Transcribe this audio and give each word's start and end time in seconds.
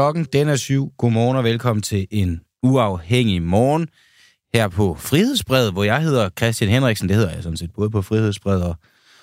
klokken, 0.00 0.26
den 0.32 0.48
er 0.48 0.56
syv. 0.56 0.92
Godmorgen 0.98 1.36
og 1.36 1.44
velkommen 1.44 1.82
til 1.82 2.06
en 2.10 2.40
uafhængig 2.62 3.42
morgen 3.42 3.88
her 4.54 4.68
på 4.68 4.94
Frihedsbred, 4.94 5.72
hvor 5.72 5.84
jeg 5.84 6.02
hedder 6.02 6.28
Christian 6.38 6.70
Henriksen. 6.70 7.08
Det 7.08 7.16
hedder 7.16 7.34
jeg 7.34 7.42
sådan 7.42 7.56
set 7.56 7.72
både 7.72 7.90
på 7.90 8.02
Frihedsbred 8.02 8.60
og, 8.60 8.76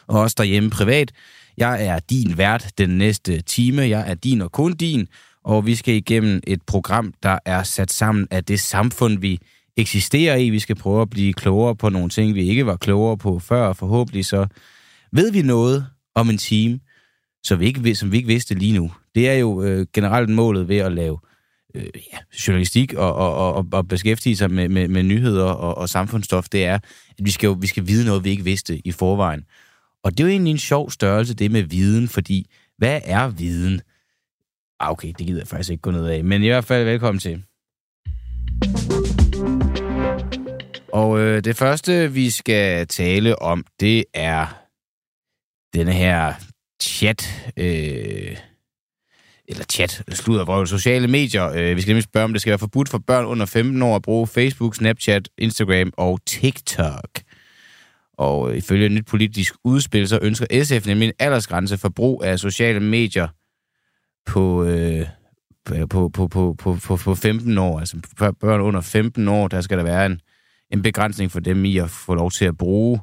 og 0.08 0.20
også 0.20 0.36
derhjemme 0.38 0.70
privat. 0.70 1.12
Jeg 1.58 1.86
er 1.86 2.00
din 2.00 2.38
vært 2.38 2.72
den 2.78 2.90
næste 2.90 3.42
time. 3.42 3.82
Jeg 3.82 4.10
er 4.10 4.14
din 4.14 4.42
og 4.42 4.52
kun 4.52 4.74
din, 4.74 5.08
og 5.44 5.66
vi 5.66 5.76
skal 5.76 5.94
igennem 5.94 6.42
et 6.48 6.62
program, 6.62 7.14
der 7.24 7.40
er 7.46 7.64
sat 7.64 7.92
sammen 7.92 8.28
af 8.32 8.44
det 8.44 8.60
samfund, 8.60 9.20
vi 9.20 9.40
eksisterer 9.78 10.36
i. 10.36 10.50
Vi 10.50 10.60
skal 10.60 10.76
prøve 10.76 11.02
at 11.02 11.10
blive 11.10 11.34
klogere 11.34 11.76
på 11.76 11.90
nogle 11.90 12.10
ting, 12.10 12.36
vi 12.36 12.50
ikke 12.50 12.66
var 12.66 12.76
klogere 12.76 13.18
på 13.18 13.40
før, 13.40 13.68
og 13.68 13.78
forhåbentlig 13.78 14.26
så 14.26 14.48
ved 15.12 15.32
vi 15.32 15.42
noget 15.42 15.88
om 16.16 16.30
en 16.30 16.38
time, 16.38 16.80
så 17.44 17.56
vi 17.56 17.66
ikke, 17.66 17.96
som 17.96 18.12
vi 18.12 18.18
ikke 18.18 18.28
vidste 18.28 18.56
lige 18.56 18.74
nu. 18.74 18.92
Det 19.18 19.30
er 19.30 19.34
jo 19.34 19.64
øh, 19.64 19.88
generelt 19.94 20.30
målet 20.30 20.68
ved 20.68 20.78
at 20.78 20.92
lave 20.92 21.20
øh, 21.76 21.84
ja, 22.14 22.18
journalistik 22.48 22.94
og, 22.94 23.16
og, 23.16 23.54
og, 23.54 23.66
og 23.72 23.88
beskæftige 23.88 24.38
sig 24.38 24.52
med, 24.52 24.70
med, 24.70 24.88
med 24.88 25.04
nyheder 25.04 25.46
og, 25.46 25.78
og 25.78 25.90
samfundsstof, 25.90 26.50
det 26.50 26.66
er, 26.66 26.74
at 26.76 27.16
vi 27.24 27.32
skal 27.32 27.48
jo 27.48 27.58
vi 27.62 27.68
skal 27.68 27.88
vide 27.88 28.06
noget, 28.06 28.24
vi 28.24 28.30
ikke 28.30 28.44
vidste 28.44 28.88
i 28.88 28.92
forvejen. 28.92 29.46
Og 30.04 30.12
det 30.12 30.20
er 30.20 30.24
jo 30.24 30.32
egentlig 30.32 30.52
en 30.52 30.58
sjov 30.58 30.92
størrelse, 30.92 31.34
det 31.34 31.52
med 31.52 31.64
viden, 31.64 32.08
fordi 32.08 32.50
hvad 32.78 33.02
er 33.04 33.28
viden? 33.28 33.82
Ah, 34.80 34.92
okay, 34.92 35.14
det 35.18 35.28
gider 35.28 35.40
jeg 35.40 35.48
faktisk 35.48 35.70
ikke 35.70 35.82
gå 35.82 35.92
ned 35.92 36.06
af, 36.08 36.24
men 36.24 36.44
i 36.44 36.48
hvert 36.48 36.66
fald 36.66 36.86
velkommen 36.86 37.20
til. 37.20 37.44
Og 40.94 41.20
øh, 41.20 41.44
det 41.44 41.56
første, 41.56 42.14
vi 42.14 42.30
skal 42.30 42.88
tale 42.88 43.42
om, 43.42 43.66
det 43.80 44.06
er 44.14 44.64
denne 45.74 45.92
her 45.92 46.34
chat, 46.82 47.52
øh, 47.58 48.38
eller 49.48 49.66
chat, 49.72 50.04
sludder 50.10 50.46
vrøvl, 50.46 50.68
sociale 50.68 51.08
medier. 51.08 51.50
Øh, 51.50 51.76
vi 51.76 51.82
skal 51.82 51.92
nemlig 51.92 52.04
spørge, 52.04 52.24
om 52.24 52.34
det 52.34 52.42
skal 52.42 52.52
være 52.52 52.60
forbudt 52.60 52.90
for 52.90 52.98
børn 52.98 53.26
under 53.26 53.46
15 53.46 53.82
år 53.82 53.96
at 53.96 54.02
bruge 54.02 54.28
Facebook, 54.28 54.76
Snapchat, 54.76 55.30
Instagram 55.38 55.94
og 55.98 56.20
TikTok. 56.26 57.10
Og 58.18 58.52
øh, 58.52 58.58
ifølge 58.58 58.86
et 58.86 58.92
nyt 58.92 59.06
politisk 59.06 59.54
udspil, 59.64 60.08
så 60.08 60.20
ønsker 60.22 60.64
SF 60.64 60.88
nemlig 60.88 61.08
en 61.08 61.14
aldersgrænse 61.20 61.78
for 61.78 61.90
brug 61.90 62.24
af 62.24 62.40
sociale 62.40 62.80
medier 62.80 63.28
på, 64.26 64.64
øh, 64.64 65.08
på, 65.66 65.88
på, 65.88 66.10
på, 66.10 66.28
på, 66.28 66.78
på, 66.84 66.96
på 66.96 67.16
15 67.16 67.58
år. 67.58 67.80
Altså 67.80 67.98
for 68.18 68.32
børn 68.32 68.62
under 68.62 68.82
15 68.82 69.28
år, 69.28 69.48
der 69.48 69.62
skal 69.62 69.78
der 69.78 69.84
være 69.84 70.06
en, 70.06 70.22
en 70.72 70.82
begrænsning 70.82 71.32
for 71.32 71.40
dem 71.40 71.66
i 71.66 71.78
at 71.78 71.90
få 71.90 72.16
lov 72.16 72.32
til 72.32 72.46
at 72.46 72.58
bruge 72.58 73.00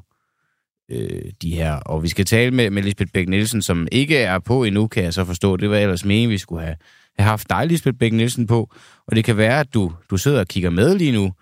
øh, 0.91 1.31
de 1.41 1.55
her. 1.55 1.73
Og 1.73 2.03
vi 2.03 2.07
skal 2.07 2.25
tale 2.25 2.51
med, 2.51 2.69
med 2.69 2.83
Lisbeth 2.83 3.11
Bæk 3.11 3.29
Nielsen, 3.29 3.61
som 3.61 3.87
ikke 3.91 4.17
er 4.17 4.39
på 4.39 4.63
endnu, 4.63 4.87
kan 4.87 5.03
jeg 5.03 5.13
så 5.13 5.25
forstå. 5.25 5.57
Det 5.57 5.69
var 5.69 5.77
ellers 5.77 6.05
meningen, 6.05 6.29
vi 6.29 6.37
skulle 6.37 6.63
have, 6.63 6.75
have 7.19 7.29
haft 7.29 7.49
dig, 7.49 7.67
Lisbeth 7.67 7.97
Bæk 7.97 8.13
Nielsen, 8.13 8.47
på. 8.47 8.73
Og 9.07 9.15
det 9.15 9.23
kan 9.23 9.37
være, 9.37 9.59
at 9.59 9.73
du, 9.73 9.91
du 10.09 10.17
sidder 10.17 10.39
og 10.39 10.47
kigger 10.47 10.69
med 10.69 10.95
lige 10.95 11.11
nu, 11.11 11.33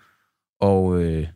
og, 0.60 1.02
øh, 1.02 1.26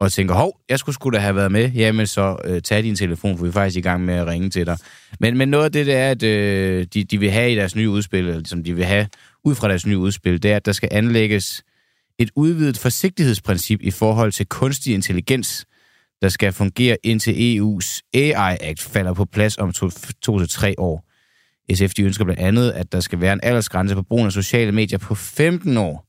og 0.00 0.12
tænker, 0.12 0.34
hov, 0.34 0.60
jeg 0.68 0.78
skulle 0.78 0.94
skulle 0.94 1.16
da 1.18 1.22
have 1.22 1.36
været 1.36 1.52
med. 1.52 1.70
Jamen 1.70 2.06
så 2.06 2.36
øh, 2.44 2.62
tag 2.62 2.82
din 2.82 2.96
telefon, 2.96 3.36
for 3.36 3.44
vi 3.44 3.48
er 3.48 3.52
faktisk 3.52 3.78
i 3.78 3.80
gang 3.80 4.04
med 4.04 4.14
at 4.14 4.26
ringe 4.26 4.50
til 4.50 4.66
dig. 4.66 4.78
Men, 5.20 5.38
men 5.38 5.48
noget 5.48 5.64
af 5.64 5.72
det, 5.72 5.86
det 5.86 5.94
er, 5.94 6.10
at 6.10 6.22
øh, 6.22 6.86
de, 6.94 7.04
de 7.04 7.18
vil 7.18 7.30
have 7.30 7.52
i 7.52 7.54
deres 7.54 7.76
nye 7.76 7.90
udspil, 7.90 8.28
eller 8.28 8.42
som 8.46 8.64
de 8.64 8.74
vil 8.74 8.84
have 8.84 9.08
ud 9.44 9.54
fra 9.54 9.68
deres 9.68 9.86
nye 9.86 9.98
udspil, 9.98 10.42
det 10.42 10.52
er, 10.52 10.56
at 10.56 10.66
der 10.66 10.72
skal 10.72 10.88
anlægges 10.92 11.62
et 12.18 12.30
udvidet 12.36 12.78
forsigtighedsprincip 12.78 13.80
i 13.82 13.90
forhold 13.90 14.32
til 14.32 14.46
kunstig 14.46 14.94
intelligens, 14.94 15.66
der 16.22 16.28
skal 16.28 16.52
fungere 16.52 16.96
indtil 17.02 17.32
EU's 17.32 18.00
AI 18.14 18.56
Act 18.60 18.80
falder 18.80 19.14
på 19.14 19.24
plads 19.24 19.58
om 19.58 19.72
to, 19.72 19.90
to 20.22 20.38
til 20.38 20.48
tre 20.48 20.74
år. 20.78 21.10
SF 21.74 21.94
de 21.94 22.02
ønsker 22.02 22.24
blandt 22.24 22.40
andet, 22.40 22.70
at 22.70 22.92
der 22.92 23.00
skal 23.00 23.20
være 23.20 23.32
en 23.32 23.40
aldersgrænse 23.42 23.94
på 23.94 24.02
brugen 24.02 24.26
af 24.26 24.32
sociale 24.32 24.72
medier 24.72 24.98
på 24.98 25.14
15 25.14 25.76
år. 25.76 26.06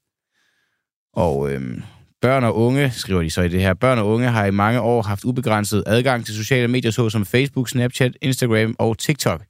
Og 1.14 1.52
øhm, 1.52 1.84
børn 2.22 2.44
og 2.44 2.58
unge, 2.58 2.92
skriver 2.92 3.22
de 3.22 3.30
så 3.30 3.42
i 3.42 3.48
det 3.48 3.62
her, 3.62 3.74
børn 3.74 3.98
og 3.98 4.08
unge 4.08 4.28
har 4.28 4.46
i 4.46 4.52
mange 4.52 4.82
år 4.82 5.02
haft 5.02 5.24
ubegrænset 5.24 5.84
adgang 5.86 6.26
til 6.26 6.36
sociale 6.36 6.68
medier, 6.68 6.92
såsom 6.92 7.26
Facebook, 7.26 7.70
Snapchat, 7.70 8.18
Instagram 8.22 8.76
og 8.80 8.98
TikTok. 8.98 9.42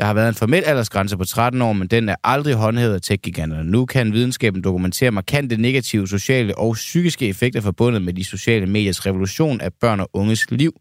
Der 0.00 0.06
har 0.06 0.14
været 0.14 0.28
en 0.28 0.34
formel 0.34 0.64
aldersgrænse 0.64 1.16
på 1.16 1.24
13 1.24 1.62
år, 1.62 1.72
men 1.72 1.88
den 1.88 2.08
er 2.08 2.16
aldrig 2.24 2.54
håndhævet 2.54 2.94
af 2.94 3.00
tech-giganterne. 3.00 3.70
Nu 3.70 3.86
kan 3.86 4.12
videnskaben 4.12 4.62
dokumentere 4.62 5.10
markante 5.10 5.56
negative 5.56 6.08
sociale 6.08 6.58
og 6.58 6.74
psykiske 6.74 7.28
effekter 7.28 7.60
forbundet 7.60 8.02
med 8.02 8.12
de 8.12 8.24
sociale 8.24 8.66
mediers 8.66 9.06
revolution 9.06 9.60
af 9.60 9.72
børn 9.80 10.00
og 10.00 10.10
unges 10.12 10.50
liv. 10.50 10.72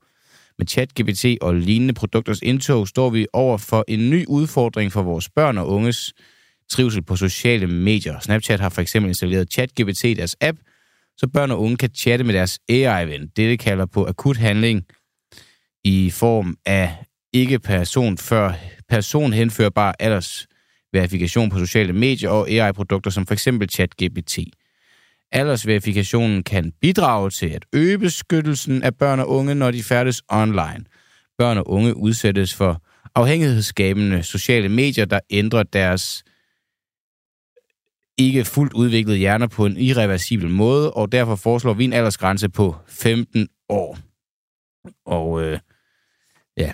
Med 0.57 0.67
ChatGPT 0.67 1.25
og 1.41 1.55
lignende 1.55 1.93
produkters 1.93 2.39
indtog 2.41 2.87
står 2.87 3.09
vi 3.09 3.27
over 3.33 3.57
for 3.57 3.85
en 3.87 4.09
ny 4.09 4.25
udfordring 4.25 4.91
for 4.91 5.01
vores 5.01 5.29
børn 5.29 5.57
og 5.57 5.69
unges 5.69 6.13
trivsel 6.69 7.03
på 7.03 7.15
sociale 7.15 7.67
medier. 7.67 8.19
Snapchat 8.19 8.59
har 8.59 8.69
for 8.69 8.81
eksempel 8.81 9.09
installeret 9.09 9.51
ChatGPT 9.51 10.03
i 10.03 10.13
deres 10.13 10.35
app, 10.41 10.57
så 11.17 11.27
børn 11.33 11.51
og 11.51 11.61
unge 11.61 11.77
kan 11.77 11.89
chatte 11.95 12.25
med 12.25 12.33
deres 12.33 12.59
AI-ven. 12.69 13.27
Det 13.35 13.59
kalder 13.59 13.85
på 13.85 14.05
akut 14.05 14.37
handling 14.37 14.85
i 15.83 16.09
form 16.09 16.57
af 16.65 16.95
ikke 17.33 17.59
person 17.59 18.17
før 18.17 18.53
personhenførbar 18.89 19.95
aldersverifikation 19.99 21.49
på 21.49 21.59
sociale 21.59 21.93
medier 21.93 22.29
og 22.29 22.49
AI-produkter 22.49 23.11
som 23.11 23.27
f.eks. 23.27 23.47
ChatGPT. 23.69 24.39
Aldersverifikationen 25.31 26.43
kan 26.43 26.71
bidrage 26.81 27.29
til 27.29 27.49
at 27.49 27.65
øge 27.73 27.97
beskyttelsen 27.97 28.83
af 28.83 28.95
børn 28.95 29.19
og 29.19 29.29
unge, 29.29 29.55
når 29.55 29.71
de 29.71 29.83
færdes 29.83 30.21
online. 30.29 30.85
Børn 31.37 31.57
og 31.57 31.69
unge 31.69 31.97
udsættes 31.97 32.53
for 32.53 32.83
afhængighedsskabende 33.15 34.23
sociale 34.23 34.69
medier, 34.69 35.05
der 35.05 35.19
ændrer 35.29 35.63
deres 35.63 36.23
ikke 38.17 38.45
fuldt 38.45 38.73
udviklede 38.73 39.17
hjerner 39.17 39.47
på 39.47 39.65
en 39.65 39.77
irreversibel 39.77 40.49
måde, 40.49 40.93
og 40.93 41.11
derfor 41.11 41.35
foreslår 41.35 41.73
vi 41.73 41.83
en 41.83 41.93
aldersgrænse 41.93 42.49
på 42.49 42.75
15 42.87 43.47
år. 43.69 43.97
Og 45.05 45.43
øh, 45.43 45.59
ja, 46.57 46.73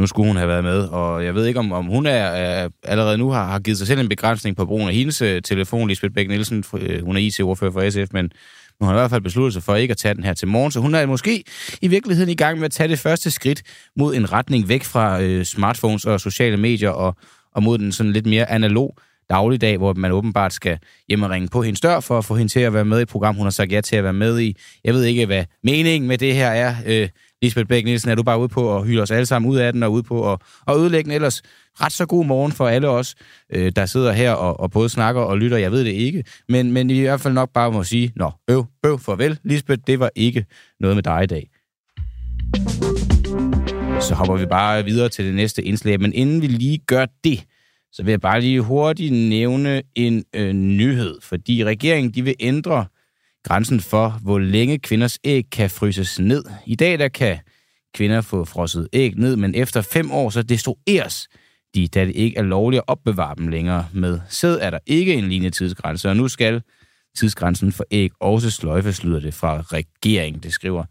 nu 0.00 0.06
skulle 0.06 0.26
hun 0.26 0.36
have 0.36 0.48
været 0.48 0.64
med, 0.64 0.78
og 0.78 1.24
jeg 1.24 1.34
ved 1.34 1.46
ikke, 1.46 1.58
om, 1.58 1.72
om 1.72 1.86
hun 1.86 2.06
er, 2.06 2.12
er 2.12 2.68
allerede 2.82 3.18
nu 3.18 3.30
har, 3.30 3.46
har 3.46 3.58
givet 3.58 3.78
sig 3.78 3.86
selv 3.86 4.00
en 4.00 4.08
begrænsning 4.08 4.56
på 4.56 4.66
brugen 4.66 4.88
af 4.88 4.94
hendes 4.94 5.22
øh, 5.22 5.42
telefon, 5.42 5.88
Lisbeth 5.88 6.14
Bæk 6.14 6.28
Nielsen, 6.28 6.64
øh, 6.74 7.04
hun 7.04 7.16
er 7.16 7.20
IT-ordfører 7.20 7.72
for 7.72 7.90
SF, 7.90 8.12
men 8.12 8.32
hun 8.80 8.88
har 8.88 8.94
i 8.94 8.98
hvert 8.98 9.10
fald 9.10 9.22
besluttet 9.22 9.52
sig 9.52 9.62
for 9.62 9.74
ikke 9.74 9.92
at 9.92 9.98
tage 9.98 10.14
den 10.14 10.24
her 10.24 10.34
til 10.34 10.48
morgen, 10.48 10.72
så 10.72 10.80
hun 10.80 10.94
er 10.94 11.06
måske 11.06 11.44
i 11.82 11.88
virkeligheden 11.88 12.30
i 12.30 12.34
gang 12.34 12.58
med 12.58 12.64
at 12.64 12.70
tage 12.70 12.88
det 12.88 12.98
første 12.98 13.30
skridt 13.30 13.62
mod 13.96 14.14
en 14.14 14.32
retning 14.32 14.68
væk 14.68 14.84
fra 14.84 15.22
øh, 15.22 15.44
smartphones 15.44 16.04
og 16.04 16.20
sociale 16.20 16.56
medier 16.56 16.90
og, 16.90 17.16
og 17.54 17.62
mod 17.62 17.78
den 17.78 17.92
sådan 17.92 18.12
lidt 18.12 18.26
mere 18.26 18.50
analog 18.50 18.96
dagligdag, 19.30 19.76
hvor 19.76 19.92
man 19.92 20.12
åbenbart 20.12 20.52
skal 20.52 20.78
hjem 21.08 21.22
og 21.22 21.30
ringe 21.30 21.48
på 21.48 21.62
hendes 21.62 21.80
dør 21.80 22.00
for 22.00 22.18
at 22.18 22.24
få 22.24 22.34
hende 22.34 22.52
til 22.52 22.60
at 22.60 22.74
være 22.74 22.84
med 22.84 22.98
i 22.98 23.02
et 23.02 23.08
program, 23.08 23.36
hun 23.36 23.46
har 23.46 23.50
sagt 23.50 23.72
ja 23.72 23.80
til 23.80 23.96
at 23.96 24.04
være 24.04 24.12
med 24.12 24.40
i. 24.40 24.56
Jeg 24.84 24.94
ved 24.94 25.04
ikke, 25.04 25.26
hvad 25.26 25.44
meningen 25.64 26.08
med 26.08 26.18
det 26.18 26.34
her 26.34 26.48
er. 26.48 26.74
Øh, 26.86 27.08
Lisbeth 27.42 27.68
Bæk 27.68 27.84
Nielsen, 27.84 28.10
er 28.10 28.14
du 28.14 28.22
bare 28.22 28.40
ude 28.40 28.48
på 28.48 28.76
at 28.76 28.86
hylde 28.86 29.02
os 29.02 29.10
alle 29.10 29.26
sammen 29.26 29.50
ud 29.50 29.56
af 29.56 29.72
den, 29.72 29.82
og 29.82 29.92
ude 29.92 30.02
på 30.02 30.32
at, 30.32 30.40
at 30.68 30.76
ødelægge 30.76 31.08
den 31.08 31.14
ellers 31.14 31.42
ret 31.80 31.92
så 31.92 32.06
god 32.06 32.24
morgen 32.24 32.52
for 32.52 32.68
alle 32.68 32.88
os, 32.88 33.14
øh, 33.52 33.72
der 33.76 33.86
sidder 33.86 34.12
her 34.12 34.32
og, 34.32 34.60
og 34.60 34.70
både 34.70 34.88
snakker 34.88 35.20
og 35.20 35.38
lytter. 35.38 35.56
Jeg 35.56 35.72
ved 35.72 35.84
det 35.84 35.92
ikke, 35.92 36.24
men, 36.48 36.72
men 36.72 36.90
i 36.90 37.00
hvert 37.00 37.20
fald 37.20 37.34
nok 37.34 37.50
bare 37.52 37.72
må 37.72 37.84
sige, 37.84 38.12
nå, 38.16 38.30
øv, 38.50 38.64
øv, 38.86 38.98
farvel, 38.98 39.38
Lisbeth, 39.44 39.82
det 39.86 40.00
var 40.00 40.10
ikke 40.14 40.44
noget 40.80 40.96
med 40.96 41.02
dig 41.02 41.22
i 41.22 41.26
dag. 41.26 41.50
Så 44.00 44.14
hopper 44.14 44.36
vi 44.36 44.46
bare 44.46 44.84
videre 44.84 45.08
til 45.08 45.24
det 45.24 45.34
næste 45.34 45.62
indslag, 45.62 46.00
men 46.00 46.12
inden 46.12 46.42
vi 46.42 46.46
lige 46.46 46.78
gør 46.78 47.06
det, 47.24 47.44
så 47.92 48.02
vil 48.02 48.10
jeg 48.10 48.20
bare 48.20 48.40
lige 48.40 48.60
hurtigt 48.60 49.12
nævne 49.12 49.82
en 49.94 50.24
øh, 50.34 50.52
nyhed, 50.52 51.18
fordi 51.22 51.64
regeringen 51.64 52.14
de 52.14 52.22
vil 52.22 52.34
ændre 52.40 52.86
grænsen 53.44 53.80
for, 53.80 54.18
hvor 54.22 54.38
længe 54.38 54.78
kvinders 54.78 55.18
æg 55.24 55.44
kan 55.52 55.70
fryses 55.70 56.18
ned. 56.18 56.44
I 56.66 56.74
dag 56.74 56.98
der 56.98 57.08
kan 57.08 57.38
kvinder 57.94 58.20
få 58.20 58.44
frosset 58.44 58.88
æg 58.92 59.14
ned, 59.16 59.36
men 59.36 59.54
efter 59.54 59.82
fem 59.82 60.10
år 60.10 60.30
så 60.30 60.42
destrueres 60.42 61.28
de, 61.74 61.88
da 61.88 62.04
det 62.04 62.16
ikke 62.16 62.38
er 62.38 62.42
lovligt 62.42 62.78
at 62.78 62.84
opbevare 62.86 63.34
dem 63.38 63.48
længere. 63.48 63.88
Med 63.92 64.20
sæd 64.28 64.58
er 64.60 64.70
der 64.70 64.78
ikke 64.86 65.14
en 65.14 65.28
lignende 65.28 65.56
tidsgrænse, 65.56 66.08
og 66.08 66.16
nu 66.16 66.28
skal 66.28 66.62
tidsgrænsen 67.16 67.72
for 67.72 67.84
æg 67.90 68.10
også 68.20 68.50
sløjfes, 68.50 69.04
lyder 69.04 69.20
det 69.20 69.34
fra 69.34 69.60
regeringen, 69.60 70.42
det 70.42 70.52
skriver. 70.52 70.84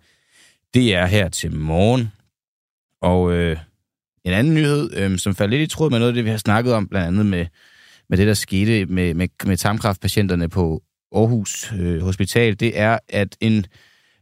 Det 0.74 0.96
er 0.96 1.06
her 1.06 1.30
til 1.30 1.56
morgen. 1.56 2.12
Og 3.02 3.34
øh, 3.34 3.58
en 4.26 4.34
anden 4.34 4.54
nyhed, 4.54 4.98
øh, 4.98 5.18
som 5.18 5.36
falder 5.36 5.58
lidt 5.58 5.72
i 5.72 5.76
tråd 5.76 5.90
med 5.90 6.00
noget 6.00 6.12
af 6.12 6.16
det, 6.16 6.26
vi 6.26 6.30
har 6.30 6.38
snakket 6.38 6.74
om, 6.74 6.88
blandt 6.88 7.08
andet 7.08 7.26
med, 7.26 7.46
med 8.10 8.18
det, 8.18 8.28
der 8.28 8.34
skete 8.34 8.86
med, 8.86 9.14
med, 9.14 9.28
med 9.46 9.58
tarmkraftpatienterne 9.58 10.50
på 10.50 10.84
Aarhus 11.16 11.74
øh, 11.80 12.02
Hospital, 12.02 12.60
det 12.60 12.80
er, 12.80 12.98
at 13.10 13.38
en 13.40 13.66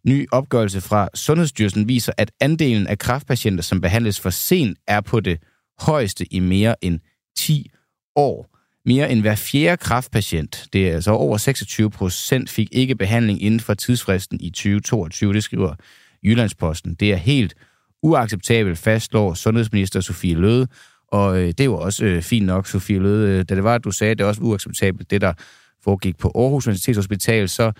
ny 0.07 0.27
opgørelse 0.31 0.81
fra 0.81 1.09
Sundhedsstyrelsen 1.13 1.87
viser, 1.87 2.11
at 2.17 2.31
andelen 2.39 2.87
af 2.87 2.97
kræftpatienter, 2.99 3.63
som 3.63 3.81
behandles 3.81 4.19
for 4.19 4.29
sent, 4.29 4.77
er 4.87 5.01
på 5.01 5.19
det 5.19 5.39
højeste 5.79 6.33
i 6.33 6.39
mere 6.39 6.75
end 6.81 6.99
10 7.37 7.71
år. 8.15 8.57
Mere 8.85 9.11
end 9.11 9.21
hver 9.21 9.35
fjerde 9.35 9.77
kræftpatient, 9.77 10.67
det 10.73 10.89
er 10.89 10.93
altså 10.93 11.11
over 11.11 11.37
26 11.37 11.91
procent, 11.91 12.49
fik 12.49 12.67
ikke 12.71 12.95
behandling 12.95 13.41
inden 13.41 13.59
for 13.59 13.73
tidsfristen 13.73 14.39
i 14.41 14.49
2022, 14.49 15.33
det 15.33 15.43
skriver 15.43 15.75
Jyllandsposten. 16.23 16.93
Det 16.93 17.13
er 17.13 17.15
helt 17.15 17.55
uacceptabelt, 18.03 18.77
fastslår 18.77 19.33
sundhedsminister 19.33 20.01
Sofie 20.01 20.35
Løde, 20.35 20.67
Og 21.07 21.37
øh, 21.37 21.47
det 21.47 21.59
er 21.59 21.69
også 21.69 22.05
øh, 22.05 22.21
fint 22.21 22.45
nok, 22.45 22.67
Sofie 22.67 22.99
Løde. 22.99 23.29
Øh, 23.29 23.45
da 23.49 23.55
det 23.55 23.63
var, 23.63 23.75
at 23.75 23.83
du 23.83 23.91
sagde, 23.91 24.11
at 24.11 24.17
det 24.17 24.23
er 24.23 24.27
også 24.27 24.41
uacceptabelt, 24.41 25.11
det 25.11 25.21
der 25.21 25.33
foregik 25.87 26.17
på 26.17 26.31
Aarhus 26.35 26.67
Universitetshospital, 26.67 27.49
så 27.49 27.71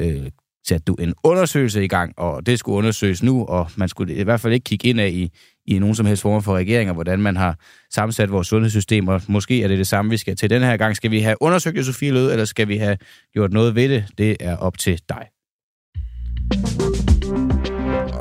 øh, 0.00 0.30
satte 0.68 0.84
du 0.84 0.94
en 0.94 1.14
undersøgelse 1.24 1.84
i 1.84 1.88
gang, 1.88 2.12
og 2.16 2.46
det 2.46 2.58
skulle 2.58 2.76
undersøges 2.76 3.22
nu, 3.22 3.44
og 3.44 3.70
man 3.76 3.88
skulle 3.88 4.14
i 4.14 4.22
hvert 4.22 4.40
fald 4.40 4.52
ikke 4.52 4.64
kigge 4.64 4.88
ind 4.88 5.00
af 5.00 5.08
i, 5.08 5.30
i 5.66 5.78
nogen 5.78 5.94
som 5.94 6.06
helst 6.06 6.22
form 6.22 6.42
for 6.42 6.56
regeringer, 6.56 6.94
hvordan 6.94 7.18
man 7.18 7.36
har 7.36 7.58
sammensat 7.90 8.30
vores 8.30 8.48
sundhedssystem, 8.48 9.08
og 9.08 9.22
måske 9.28 9.62
er 9.62 9.68
det 9.68 9.78
det 9.78 9.86
samme, 9.86 10.10
vi 10.10 10.16
skal 10.16 10.36
til 10.36 10.50
den 10.50 10.62
her 10.62 10.76
gang. 10.76 10.96
Skal 10.96 11.10
vi 11.10 11.20
have 11.20 11.36
undersøgt 11.40 11.84
Sofie 11.84 12.12
Løde, 12.12 12.32
eller 12.32 12.44
skal 12.44 12.68
vi 12.68 12.76
have 12.76 12.96
gjort 13.32 13.52
noget 13.52 13.74
ved 13.74 13.88
det? 13.88 14.04
Det 14.18 14.36
er 14.40 14.56
op 14.56 14.78
til 14.78 15.00
dig. 15.08 15.26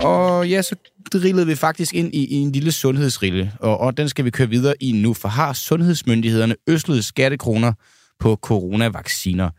Og 0.01 0.49
ja, 0.49 0.61
så 0.61 0.75
drillede 1.13 1.47
vi 1.47 1.55
faktisk 1.55 1.93
ind 1.93 2.13
i, 2.13 2.25
i 2.25 2.35
en 2.35 2.51
lille 2.51 2.71
sundhedsrille, 2.71 3.51
og, 3.59 3.79
og 3.79 3.97
den 3.97 4.09
skal 4.09 4.25
vi 4.25 4.29
køre 4.29 4.49
videre 4.49 4.73
i 4.79 4.91
nu, 4.91 5.13
for 5.13 5.27
har 5.27 5.53
sundhedsmyndighederne 5.53 6.55
øslet 6.67 7.05
skattekroner 7.05 7.73
på 8.19 8.35
coronavacciner? 8.35 9.49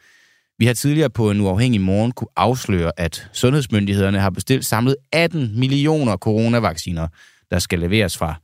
Vi 0.58 0.66
har 0.66 0.74
tidligere 0.74 1.10
på 1.10 1.30
en 1.30 1.40
uafhængig 1.40 1.80
morgen 1.80 2.12
kunne 2.12 2.28
afsløre, 2.36 2.92
at 2.96 3.28
sundhedsmyndighederne 3.32 4.20
har 4.20 4.30
bestilt 4.30 4.66
samlet 4.66 4.96
18 5.12 5.60
millioner 5.60 6.16
coronavacciner, 6.16 7.08
der 7.50 7.58
skal 7.58 7.78
leveres 7.78 8.16
fra 8.16 8.34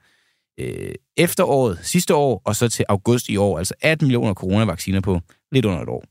øh, 0.61 0.95
efteråret 1.17 1.79
sidste 1.83 2.15
år 2.15 2.43
og 2.45 2.57
så 2.57 2.69
til 2.69 2.85
august 2.89 3.29
i 3.29 3.37
år. 3.37 3.59
Altså 3.59 3.75
18 3.81 4.07
millioner 4.07 4.35
coronavacciner 4.35 5.01
på 5.01 5.21
lidt 5.53 5.65
under 5.65 5.83
et 5.83 5.89
år. 5.89 6.05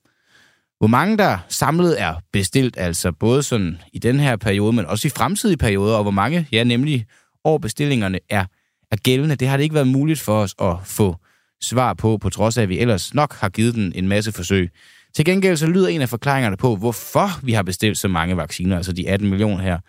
Hvor 0.80 0.88
mange 0.88 1.18
der 1.18 1.38
samlet 1.48 2.02
er 2.02 2.16
bestilt, 2.34 2.78
altså 2.78 3.12
både 3.12 3.44
sådan 3.44 3.78
i 3.94 4.00
den 4.00 4.19
her 4.19 4.36
periode, 4.36 4.74
men 4.74 4.86
også 4.86 5.07
i 5.07 5.12
fremtidige 5.12 5.57
perioder, 5.57 5.95
og 5.95 6.02
hvor 6.04 6.12
mange, 6.12 6.48
ja 6.52 6.63
nemlig 6.63 7.06
år 7.44 7.57
bestillingerne 7.57 8.19
er, 8.30 8.45
er 8.92 8.95
gældende, 8.95 9.36
det 9.36 9.48
har 9.48 9.57
det 9.57 9.63
ikke 9.63 9.75
været 9.75 9.88
muligt 9.88 10.19
for 10.19 10.42
os 10.42 10.56
at 10.62 10.75
få 10.84 11.16
svar 11.61 11.94
på, 11.94 12.17
på 12.17 12.29
trods 12.29 12.57
af, 12.57 12.61
at 12.61 12.69
vi 12.69 12.79
ellers 12.79 13.13
nok 13.13 13.35
har 13.35 13.50
givet 13.50 13.75
den 13.75 13.91
en 13.95 14.07
masse 14.07 14.31
forsøg. 14.31 14.69
Til 15.15 15.25
gengæld 15.25 15.57
så 15.57 15.67
lyder 15.67 15.88
en 15.88 16.01
af 16.01 16.09
forklaringerne 16.09 16.57
på, 16.57 16.75
hvorfor 16.75 17.39
vi 17.44 17.53
har 17.53 17.63
bestilt 17.63 17.97
så 17.97 18.07
mange 18.07 18.38
vacciner, 18.38 18.77
altså 18.77 18.94
de 18.94 19.09
18 19.09 19.29
millioner 19.29 19.63
her, 19.63 19.79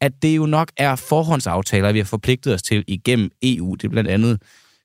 at 0.00 0.12
det 0.22 0.36
jo 0.36 0.46
nok 0.46 0.70
er 0.76 0.96
forhåndsaftaler, 0.96 1.92
vi 1.92 1.98
har 1.98 2.04
forpligtet 2.04 2.54
os 2.54 2.62
til 2.62 2.84
igennem 2.86 3.30
EU. 3.42 3.74
Det 3.74 3.84
er 3.84 3.88
blandt 3.88 4.10
andet 4.10 4.38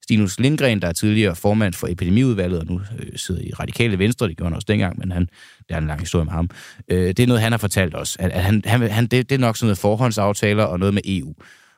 Stinus 0.03 0.39
Lindgren, 0.39 0.81
der 0.81 0.87
er 0.87 0.93
tidligere 0.93 1.35
formand 1.35 1.73
for 1.73 1.87
epidemiudvalget, 1.87 2.59
og 2.59 2.65
nu 2.65 2.81
øh, 2.99 3.05
sidder 3.15 3.41
i 3.41 3.51
radikale 3.59 3.99
venstre, 3.99 4.27
det 4.27 4.37
gjorde 4.37 4.49
han 4.49 4.55
også 4.55 4.65
dengang, 4.67 4.99
men 4.99 5.11
han, 5.11 5.21
det 5.59 5.75
er 5.75 5.77
en 5.77 5.87
lang 5.87 5.99
historie 5.99 6.25
med 6.25 6.33
ham. 6.33 6.49
Øh, 6.87 7.07
det 7.07 7.19
er 7.19 7.27
noget, 7.27 7.41
han 7.41 7.51
har 7.51 7.57
fortalt 7.57 7.95
os, 7.95 8.17
at, 8.19 8.31
at 8.31 8.43
han, 8.43 8.61
han, 8.65 8.91
han, 8.91 9.07
det, 9.07 9.29
det 9.29 9.35
er 9.35 9.39
nok 9.39 9.57
sådan 9.57 9.67
noget 9.67 9.77
forhåndsaftaler 9.77 10.63
og 10.63 10.79
noget 10.79 10.93
med 10.93 11.01
EU. 11.05 11.33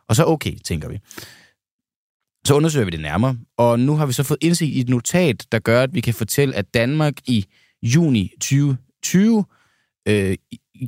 Og 0.08 0.16
så 0.16 0.26
okay, 0.26 0.54
tænker 0.66 0.90
vi. 0.90 1.00
Så 2.48 2.56
undersøger 2.56 2.86
vi 2.86 2.92
det 2.92 3.00
nærmere, 3.00 3.38
og 3.58 3.80
nu 3.80 3.96
har 3.96 4.06
vi 4.06 4.14
så 4.14 4.24
fået 4.24 4.38
indsigt 4.42 4.72
i 4.72 4.80
et 4.80 4.90
notat, 4.90 5.46
der 5.52 5.60
gør, 5.60 5.82
at 5.82 5.94
vi 5.94 6.02
kan 6.02 6.14
fortælle, 6.14 6.56
at 6.56 6.74
Danmark 6.74 7.14
i 7.26 7.46
juni 7.84 8.32
2020 8.42 9.46
øh, 10.08 10.38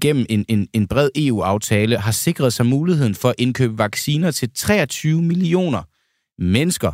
gennem 0.01 0.25
en, 0.29 0.45
en, 0.47 0.67
en 0.73 0.87
bred 0.87 1.09
EU-aftale 1.15 1.97
har 1.97 2.11
sikret 2.11 2.53
sig 2.53 2.65
muligheden 2.65 3.15
for 3.15 3.29
at 3.29 3.35
indkøbe 3.37 3.77
vacciner 3.77 4.31
til 4.31 4.49
23 4.49 5.21
millioner 5.21 5.81
mennesker. 6.37 6.91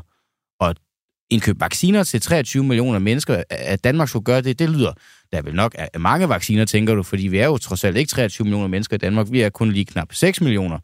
Og 0.60 0.76
indkøbe 1.30 1.60
vacciner 1.60 2.04
til 2.04 2.22
23 2.22 2.64
millioner 2.64 3.00
mennesker, 3.00 3.44
at 3.50 3.84
Danmark 3.84 4.10
skulle 4.10 4.24
gøre 4.24 4.42
det, 4.42 4.60
det 4.60 4.70
lyder, 4.70 4.94
der 5.32 5.42
vil 5.42 5.46
vel 5.46 5.56
nok 5.56 5.76
er 5.78 6.00
mange 6.00 6.30
vacciner, 6.30 6.66
tænker 6.66 6.96
du, 6.96 7.04
fordi 7.04 7.28
vi 7.28 7.38
er 7.38 7.46
jo 7.46 7.58
trods 7.58 7.84
alt 7.84 7.98
ikke 7.98 8.10
23 8.10 8.46
millioner 8.46 8.68
mennesker 8.68 8.96
i 8.96 8.98
Danmark, 8.98 9.28
vi 9.32 9.42
er 9.42 9.50
kun 9.50 9.72
lige 9.72 9.86
knap 9.86 10.14
6 10.14 10.42
millioner. 10.42 10.80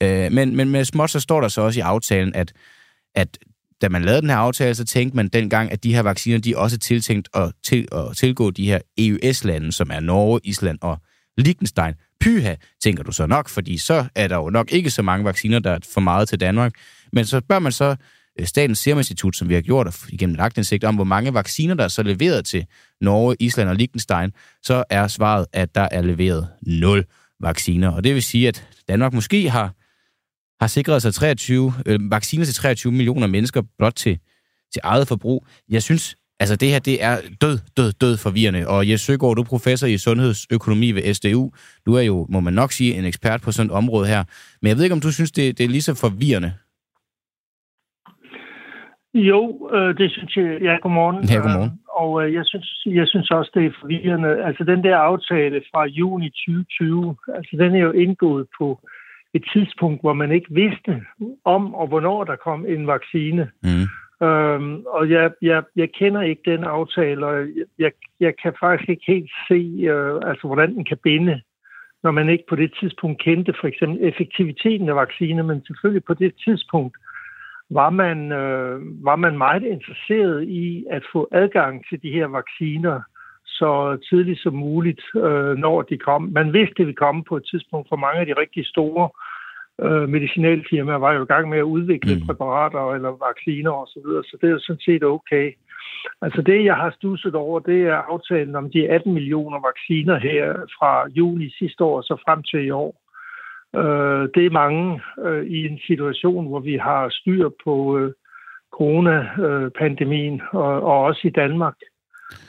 Øh, 0.00 0.32
men, 0.32 0.56
men 0.56 0.70
med 0.70 0.84
småt, 0.84 1.10
så 1.10 1.20
står 1.20 1.40
der 1.40 1.48
så 1.48 1.60
også 1.60 1.80
i 1.80 1.82
aftalen, 1.82 2.34
at, 2.34 2.52
at 3.14 3.38
da 3.80 3.88
man 3.88 4.02
lavede 4.02 4.20
den 4.20 4.30
her 4.30 4.36
aftale, 4.36 4.74
så 4.74 4.84
tænkte 4.84 5.16
man 5.16 5.28
dengang, 5.28 5.72
at 5.72 5.84
de 5.84 5.94
her 5.94 6.02
vacciner, 6.02 6.38
de 6.38 6.52
er 6.52 6.56
også 6.56 6.78
tiltænkt 6.78 7.28
at, 7.34 7.52
til, 7.64 7.88
at 7.92 8.16
tilgå 8.16 8.50
de 8.50 8.66
her 8.66 8.78
EUS-lande, 8.98 9.72
som 9.72 9.90
er 9.92 10.00
Norge, 10.00 10.40
Island 10.44 10.78
og 10.82 10.98
Liechtenstein. 11.38 11.94
Pyha, 12.20 12.54
tænker 12.82 13.02
du 13.02 13.12
så 13.12 13.26
nok, 13.26 13.48
fordi 13.48 13.78
så 13.78 14.04
er 14.14 14.28
der 14.28 14.36
jo 14.36 14.50
nok 14.50 14.72
ikke 14.72 14.90
så 14.90 15.02
mange 15.02 15.24
vacciner, 15.24 15.58
der 15.58 15.70
er 15.70 15.78
for 15.94 16.00
meget 16.00 16.28
til 16.28 16.40
Danmark. 16.40 16.72
Men 17.12 17.24
så 17.24 17.40
bør 17.40 17.58
man 17.58 17.72
så 17.72 17.96
øh, 18.40 18.46
Statens 18.46 18.78
Serum 18.78 18.98
Institut, 18.98 19.36
som 19.36 19.48
vi 19.48 19.54
har 19.54 19.60
gjort 19.60 19.96
igennem 20.08 20.34
lagtindsigt, 20.34 20.84
om, 20.84 20.94
hvor 20.94 21.04
mange 21.04 21.34
vacciner, 21.34 21.74
der 21.74 21.84
er 21.84 21.88
så 21.88 22.02
leveret 22.02 22.44
til 22.44 22.66
Norge, 23.00 23.36
Island 23.40 23.68
og 23.68 23.76
Liechtenstein, 23.76 24.32
så 24.62 24.84
er 24.90 25.08
svaret, 25.08 25.46
at 25.52 25.74
der 25.74 25.88
er 25.90 26.02
leveret 26.02 26.48
0 26.62 27.04
vacciner. 27.40 27.88
Og 27.88 28.04
det 28.04 28.14
vil 28.14 28.22
sige, 28.22 28.48
at 28.48 28.66
Danmark 28.88 29.12
måske 29.12 29.50
har 29.50 29.74
har 30.60 30.66
sikret 30.66 31.02
sig 31.02 31.14
23, 31.14 31.72
øh, 31.86 31.98
vacciner 32.10 32.44
til 32.44 32.54
23 32.54 32.92
millioner 32.92 33.26
mennesker 33.26 33.62
blot 33.78 33.92
til, 33.94 34.18
til 34.72 34.80
eget 34.84 35.08
forbrug. 35.08 35.46
Jeg 35.70 35.82
synes, 35.82 36.16
altså 36.40 36.56
det 36.56 36.68
her, 36.68 36.78
det 36.78 37.04
er 37.04 37.16
død, 37.40 37.58
død, 37.76 37.92
død 37.92 38.16
forvirrende. 38.16 38.68
Og 38.68 38.88
Jes 38.88 39.00
Søgaard, 39.00 39.36
du 39.36 39.42
er 39.42 39.46
professor 39.46 39.86
i 39.86 39.98
sundhedsøkonomi 39.98 40.92
ved 40.92 41.14
SDU. 41.14 41.50
Du 41.86 41.94
er 41.94 42.02
jo, 42.02 42.26
må 42.28 42.40
man 42.40 42.52
nok 42.52 42.72
sige, 42.72 42.94
en 42.94 43.04
ekspert 43.04 43.40
på 43.42 43.52
sådan 43.52 43.70
et 43.70 43.76
område 43.76 44.06
her. 44.06 44.24
Men 44.62 44.68
jeg 44.68 44.76
ved 44.76 44.84
ikke, 44.84 44.94
om 44.94 45.00
du 45.00 45.12
synes, 45.12 45.32
det, 45.32 45.58
det 45.58 45.64
er 45.64 45.68
lige 45.68 45.82
så 45.82 45.94
forvirrende? 46.00 46.52
Jo, 49.14 49.70
øh, 49.74 49.96
det 49.98 50.12
synes 50.12 50.36
jeg. 50.36 50.58
Ja, 50.62 50.76
godmorgen. 50.82 51.16
Ja, 51.32 51.38
godmorgen. 51.40 51.72
Og 52.02 52.10
øh, 52.22 52.34
jeg, 52.34 52.44
synes, 52.46 52.82
jeg 52.86 53.06
synes 53.08 53.30
også, 53.30 53.50
det 53.54 53.66
er 53.66 53.70
forvirrende. 53.80 54.44
Altså 54.48 54.64
den 54.64 54.84
der 54.84 54.96
aftale 54.96 55.62
fra 55.70 55.86
juni 55.86 56.28
2020, 56.30 57.16
altså 57.36 57.56
den 57.62 57.74
er 57.74 57.82
jo 57.88 57.92
indgået 57.92 58.46
på 58.58 58.66
et 59.34 59.44
tidspunkt, 59.52 60.00
hvor 60.00 60.12
man 60.12 60.32
ikke 60.32 60.54
vidste 60.54 61.02
om 61.44 61.74
og 61.74 61.86
hvornår 61.86 62.24
der 62.24 62.36
kom 62.36 62.66
en 62.66 62.86
vaccine. 62.86 63.50
Mm. 63.62 63.86
Øhm, 64.26 64.82
og 64.86 65.10
jeg, 65.10 65.30
jeg, 65.42 65.62
jeg 65.76 65.92
kender 65.92 66.22
ikke 66.22 66.42
den 66.50 66.64
aftale, 66.64 67.26
og 67.26 67.46
jeg, 67.78 67.92
jeg 68.20 68.34
kan 68.42 68.52
faktisk 68.60 68.88
ikke 68.88 69.04
helt 69.06 69.30
se, 69.48 69.60
øh, 69.92 70.20
altså, 70.30 70.46
hvordan 70.46 70.74
den 70.74 70.84
kan 70.84 70.98
binde, 71.02 71.40
når 72.02 72.10
man 72.10 72.28
ikke 72.28 72.44
på 72.48 72.56
det 72.56 72.74
tidspunkt 72.80 73.22
kendte 73.22 73.54
for 73.60 73.68
eksempel 73.68 73.98
effektiviteten 74.08 74.88
af 74.88 74.96
vacciner, 74.96 75.42
men 75.42 75.64
selvfølgelig 75.66 76.04
på 76.04 76.14
det 76.14 76.32
tidspunkt 76.44 76.96
var 77.70 77.90
man, 77.90 78.32
øh, 78.32 79.04
var 79.04 79.16
man 79.16 79.38
meget 79.38 79.62
interesseret 79.62 80.48
i 80.48 80.84
at 80.90 81.02
få 81.12 81.28
adgang 81.32 81.84
til 81.88 82.02
de 82.02 82.10
her 82.10 82.26
vacciner 82.26 83.00
så 83.46 83.98
tidligt 84.08 84.40
som 84.42 84.54
muligt, 84.54 85.02
øh, 85.14 85.56
når 85.56 85.82
de 85.82 85.98
kom. 85.98 86.22
Man 86.22 86.52
vidste, 86.52 86.74
det 86.76 86.86
ville 86.86 87.02
komme 87.04 87.24
på 87.24 87.36
et 87.36 87.46
tidspunkt, 87.50 87.88
for 87.88 87.96
mange 87.96 88.20
af 88.20 88.26
de 88.26 88.40
rigtig 88.40 88.66
store 88.66 89.08
øh, 89.82 90.08
medicinalfirmaer 90.08 90.98
var 90.98 91.12
jo 91.12 91.22
i 91.22 91.32
gang 91.32 91.48
med 91.48 91.58
at 91.58 91.62
udvikle 91.76 92.14
mm. 92.14 92.26
præparater 92.26 92.92
eller 92.94 93.26
vacciner 93.28 93.70
osv., 93.70 93.92
så, 93.92 94.00
videre, 94.04 94.24
så 94.24 94.36
det 94.40 94.46
er 94.46 94.52
jo 94.52 94.58
sådan 94.58 94.80
set 94.80 95.04
okay. 95.04 95.52
Altså 96.22 96.42
det, 96.42 96.64
jeg 96.64 96.76
har 96.76 96.90
stusset 96.90 97.34
over, 97.34 97.60
det 97.60 97.80
er 97.82 97.94
aftalen 97.94 98.54
om 98.56 98.70
de 98.70 98.88
18 98.88 99.14
millioner 99.14 99.60
vacciner 99.68 100.18
her 100.18 100.54
fra 100.78 101.08
juni 101.08 101.50
sidste 101.58 101.84
år 101.84 102.00
så 102.00 102.16
frem 102.24 102.42
til 102.42 102.66
i 102.66 102.70
år. 102.70 102.94
Øh, 103.76 104.28
det 104.34 104.46
er 104.46 104.50
mange 104.50 105.00
øh, 105.24 105.46
i 105.46 105.66
en 105.66 105.80
situation, 105.86 106.48
hvor 106.48 106.60
vi 106.60 106.76
har 106.76 107.08
styr 107.10 107.48
på 107.64 107.98
øh, 107.98 108.12
coronapandemien, 108.72 110.42
og, 110.52 110.82
og 110.82 111.02
også 111.02 111.20
i 111.24 111.30
Danmark. 111.30 111.74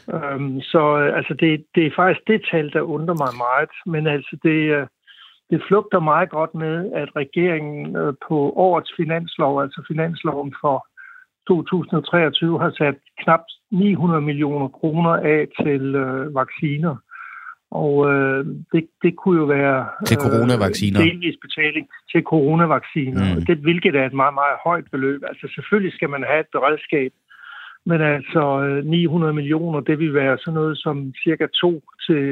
Um, 0.07 0.61
så 0.61 0.95
altså 0.95 1.33
det, 1.33 1.65
det 1.75 1.85
er 1.85 1.91
faktisk 1.95 2.27
det 2.27 2.45
tal, 2.51 2.73
der 2.73 2.81
undrer 2.81 3.15
mig 3.23 3.33
meget. 3.37 3.69
Men 3.85 4.07
altså 4.07 4.37
det, 4.43 4.87
det 5.51 5.61
flugter 5.67 5.99
meget 5.99 6.29
godt 6.29 6.53
med, 6.55 6.91
at 7.01 7.09
regeringen 7.15 7.95
øh, 7.95 8.13
på 8.27 8.37
årets 8.67 8.91
finanslov, 8.99 9.61
altså 9.61 9.83
finansloven 9.87 10.53
for 10.61 10.87
2023, 11.47 12.59
har 12.59 12.71
sat 12.77 12.97
knap 13.23 13.43
900 13.71 14.21
millioner 14.21 14.67
kroner 14.67 15.09
af 15.09 15.47
til 15.63 15.95
øh, 15.95 16.35
vacciner. 16.35 16.95
Og 17.71 17.93
øh, 18.11 18.45
det, 18.71 18.83
det 19.03 19.15
kunne 19.15 19.39
jo 19.39 19.45
være 19.45 19.89
til 20.05 20.17
coronavacciner. 20.17 21.01
Øh, 21.01 21.07
delvis 21.07 21.37
betaling 21.45 21.85
til 22.11 22.21
coronavacciner, 22.23 23.35
mm. 23.35 23.45
det, 23.45 23.57
hvilket 23.57 23.95
er 23.95 24.05
et 24.05 24.19
meget, 24.21 24.33
meget 24.33 24.57
højt 24.63 24.87
beløb. 24.91 25.21
Altså 25.31 25.45
selvfølgelig 25.55 25.93
skal 25.93 26.09
man 26.09 26.23
have 26.29 26.39
et 26.39 26.51
beredskab, 26.51 27.11
men 27.85 28.01
altså 28.01 28.43
900 28.85 29.29
øh, 29.29 29.35
millioner, 29.35 29.79
det 29.79 29.99
vil 29.99 30.13
være 30.13 30.37
sådan 30.37 30.53
noget 30.53 30.77
som 30.77 31.13
cirka 31.23 31.47
to 31.61 31.71
til, 32.05 32.23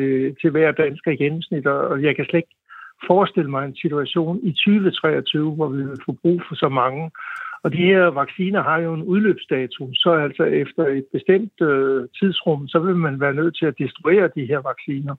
til 0.42 0.50
hver 0.52 0.72
dansker 0.72 1.12
i 1.12 1.22
gennemsnit, 1.24 1.68
og 1.68 2.04
jeg 2.04 2.16
kan 2.16 2.26
slet 2.26 2.40
ikke 2.40 2.59
forestille 3.08 3.52
mig 3.52 3.66
en 3.66 3.76
situation 3.76 4.40
i 4.44 4.52
2023, 4.52 5.56
hvor 5.56 5.70
vi 5.70 5.84
vil 5.84 6.00
få 6.06 6.12
brug 6.22 6.42
for 6.48 6.56
så 6.56 6.70
mange. 6.70 7.12
Og 7.64 7.72
de 7.74 7.78
her 7.78 8.06
vacciner 8.22 8.62
har 8.64 8.78
jo 8.78 8.94
en 8.94 9.04
udløbsdato, 9.04 9.90
så 9.94 10.10
altså 10.26 10.44
efter 10.44 10.84
et 10.88 11.06
bestemt 11.14 11.62
øh, 11.62 12.08
tidsrum, 12.20 12.68
så 12.68 12.80
vil 12.80 12.96
man 12.96 13.20
være 13.20 13.34
nødt 13.34 13.58
til 13.58 13.66
at 13.66 13.78
distribuere 13.78 14.30
de 14.36 14.46
her 14.46 14.62
vacciner. 14.70 15.16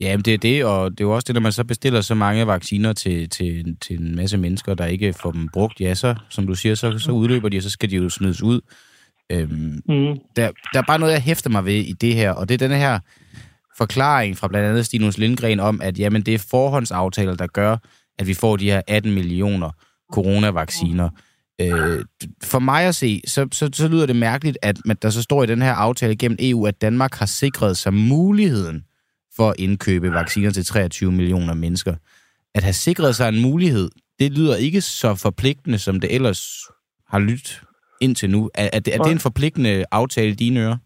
Ja, 0.00 0.16
det 0.24 0.34
er 0.34 0.38
det, 0.38 0.64
og 0.64 0.90
det 0.90 1.00
er 1.00 1.04
jo 1.04 1.14
også 1.14 1.24
det, 1.26 1.34
når 1.34 1.40
man 1.40 1.52
så 1.52 1.64
bestiller 1.64 2.00
så 2.00 2.14
mange 2.14 2.46
vacciner 2.46 2.92
til, 2.92 3.28
til, 3.28 3.76
til 3.80 4.00
en 4.00 4.16
masse 4.16 4.38
mennesker, 4.38 4.74
der 4.74 4.86
ikke 4.86 5.14
får 5.22 5.30
dem 5.30 5.48
brugt, 5.48 5.80
ja, 5.80 5.94
så, 5.94 6.14
som 6.28 6.46
du 6.46 6.54
siger, 6.54 6.74
så, 6.74 6.98
så 6.98 7.12
udløber 7.12 7.48
de, 7.48 7.56
og 7.56 7.62
så 7.62 7.70
skal 7.70 7.90
de 7.90 7.96
jo 7.96 8.08
smides 8.08 8.42
ud. 8.42 8.60
Øhm, 9.32 9.82
mm. 9.88 10.18
der, 10.36 10.50
der 10.72 10.78
er 10.78 10.86
bare 10.86 10.98
noget, 10.98 11.12
jeg 11.12 11.22
hæfter 11.22 11.50
mig 11.50 11.64
ved 11.64 11.72
i 11.74 11.92
det 11.92 12.14
her, 12.14 12.32
og 12.32 12.48
det 12.48 12.54
er 12.54 12.68
den 12.68 12.76
her 12.76 12.98
forklaring 13.80 14.38
fra 14.38 14.48
blandt 14.48 14.68
andet 14.68 14.86
Stinus 14.86 15.18
Lindgren 15.18 15.60
om, 15.60 15.80
at 15.82 15.98
jamen, 15.98 16.22
det 16.22 16.34
er 16.34 16.46
forhåndsaftaler, 16.50 17.34
der 17.34 17.46
gør, 17.46 17.76
at 18.18 18.26
vi 18.26 18.34
får 18.34 18.56
de 18.56 18.70
her 18.70 18.82
18 18.86 19.14
millioner 19.14 19.70
coronavacciner. 20.12 21.08
Øh, 21.60 22.04
for 22.42 22.58
mig 22.58 22.84
at 22.84 22.94
se, 22.94 23.22
så, 23.26 23.48
så, 23.52 23.70
så 23.72 23.88
lyder 23.88 24.06
det 24.06 24.16
mærkeligt, 24.16 24.58
at 24.62 24.76
man, 24.84 24.96
der 25.02 25.10
så 25.10 25.22
står 25.22 25.42
i 25.42 25.46
den 25.46 25.62
her 25.62 25.72
aftale 25.72 26.16
gennem 26.16 26.38
EU, 26.40 26.66
at 26.66 26.80
Danmark 26.80 27.14
har 27.14 27.26
sikret 27.26 27.76
sig 27.76 27.94
muligheden 27.94 28.84
for 29.36 29.50
at 29.50 29.56
indkøbe 29.58 30.12
vacciner 30.12 30.50
til 30.50 30.64
23 30.64 31.12
millioner 31.12 31.54
mennesker. 31.54 31.94
At 32.54 32.62
have 32.62 32.72
sikret 32.72 33.16
sig 33.16 33.28
en 33.28 33.42
mulighed, 33.42 33.90
det 34.18 34.32
lyder 34.32 34.56
ikke 34.56 34.80
så 34.80 35.14
forpligtende, 35.14 35.78
som 35.78 36.00
det 36.00 36.14
ellers 36.14 36.60
har 37.08 37.18
lyttet 37.18 37.62
indtil 38.00 38.30
nu. 38.30 38.50
Er, 38.54 38.70
er, 38.72 38.80
det, 38.80 38.94
er 38.94 38.98
det 38.98 39.12
en 39.12 39.18
forpligtende 39.18 39.84
aftale 39.90 40.30
i 40.30 40.34
dine 40.34 40.60
ører? 40.60 40.76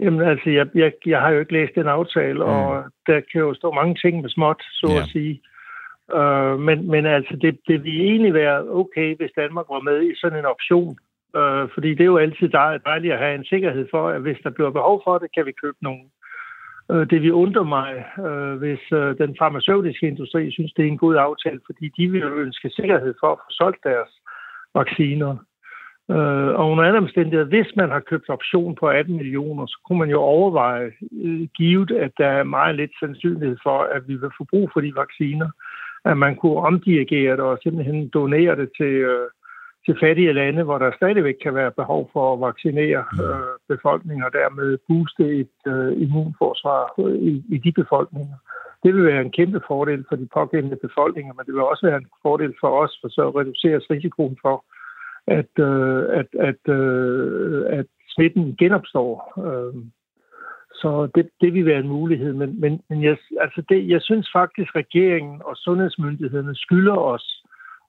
Jamen 0.00 0.20
altså, 0.28 0.50
jeg, 0.50 0.66
jeg, 0.74 0.92
jeg 1.06 1.20
har 1.20 1.30
jo 1.30 1.40
ikke 1.40 1.52
læst 1.52 1.74
den 1.74 1.88
aftale, 1.88 2.34
mm. 2.34 2.50
og 2.50 2.84
der 3.06 3.20
kan 3.32 3.40
jo 3.40 3.54
stå 3.54 3.72
mange 3.72 3.94
ting 3.94 4.20
med 4.20 4.30
småt, 4.30 4.62
så 4.62 4.86
ja. 4.90 5.00
at 5.00 5.08
sige. 5.08 5.42
Uh, 6.18 6.60
men, 6.60 6.90
men 6.90 7.06
altså, 7.06 7.36
det, 7.42 7.58
det 7.68 7.84
vil 7.84 8.00
egentlig 8.00 8.34
være 8.34 8.68
okay, 8.68 9.16
hvis 9.16 9.30
Danmark 9.36 9.66
var 9.68 9.80
med 9.80 10.02
i 10.02 10.14
sådan 10.20 10.38
en 10.38 10.44
option. 10.44 10.98
Uh, 11.38 11.64
fordi 11.74 11.90
det 11.90 12.00
er 12.00 12.12
jo 12.14 12.18
altid 12.18 12.48
dejligt 12.84 13.12
at 13.12 13.18
have 13.18 13.34
en 13.34 13.44
sikkerhed 13.44 13.86
for, 13.90 14.08
at 14.08 14.20
hvis 14.20 14.38
der 14.42 14.50
bliver 14.50 14.70
behov 14.70 15.02
for 15.04 15.18
det, 15.18 15.28
kan 15.34 15.46
vi 15.46 15.52
købe 15.62 15.76
nogen. 15.82 16.10
Uh, 16.88 17.04
det 17.10 17.22
vil 17.22 17.32
undre 17.32 17.64
mig, 17.64 18.04
uh, 18.18 18.54
hvis 18.62 18.92
uh, 18.92 18.98
den 18.98 19.36
farmaceutiske 19.38 20.06
industri 20.06 20.50
synes, 20.50 20.72
det 20.72 20.82
er 20.84 20.88
en 20.88 20.98
god 20.98 21.16
aftale, 21.16 21.60
fordi 21.66 21.88
de 21.96 22.10
vil 22.10 22.20
jo 22.20 22.34
ønske 22.34 22.70
sikkerhed 22.70 23.14
for 23.20 23.32
at 23.32 23.38
få 23.38 23.50
solgt 23.50 23.84
deres 23.84 24.10
vacciner. 24.74 25.36
Øh, 26.10 26.50
og 26.58 26.70
under 26.70 26.84
andre 26.84 26.98
omstændigheder, 26.98 27.44
hvis 27.44 27.76
man 27.76 27.90
har 27.90 28.00
købt 28.00 28.28
option 28.28 28.74
på 28.74 28.86
18 28.88 29.16
millioner, 29.16 29.66
så 29.66 29.78
kunne 29.84 29.98
man 29.98 30.10
jo 30.10 30.20
overveje, 30.20 30.92
øh, 31.24 31.48
givet 31.56 31.90
at 31.90 32.12
der 32.18 32.26
er 32.26 32.42
meget 32.42 32.74
lidt 32.76 32.90
sandsynlighed 33.00 33.56
for, 33.62 33.78
at 33.96 34.08
vi 34.08 34.14
vil 34.14 34.30
få 34.38 34.44
brug 34.50 34.70
for 34.72 34.80
de 34.80 34.92
vacciner, 34.96 35.48
at 36.04 36.16
man 36.16 36.36
kunne 36.36 36.56
omdirigere 36.56 37.32
det 37.32 37.40
og 37.40 37.58
simpelthen 37.62 38.08
donere 38.08 38.56
det 38.56 38.70
til, 38.76 38.94
øh, 39.12 39.28
til 39.86 39.96
fattige 40.00 40.32
lande, 40.32 40.62
hvor 40.62 40.78
der 40.78 40.96
stadigvæk 40.96 41.34
kan 41.42 41.54
være 41.54 41.70
behov 41.70 42.10
for 42.12 42.32
at 42.32 42.40
vaccinere 42.40 43.04
øh, 43.24 43.76
befolkningen 43.76 44.24
og 44.24 44.32
dermed 44.32 44.78
booste 44.88 45.24
et 45.42 45.58
øh, 45.66 46.02
immunforsvar 46.02 47.00
i, 47.30 47.42
i 47.48 47.58
de 47.58 47.72
befolkninger. 47.72 48.36
Det 48.82 48.94
vil 48.94 49.04
være 49.04 49.20
en 49.20 49.36
kæmpe 49.38 49.60
fordel 49.66 50.04
for 50.08 50.16
de 50.16 50.28
pågældende 50.34 50.76
befolkninger, 50.76 51.32
men 51.34 51.46
det 51.46 51.54
vil 51.54 51.62
også 51.62 51.86
være 51.86 51.96
en 51.96 52.10
fordel 52.22 52.54
for 52.60 52.70
os, 52.82 52.98
for 53.00 53.08
så 53.08 53.30
reduceres 53.30 53.90
risikoen 53.90 54.36
for, 54.42 54.64
at, 55.26 55.58
øh, 55.58 56.04
at, 56.18 56.26
at, 56.40 56.74
øh, 56.74 57.64
at 57.78 57.86
smitten 58.08 58.56
genopstår. 58.56 59.32
Øh, 59.46 59.74
så 60.74 61.08
det, 61.14 61.30
det 61.40 61.54
vil 61.54 61.66
være 61.66 61.78
en 61.80 61.88
mulighed. 61.88 62.32
Men, 62.32 62.60
men, 62.60 62.80
men 62.88 63.02
jeg, 63.02 63.16
altså 63.40 63.62
det, 63.68 63.88
jeg 63.88 64.02
synes 64.02 64.28
faktisk, 64.32 64.68
at 64.74 64.80
regeringen 64.80 65.42
og 65.44 65.56
sundhedsmyndighederne 65.56 66.54
skylder 66.54 66.96
os 66.96 67.44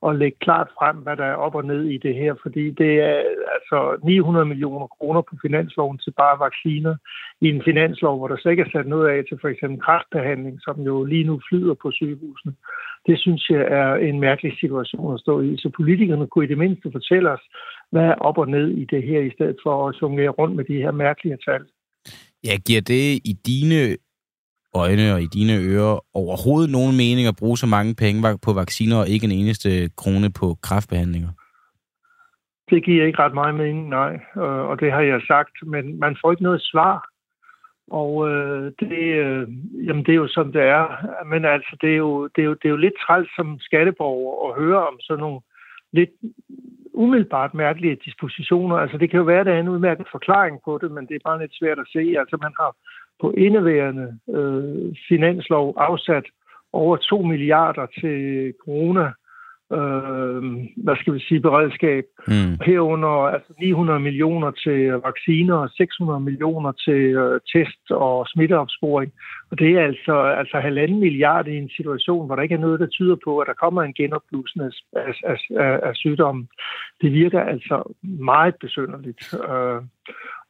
at 0.07 0.15
lægge 0.15 0.37
klart 0.41 0.69
frem, 0.79 0.97
hvad 0.97 1.17
der 1.17 1.25
er 1.25 1.33
op 1.33 1.55
og 1.55 1.65
ned 1.65 1.83
i 1.83 1.97
det 1.97 2.15
her, 2.15 2.33
fordi 2.41 2.71
det 2.71 2.93
er 3.01 3.21
altså 3.55 3.97
900 4.03 4.45
millioner 4.45 4.87
kroner 4.87 5.21
på 5.21 5.35
finansloven 5.41 5.97
til 5.97 6.11
bare 6.11 6.39
vacciner 6.39 6.95
i 7.41 7.49
en 7.49 7.61
finanslov, 7.63 8.17
hvor 8.17 8.27
der 8.27 8.37
slet 8.37 8.51
ikke 8.51 8.63
er 8.63 8.69
sat 8.73 8.87
noget 8.87 9.09
af 9.09 9.23
til 9.29 9.37
for 9.41 9.47
eksempel 9.47 9.81
kræftbehandling, 9.81 10.61
som 10.61 10.81
jo 10.81 11.03
lige 11.03 11.23
nu 11.23 11.41
flyder 11.49 11.73
på 11.73 11.91
sygehusene. 11.91 12.53
Det 13.07 13.19
synes 13.19 13.49
jeg 13.49 13.63
er 13.81 13.95
en 13.95 14.19
mærkelig 14.19 14.53
situation 14.59 15.13
at 15.13 15.19
stå 15.19 15.41
i. 15.41 15.57
Så 15.57 15.69
politikerne 15.75 16.27
kunne 16.27 16.45
i 16.45 16.47
det 16.47 16.57
mindste 16.57 16.89
fortælle 16.91 17.31
os, 17.31 17.39
hvad 17.91 18.01
er 18.01 18.15
op 18.15 18.37
og 18.37 18.47
ned 18.47 18.67
i 18.69 18.85
det 18.85 19.03
her, 19.03 19.19
i 19.19 19.31
stedet 19.35 19.57
for 19.63 19.89
at 19.89 19.95
jonglere 20.01 20.29
rundt 20.29 20.55
med 20.55 20.65
de 20.65 20.73
her 20.73 20.91
mærkelige 20.91 21.37
tal. 21.47 21.61
Ja, 22.43 22.53
giver 22.67 22.81
det 22.81 23.05
i 23.31 23.33
dine 23.45 23.97
øjne 24.75 25.13
og 25.13 25.21
i 25.21 25.27
dine 25.37 25.55
ører 25.71 26.05
overhovedet 26.13 26.71
nogen 26.71 26.97
mening 26.97 27.27
at 27.27 27.39
bruge 27.39 27.57
så 27.57 27.67
mange 27.67 27.95
penge 27.95 28.37
på 28.45 28.53
vacciner 28.53 28.97
og 28.97 29.07
ikke 29.07 29.25
en 29.25 29.31
eneste 29.41 29.69
krone 29.97 30.29
på 30.39 30.47
kraftbehandlinger? 30.67 31.29
Det 32.69 32.85
giver 32.85 33.05
ikke 33.05 33.19
ret 33.19 33.33
meget 33.33 33.55
mening, 33.55 33.89
nej. 33.89 34.19
Og 34.69 34.79
det 34.79 34.91
har 34.91 35.01
jeg 35.01 35.21
sagt, 35.27 35.55
men 35.73 35.99
man 35.99 36.17
får 36.21 36.31
ikke 36.31 36.43
noget 36.43 36.61
svar. 36.61 37.14
Og 37.91 38.29
øh, 38.29 38.71
det, 38.79 38.91
øh, 39.25 39.47
jamen, 39.87 40.03
det 40.05 40.11
er 40.11 40.21
jo 40.23 40.27
som 40.27 40.51
det 40.51 40.61
er. 40.61 40.85
Men 41.25 41.45
altså, 41.45 41.77
det 41.81 41.89
er 41.89 41.97
jo, 41.97 42.27
det 42.27 42.41
er 42.41 42.45
jo, 42.45 42.53
det 42.53 42.65
er 42.65 42.69
jo 42.69 42.75
lidt 42.85 42.93
træls 43.07 43.29
som 43.35 43.59
skatteborger 43.59 44.49
at 44.49 44.63
høre 44.63 44.87
om 44.87 44.99
sådan 44.99 45.21
nogle 45.21 45.41
lidt 45.91 46.09
umiddelbart 46.93 47.53
mærkelige 47.53 47.97
dispositioner. 48.05 48.75
Altså, 48.75 48.97
det 48.97 49.09
kan 49.09 49.17
jo 49.17 49.25
være, 49.25 49.39
at 49.39 49.45
der 49.45 49.53
er 49.53 49.59
en 49.59 49.69
udmærket 49.69 50.07
forklaring 50.11 50.59
på 50.65 50.79
det, 50.81 50.91
men 50.91 51.07
det 51.07 51.15
er 51.15 51.27
bare 51.29 51.41
lidt 51.41 51.57
svært 51.59 51.79
at 51.79 51.87
se. 51.93 52.15
Altså, 52.21 52.37
man 52.41 52.53
har 52.59 52.75
på 53.21 53.31
indeværende 53.31 54.19
øh, 54.29 54.95
finanslov 55.09 55.73
afsat 55.77 56.25
over 56.73 56.97
2 56.97 57.21
milliarder 57.21 57.85
til 57.99 58.53
corona 58.65 59.11
øh, 59.73 60.43
hvad 60.85 60.95
skal 60.99 61.13
vi 61.13 61.19
sige, 61.19 61.39
beredskab. 61.39 62.05
Mm. 62.27 62.57
Herunder 62.65 63.15
altså 63.35 63.53
900 63.59 63.99
millioner 63.99 64.51
til 64.51 64.91
vacciner 64.91 65.55
og 65.55 65.69
600 65.69 66.19
millioner 66.19 66.71
til 66.71 67.01
øh, 67.23 67.41
test 67.53 67.91
og 67.91 68.27
smitteopsporing. 68.27 69.11
Og 69.51 69.59
det 69.59 69.69
er 69.77 69.83
altså, 69.83 70.21
altså 70.21 70.59
halvanden 70.59 70.99
milliard 70.99 71.47
i 71.47 71.57
en 71.57 71.69
situation, 71.77 72.25
hvor 72.25 72.35
der 72.35 72.43
ikke 72.43 72.55
er 72.55 72.65
noget, 72.67 72.79
der 72.79 72.87
tyder 72.87 73.15
på, 73.23 73.39
at 73.39 73.47
der 73.47 73.53
kommer 73.53 73.81
en 73.83 73.93
genopblusning 73.93 74.71
af, 74.93 75.13
af, 75.23 75.37
af, 75.49 75.79
af 75.83 75.95
sygdommen. 75.95 76.47
Det 77.01 77.13
virker 77.13 77.41
altså 77.41 77.95
meget 78.03 78.55
besynderligt. 78.55 79.33
Øh, 79.33 79.81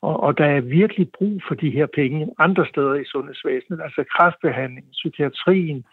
og, 0.01 0.23
og 0.23 0.37
der 0.37 0.45
er 0.45 0.61
virkelig 0.61 1.07
brug 1.17 1.41
for 1.47 1.55
de 1.55 1.69
her 1.69 1.87
penge 1.95 2.27
andre 2.39 2.65
steder 2.65 2.95
i 2.95 3.05
sundhedsvæsenet, 3.05 3.79
altså 3.83 4.03
kræftbehandling, 4.15 4.85
psykiatrien. 4.91 5.85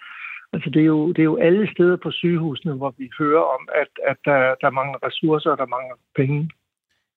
Altså 0.54 0.70
det 0.70 0.82
er, 0.82 0.86
jo, 0.86 1.08
det 1.08 1.18
er 1.18 1.30
jo 1.32 1.36
alle 1.36 1.72
steder 1.72 1.96
på 1.96 2.10
sygehusene, 2.10 2.74
hvor 2.74 2.94
vi 2.98 3.10
hører 3.18 3.42
om, 3.56 3.68
at, 3.74 3.92
at 4.10 4.16
der, 4.24 4.54
der 4.60 4.70
mangler 4.70 4.98
ressourcer 5.06 5.50
og 5.50 5.58
der 5.58 5.66
mangler 5.66 5.96
penge. 6.16 6.50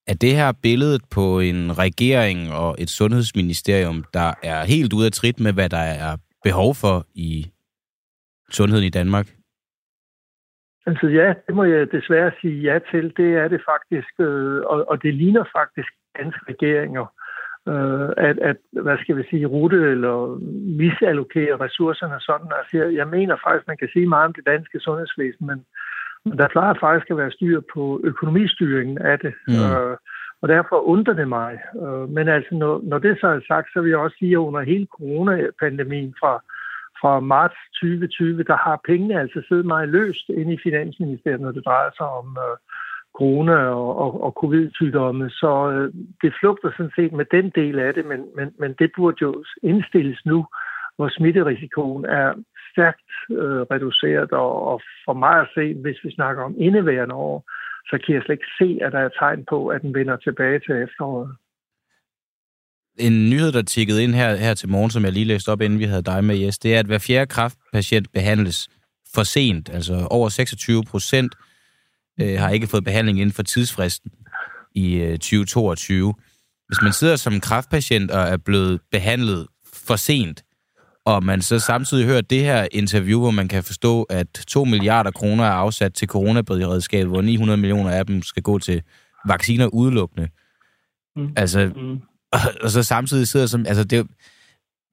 Er 0.08 0.14
det 0.14 0.36
her 0.36 0.52
billedet 0.64 1.02
på 1.16 1.40
en 1.40 1.78
regering 1.80 2.40
og 2.54 2.76
et 2.80 2.90
sundhedsministerium, 2.90 4.06
der 4.14 4.34
er 4.44 4.64
helt 4.64 4.94
ude 4.94 5.06
af 5.06 5.12
trit 5.12 5.40
med, 5.40 5.54
hvad 5.54 5.70
der 5.70 5.86
er 6.06 6.18
behov 6.44 6.76
for 6.76 7.06
i 7.16 7.52
sundheden 8.52 8.86
i 8.86 8.90
Danmark? 8.90 9.28
Altså 10.88 11.08
ja, 11.08 11.34
det 11.48 11.56
må 11.56 11.64
jeg 11.64 11.92
desværre 11.92 12.32
sige 12.42 12.62
ja 12.62 12.80
til. 12.92 13.14
Det 13.18 13.30
er 13.42 13.48
det 13.48 13.62
faktisk, 13.72 14.14
øh, 14.20 14.62
og, 14.72 14.90
og 14.90 15.04
det 15.04 15.14
ligner 15.14 15.44
faktisk 15.58 15.92
danske 16.18 16.42
regeringer, 16.50 17.06
øh, 17.68 18.10
at, 18.18 18.38
at, 18.50 18.58
hvad 18.72 18.98
skal 18.98 19.18
vi 19.18 19.24
sige, 19.30 19.46
rute 19.46 19.82
eller 19.94 20.16
misallokere 20.84 21.56
ressourcerne 21.66 22.20
sådan. 22.20 22.52
Altså, 22.60 22.78
jeg, 22.78 22.96
jeg 22.96 23.08
mener 23.08 23.36
faktisk, 23.44 23.68
man 23.68 23.78
kan 23.78 23.90
sige 23.94 24.08
meget 24.08 24.26
om 24.26 24.34
det 24.34 24.46
danske 24.46 24.80
sundhedsvæsen, 24.80 25.48
men, 25.48 25.66
men 26.26 26.38
der 26.38 26.48
plejer 26.48 26.74
faktisk 26.80 27.12
at 27.12 27.18
være 27.18 27.32
styr 27.32 27.62
på 27.74 28.02
økonomistyringen 28.04 28.98
af 28.98 29.20
det. 29.20 29.34
Mm. 29.48 29.54
Øh, 29.54 29.98
og 30.42 30.50
derfor 30.50 30.88
undrer 30.88 31.14
det 31.14 31.28
mig. 31.28 31.60
Øh, 31.82 32.10
men 32.10 32.28
altså, 32.28 32.56
når, 32.56 32.82
når 32.84 33.00
det 33.00 33.18
så 33.22 33.28
er 33.28 33.40
sagt, 33.48 33.68
så 33.74 33.82
vil 33.82 33.90
jeg 33.90 34.00
også 34.00 34.18
sige, 34.20 34.32
at 34.32 34.46
under 34.48 34.62
hele 34.62 34.88
coronapandemien 34.98 36.16
fra, 36.20 36.34
fra 37.02 37.20
marts 37.20 37.60
2020, 37.74 38.44
der 38.44 38.58
har 38.58 38.82
pengene 38.86 39.20
altså 39.20 39.42
siddet 39.48 39.66
meget 39.66 39.90
løst 39.90 40.30
inde 40.30 40.54
i 40.54 40.64
Finansministeriet, 40.64 41.42
når 41.42 41.52
det 41.52 41.66
drejer 41.66 41.90
sig 41.98 42.08
om 42.20 42.38
øh, 42.46 42.58
corona 43.20 43.58
og, 43.82 43.90
og, 44.04 44.24
og 44.24 44.32
covid-sygdomme. 44.42 45.30
Så 45.30 45.52
øh, 45.74 45.94
det 46.22 46.34
flugter 46.40 46.70
sådan 46.72 46.96
set 46.96 47.14
med 47.20 47.26
den 47.36 47.48
del 47.60 47.80
af 47.80 47.94
det, 47.94 48.06
men, 48.12 48.20
men, 48.38 48.48
men 48.60 48.72
det 48.80 48.90
burde 48.98 49.18
jo 49.22 49.44
indstilles 49.64 50.22
nu, 50.26 50.46
hvor 50.96 51.10
smitterisikoen 51.10 52.06
er 52.06 52.34
stærkt 52.72 53.12
øh, 53.32 53.62
reduceret, 53.74 54.32
og, 54.32 54.52
og 54.72 54.82
for 55.06 55.14
mig 55.14 55.36
at 55.42 55.52
se, 55.56 55.66
hvis 55.84 56.00
vi 56.04 56.12
snakker 56.12 56.44
om 56.44 56.56
indeværende 56.58 57.16
år, 57.16 57.38
så 57.90 57.96
kan 58.06 58.16
jeg 58.16 58.22
slet 58.24 58.36
ikke 58.36 58.56
se, 58.62 58.86
at 58.86 58.92
der 58.92 59.00
er 59.00 59.10
tegn 59.20 59.46
på, 59.50 59.68
at 59.68 59.82
den 59.82 59.94
vender 59.94 60.18
tilbage 60.18 60.60
til 60.60 60.76
efteråret. 60.88 61.30
En 63.00 63.30
nyhed, 63.30 63.52
der 63.52 63.62
tikkede 63.62 64.04
ind 64.04 64.14
her, 64.14 64.36
her 64.36 64.54
til 64.54 64.70
morgen, 64.70 64.92
som 64.92 65.04
jeg 65.04 65.12
lige 65.12 65.26
læste 65.26 65.50
op, 65.50 65.62
inden 65.62 65.80
vi 65.80 65.84
havde 65.84 66.04
dig 66.04 66.24
med, 66.24 66.36
Jes, 66.36 66.58
det 66.58 66.76
er, 66.76 66.80
at 66.80 66.86
hver 66.86 67.06
fjerde 67.08 67.28
kraftpatient 67.28 68.08
behandles 68.14 68.70
for 69.16 69.24
sent. 69.24 69.70
Altså 69.70 70.08
over 70.12 70.30
26 70.30 70.84
procent 70.92 71.36
øh, 72.22 72.40
har 72.40 72.50
ikke 72.50 72.68
fået 72.68 72.84
behandling 72.84 73.20
inden 73.20 73.34
for 73.34 73.44
tidsfristen 73.44 74.12
i 74.76 74.96
øh, 74.96 75.12
2022. 75.12 76.14
Hvis 76.68 76.82
man 76.82 76.94
sidder 76.94 77.16
som 77.16 77.40
kraftpatient 77.40 78.12
og 78.12 78.22
er 78.22 78.38
blevet 78.38 78.80
behandlet 78.92 79.48
for 79.74 79.96
sent, 79.96 80.44
og 81.06 81.24
man 81.24 81.42
så 81.42 81.60
samtidig 81.60 82.06
hører 82.06 82.22
det 82.22 82.42
her 82.44 82.68
interview, 82.72 83.20
hvor 83.20 83.32
man 83.32 83.48
kan 83.48 83.64
forstå, 83.64 84.04
at 84.04 84.28
2 84.48 84.64
milliarder 84.64 85.12
kroner 85.12 85.44
er 85.44 85.52
afsat 85.52 85.94
til 85.94 86.08
coronaberedskabet, 86.08 87.08
hvor 87.08 87.22
900 87.22 87.58
millioner 87.58 87.92
af 87.92 88.06
dem 88.06 88.22
skal 88.22 88.44
gå 88.44 88.60
til 88.60 88.82
vacciner 89.28 89.68
udelukkende. 89.68 90.28
Mm. 91.16 91.34
Altså, 91.36 91.72
mm. 91.76 92.02
Og, 92.32 92.40
og 92.64 92.70
så 92.70 92.84
samtidig 92.84 93.28
sidder 93.28 93.48
som... 93.48 93.66
Altså, 93.68 93.84
det, 93.84 94.08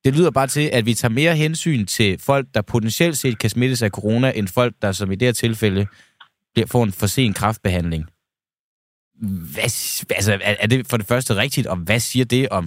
det 0.05 0.17
lyder 0.17 0.31
bare 0.31 0.47
til, 0.47 0.71
at 0.73 0.87
vi 0.87 0.95
tager 0.95 1.13
mere 1.13 1.37
hensyn 1.37 1.87
til 1.87 2.19
folk, 2.19 2.47
der 2.55 2.63
potentielt 2.63 3.19
set 3.19 3.39
kan 3.39 3.51
smittes 3.51 3.83
af 3.83 3.91
corona, 3.91 4.33
end 4.35 4.49
folk, 4.49 4.75
der 4.83 4.93
som 4.93 5.13
i 5.13 5.15
det 5.15 5.29
her 5.29 5.33
tilfælde 5.33 5.87
får 6.73 6.83
en 6.85 6.93
for 6.93 7.07
sen 7.07 7.33
kraftbehandling. 7.33 8.05
Hvad, 9.55 9.71
altså, 10.19 10.33
er, 10.33 10.55
er 10.61 10.67
det 10.67 10.87
for 10.91 10.97
det 10.97 11.07
første 11.07 11.37
rigtigt, 11.37 11.67
og 11.67 11.77
hvad 11.77 12.01
siger 12.01 12.25
det 12.25 12.49
om 12.49 12.65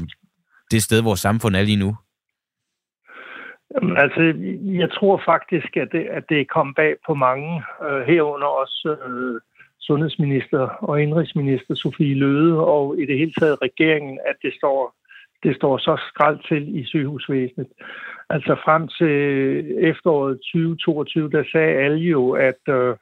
det 0.71 0.83
sted, 0.83 1.01
hvor 1.01 1.15
samfund 1.15 1.55
er 1.55 1.61
lige 1.61 1.83
nu? 1.85 1.95
Jamen, 3.73 3.97
altså, 3.97 4.21
jeg 4.81 4.91
tror 4.91 5.21
faktisk, 5.25 5.77
at 5.77 5.87
det, 5.91 6.03
at 6.17 6.23
det 6.29 6.41
er 6.41 6.53
kommet 6.55 6.75
bag 6.75 6.95
på 7.07 7.13
mange, 7.13 7.63
øh, 7.85 8.01
herunder 8.07 8.47
også 8.47 8.97
øh, 9.07 9.41
sundhedsminister 9.79 10.59
og 10.59 11.01
indrigsminister 11.01 11.75
Sofie 11.75 12.15
Løde 12.15 12.65
og 12.65 12.99
i 13.01 13.05
det 13.05 13.17
hele 13.17 13.33
taget 13.39 13.61
regeringen, 13.61 14.19
at 14.25 14.35
det 14.41 14.53
står, 14.53 14.95
det 15.43 15.55
står 15.55 15.77
så 15.77 16.01
skraldt 16.09 16.45
til 16.47 16.79
i 16.79 16.85
sygehusvæsenet. 16.85 17.67
Altså 18.29 18.55
frem 18.65 18.87
til 18.87 19.07
øh, 19.07 19.89
efteråret 19.89 20.37
2022, 20.37 21.31
der 21.31 21.43
sagde 21.51 21.73
alle 21.83 21.97
jo, 21.97 22.31
at, 22.31 22.61
øh, 22.69 22.95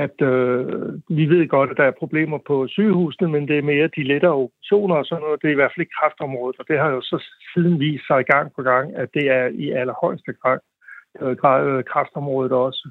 at 0.00 0.20
øh, 0.20 0.66
vi 1.08 1.24
ved 1.26 1.48
godt, 1.48 1.70
at 1.70 1.76
der 1.76 1.84
er 1.84 2.00
problemer 2.02 2.38
på 2.46 2.66
sygehusene, 2.68 3.28
men 3.28 3.48
det 3.48 3.58
er 3.58 3.62
mere 3.62 3.94
de 3.96 4.02
lettere 4.02 4.32
operationer 4.32 4.96
og 4.96 5.04
sådan 5.04 5.22
noget. 5.22 5.42
Det 5.42 5.48
er 5.48 5.52
i 5.52 5.60
hvert 5.60 5.72
fald 5.74 5.84
ikke 5.84 5.98
kraftområdet, 6.00 6.56
og 6.60 6.64
det 6.68 6.78
har 6.78 6.90
jo 6.90 7.00
så 7.00 7.24
siden 7.54 7.80
vist 7.80 8.06
sig 8.06 8.24
gang 8.26 8.52
på 8.56 8.62
gang, 8.62 8.96
at 8.96 9.08
det 9.14 9.30
er 9.30 9.46
i 9.46 9.70
allerhøjeste 9.70 10.32
grad, 10.42 10.58
øh, 11.20 11.36
grad 11.36 11.66
øh, 11.66 11.84
kraftområdet 11.84 12.52
også. 12.52 12.90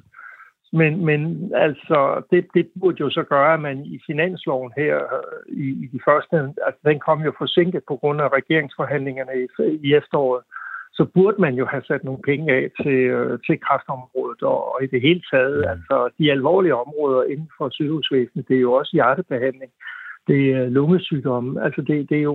Men, 0.72 1.04
men 1.04 1.52
altså, 1.54 2.22
det, 2.30 2.46
det 2.54 2.68
burde 2.80 3.00
jo 3.00 3.10
så 3.10 3.22
gøre, 3.22 3.54
at 3.54 3.60
man 3.60 3.86
i 3.86 3.98
finansloven 4.06 4.72
her 4.76 4.94
øh, 4.96 5.56
i, 5.64 5.66
i 5.84 5.86
de 5.92 6.00
første, 6.04 6.36
altså 6.66 6.80
den 6.84 6.98
kom 6.98 7.20
jo 7.22 7.32
forsinket 7.38 7.82
på 7.88 7.96
grund 7.96 8.20
af 8.20 8.28
regeringsforhandlingerne 8.32 9.32
i, 9.42 9.46
i 9.86 9.94
efteråret, 9.94 10.42
så 10.98 11.04
burde 11.14 11.40
man 11.40 11.54
jo 11.54 11.66
have 11.66 11.84
sat 11.88 12.04
nogle 12.04 12.22
penge 12.30 12.46
af 12.58 12.70
til, 12.82 13.00
øh, 13.16 13.38
til 13.46 13.60
kraftområdet 13.66 14.42
og, 14.42 14.74
og 14.74 14.78
i 14.84 14.86
det 14.86 15.00
hele 15.00 15.22
taget, 15.32 15.64
altså 15.72 15.96
de 16.18 16.30
alvorlige 16.30 16.74
områder 16.84 17.22
inden 17.22 17.50
for 17.58 17.68
sygehusvæsenet, 17.70 18.48
det 18.48 18.56
er 18.56 18.66
jo 18.68 18.72
også 18.72 18.90
hjertebehandling, 18.92 19.72
det 20.28 20.40
er 20.52 20.68
lungesygdomme, 20.68 21.64
altså 21.64 21.80
det, 21.82 22.08
det 22.10 22.18
er 22.18 22.22
jo 22.22 22.34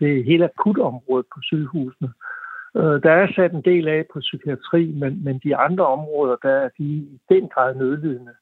det 0.00 0.08
er 0.18 0.24
hele 0.24 0.44
akutområdet 0.44 1.26
på 1.34 1.38
sygehusene. 1.42 2.10
Øh, 2.76 2.96
der 3.04 3.12
er 3.22 3.26
sat 3.36 3.52
en 3.52 3.64
del 3.70 3.88
af 3.88 4.04
på 4.12 4.18
psykiatri, 4.20 4.84
men, 5.00 5.24
men 5.24 5.40
de 5.44 5.56
andre 5.56 5.86
områder, 5.86 6.36
der 6.42 6.54
er 6.64 6.68
de 6.78 6.84
i 6.84 7.18
den 7.28 7.48
grad 7.48 7.74
nødlidende. 7.74 8.34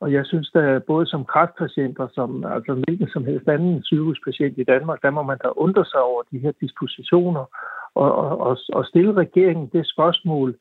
Og 0.00 0.12
jeg 0.12 0.26
synes, 0.26 0.50
at 0.54 0.84
både 0.84 1.06
som 1.06 1.24
kræftpatienter, 1.24 2.08
som 2.14 2.44
altså 2.44 2.72
hvilken 2.74 3.08
som 3.08 3.24
helst 3.24 3.48
anden 3.48 3.82
sygehuspatient 3.82 4.58
i 4.58 4.64
Danmark, 4.64 5.02
der 5.02 5.10
må 5.10 5.22
man 5.22 5.38
da 5.44 5.48
undre 5.48 5.84
sig 5.84 6.00
over 6.02 6.22
de 6.32 6.38
her 6.38 6.52
dispositioner 6.60 7.44
og, 8.04 8.40
og, 8.46 8.58
og 8.68 8.84
stille 8.84 9.12
regeringen 9.12 9.66
det 9.72 9.90
spørgsmål, 9.94 10.56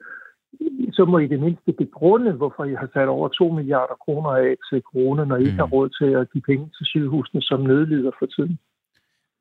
så 0.92 1.06
må 1.06 1.18
I 1.18 1.28
det 1.28 1.40
mindste 1.40 1.72
begrunde, 1.84 2.32
hvorfor 2.32 2.64
I 2.64 2.74
har 2.74 2.90
sat 2.94 3.08
over 3.08 3.28
2 3.28 3.52
milliarder 3.52 3.96
kroner 4.06 4.30
af 4.30 4.56
til 4.70 4.82
corona, 4.82 5.26
når 5.26 5.36
I 5.36 5.40
ikke 5.40 5.64
har 5.64 5.66
mm. 5.66 5.74
råd 5.74 5.90
til 6.00 6.10
at 6.20 6.32
give 6.32 6.42
penge 6.42 6.66
til 6.78 6.86
sygehusene, 6.86 7.42
som 7.42 7.60
nødlider 7.62 8.12
for 8.20 8.26
tiden. 8.26 8.60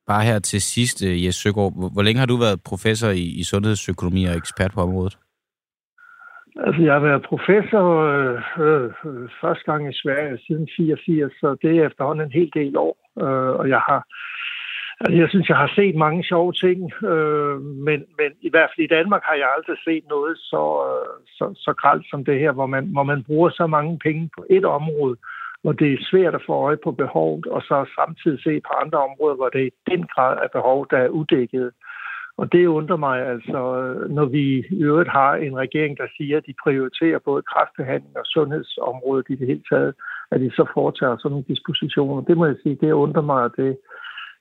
Bare 0.06 0.24
her 0.24 0.38
til 0.38 0.62
sidst, 0.62 1.04
øh, 1.04 1.24
Jes 1.24 1.34
Søgaard. 1.34 1.72
Hvor 1.94 2.02
længe 2.02 2.18
har 2.18 2.26
du 2.26 2.36
været 2.36 2.60
professor 2.70 3.08
i, 3.08 3.26
i 3.40 3.42
sundhedsøkonomi 3.42 4.24
og 4.24 4.36
ekspert 4.36 4.72
på 4.74 4.80
området? 4.80 5.16
Altså, 6.64 6.82
jeg 6.82 6.92
har 6.92 7.00
været 7.08 7.26
professor 7.32 7.86
øh, 8.14 8.38
øh, 8.66 8.90
første 9.40 9.64
gang 9.70 9.82
i 9.88 9.98
Sverige 10.02 10.38
siden 10.46 10.68
84, 10.76 11.32
så 11.40 11.56
det 11.62 11.70
er 11.70 11.86
efterhånden 11.86 12.26
en 12.26 12.38
hel 12.38 12.50
del 12.54 12.76
år. 12.76 12.96
Øh, 13.24 13.52
og 13.60 13.68
jeg 13.68 13.80
har, 13.88 14.00
altså, 15.00 15.16
jeg 15.20 15.28
synes, 15.28 15.48
jeg 15.48 15.56
har 15.56 15.72
set 15.74 15.94
mange 15.94 16.24
sjove 16.24 16.52
ting, 16.52 17.04
øh, 17.04 17.60
men, 17.60 17.98
men 18.18 18.30
i 18.40 18.50
hvert 18.50 18.70
fald 18.70 18.84
i 18.84 18.94
Danmark 18.96 19.22
har 19.24 19.34
jeg 19.34 19.48
aldrig 19.56 19.78
set 19.84 20.04
noget 20.08 20.38
så, 20.38 20.62
øh, 20.90 21.08
så, 21.36 21.44
så 21.64 21.72
kralt 21.82 22.06
som 22.10 22.24
det 22.24 22.38
her, 22.38 22.52
hvor 22.52 22.66
man, 22.66 22.84
hvor 22.86 23.02
man 23.02 23.24
bruger 23.24 23.50
så 23.50 23.66
mange 23.66 23.98
penge 23.98 24.30
på 24.36 24.44
et 24.50 24.64
område, 24.64 25.16
hvor 25.62 25.72
det 25.72 25.92
er 25.92 26.06
svært 26.10 26.34
at 26.34 26.46
få 26.46 26.52
øje 26.52 26.76
på 26.84 26.90
behovet, 26.92 27.46
og 27.46 27.62
så 27.62 27.76
samtidig 27.98 28.42
se 28.42 28.60
på 28.60 28.72
andre 28.82 28.98
områder, 28.98 29.36
hvor 29.36 29.48
det 29.48 29.66
i 29.66 29.90
den 29.90 30.02
grad 30.14 30.38
er 30.44 30.48
behov, 30.58 30.86
der 30.90 30.98
er 30.98 31.08
uddækket. 31.08 31.70
Og 32.38 32.52
det 32.52 32.66
undrer 32.66 32.96
mig 32.96 33.26
altså, 33.26 33.60
øh, 33.80 34.10
når 34.10 34.24
vi 34.24 34.44
i 34.70 34.82
øvrigt 34.82 35.10
har 35.10 35.34
en 35.34 35.56
regering, 35.56 35.98
der 35.98 36.06
siger, 36.16 36.36
at 36.36 36.46
de 36.46 36.54
prioriterer 36.64 37.18
både 37.18 37.42
kræftbehandling 37.42 38.16
og 38.18 38.26
sundhedsområdet 38.26 39.26
i 39.28 39.36
det 39.36 39.46
hele 39.46 39.62
taget, 39.70 39.94
at 40.30 40.40
de 40.40 40.50
så 40.50 40.64
foretager 40.74 41.16
sådan 41.16 41.30
nogle 41.30 41.50
dispositioner. 41.52 42.22
Det 42.22 42.36
må 42.36 42.46
jeg 42.46 42.56
sige, 42.62 42.78
det 42.80 42.92
undrer 42.92 43.22
mig, 43.22 43.42
og 43.42 43.52
det, 43.56 43.76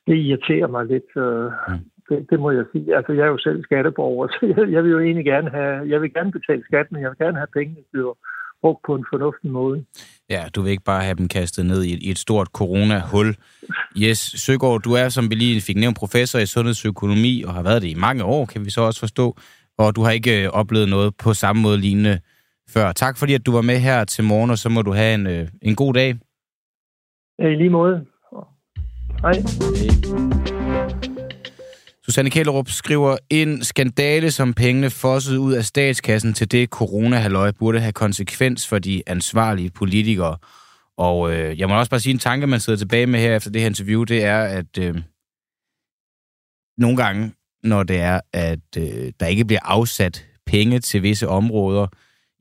det 0.07 0.15
irriterer 0.15 0.67
mig 0.67 0.85
lidt. 0.85 1.09
Øh, 1.15 1.51
mm. 1.69 1.83
Det, 2.09 2.17
det 2.29 2.39
må 2.39 2.51
jeg 2.51 2.65
sige. 2.71 2.95
Altså, 2.97 3.11
jeg 3.13 3.23
er 3.23 3.33
jo 3.35 3.37
selv 3.37 3.63
skatteborger, 3.63 4.27
så 4.33 4.39
jeg, 4.41 4.71
jeg 4.73 4.83
vil 4.83 4.91
jo 4.91 4.99
egentlig 4.99 5.25
gerne 5.25 5.49
have, 5.49 5.89
jeg 5.91 6.01
vil 6.01 6.13
gerne 6.13 6.31
betale 6.31 6.63
skat, 6.63 6.91
men 6.91 7.01
jeg 7.01 7.09
vil 7.09 7.17
gerne 7.17 7.37
have 7.37 7.55
pengene 7.57 7.81
til 7.91 8.03
brugt 8.61 8.81
på 8.85 8.95
en 8.95 9.05
fornuftig 9.11 9.51
måde. 9.51 9.85
Ja, 10.29 10.41
du 10.55 10.61
vil 10.61 10.71
ikke 10.71 10.83
bare 10.83 11.03
have 11.03 11.17
dem 11.21 11.27
kastet 11.27 11.65
ned 11.65 11.83
i 11.83 11.93
et, 11.93 12.03
i 12.07 12.09
et 12.09 12.17
stort 12.17 12.47
corona-hul. 12.47 13.29
Yes, 14.03 14.17
Søgaard, 14.17 14.81
du 14.81 14.91
er, 14.93 15.09
som 15.09 15.29
vi 15.29 15.35
lige 15.35 15.61
fik 15.61 15.77
nævnt, 15.77 15.97
professor 15.97 16.39
i 16.39 16.45
sundhedsøkonomi, 16.45 17.43
og 17.47 17.53
har 17.53 17.63
været 17.63 17.81
det 17.81 17.89
i 17.89 18.03
mange 18.07 18.23
år, 18.23 18.45
kan 18.45 18.65
vi 18.65 18.69
så 18.69 18.81
også 18.81 18.99
forstå. 18.99 19.35
Og 19.77 19.95
du 19.95 20.01
har 20.01 20.11
ikke 20.11 20.43
øh, 20.43 20.49
oplevet 20.49 20.89
noget 20.89 21.09
på 21.23 21.33
samme 21.33 21.61
måde 21.61 21.77
lignende 21.77 22.19
før. 22.73 22.91
Tak 22.91 23.17
fordi, 23.17 23.33
at 23.33 23.45
du 23.45 23.51
var 23.51 23.61
med 23.61 23.79
her 23.87 24.03
til 24.03 24.23
morgen, 24.23 24.49
og 24.49 24.57
så 24.57 24.69
må 24.69 24.81
du 24.81 24.91
have 24.91 25.13
en, 25.15 25.27
øh, 25.27 25.47
en 25.61 25.75
god 25.75 25.93
dag. 25.93 26.09
I 27.39 27.43
lige 27.43 27.69
måde. 27.69 28.05
Hej. 29.25 29.33
Hej. 29.33 29.43
Susanne 32.03 32.29
Kællerup 32.29 32.69
skriver, 32.69 33.17
en 33.29 33.63
skandale, 33.63 34.31
som 34.31 34.53
pengene 34.53 34.89
fossede 34.89 35.39
ud 35.39 35.53
af 35.53 35.65
statskassen 35.65 36.33
til 36.33 36.51
det 36.51 36.69
corona 36.69 37.51
burde 37.51 37.79
have 37.79 37.91
konsekvens 37.91 38.67
for 38.67 38.79
de 38.79 39.03
ansvarlige 39.07 39.69
politikere. 39.69 40.37
Og 40.97 41.33
øh, 41.33 41.59
jeg 41.59 41.67
må 41.67 41.79
også 41.79 41.89
bare 41.89 41.99
sige, 41.99 42.13
en 42.13 42.19
tanke, 42.19 42.47
man 42.47 42.59
sidder 42.59 42.77
tilbage 42.77 43.07
med 43.07 43.19
her 43.19 43.35
efter 43.35 43.51
det 43.51 43.61
her 43.61 43.67
interview, 43.67 44.03
det 44.03 44.23
er, 44.23 44.43
at 44.43 44.77
øh, 44.79 44.95
nogle 46.77 46.97
gange, 46.97 47.31
når 47.63 47.83
det 47.83 47.99
er, 47.99 48.19
at 48.33 48.77
øh, 48.77 49.11
der 49.19 49.25
ikke 49.25 49.45
bliver 49.45 49.63
afsat 49.63 50.25
penge 50.45 50.79
til 50.79 51.03
visse 51.03 51.27
områder, 51.27 51.87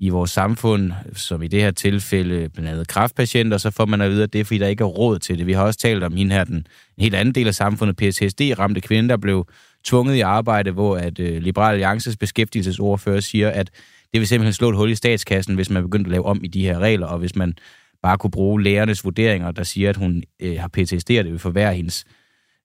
i 0.05 0.09
vores 0.09 0.31
samfund, 0.31 0.93
som 1.13 1.43
i 1.43 1.49
det 1.49 1.61
her 1.61 1.71
tilfælde 1.71 2.49
blandt 2.49 2.71
andet 2.71 2.89
kraftpatienter, 2.89 3.59
så 3.59 3.71
får 3.71 3.87
man 3.87 4.01
at 4.01 4.11
vide, 4.11 4.23
at 4.23 4.33
det 4.33 4.41
er, 4.41 4.45
fordi 4.45 4.59
der 4.59 4.67
ikke 4.67 4.85
er 4.85 4.89
råd 4.89 5.19
til 5.19 5.39
det. 5.39 5.47
Vi 5.47 5.53
har 5.53 5.63
også 5.63 5.79
talt 5.79 6.03
om 6.05 6.17
hende 6.17 6.35
her, 6.35 6.45
den 6.45 6.57
en 6.57 7.03
helt 7.03 7.15
anden 7.15 7.35
del 7.35 7.47
af 7.47 7.55
samfundet, 7.55 7.97
PTSD-ramte 7.97 8.81
kvinde, 8.81 9.09
der 9.09 9.17
blev 9.17 9.47
tvunget 9.85 10.15
i 10.15 10.21
arbejde, 10.21 10.71
hvor 10.71 10.97
at 10.97 11.19
øh, 11.19 11.43
Liberal 11.43 11.73
Alliances 11.73 12.17
beskæftigelsesordfører 12.17 13.21
siger, 13.21 13.51
at 13.51 13.71
det 14.13 14.21
vil 14.21 14.29
simpelthen 14.29 14.53
slå 14.53 14.71
et 14.71 14.77
hul 14.77 14.91
i 14.91 14.95
statskassen, 14.95 15.55
hvis 15.55 15.71
man 15.71 15.83
begynder 15.83 16.07
at 16.07 16.11
lave 16.11 16.25
om 16.25 16.41
i 16.45 16.49
de 16.49 16.67
her 16.67 16.79
regler, 16.79 17.07
og 17.07 17.19
hvis 17.19 17.37
man 17.37 17.55
bare 18.03 18.19
kunne 18.19 18.31
bruge 18.31 18.63
lærernes 18.63 19.05
vurderinger, 19.05 19.51
der 19.51 19.63
siger, 19.63 19.91
at 19.91 19.97
hun 19.97 20.23
øh, 20.41 20.57
har 20.61 20.69
PTSD, 20.69 21.11
og 21.11 21.25
det 21.25 21.33
vil 21.33 21.39
forværre 21.39 21.75
hendes 21.75 22.05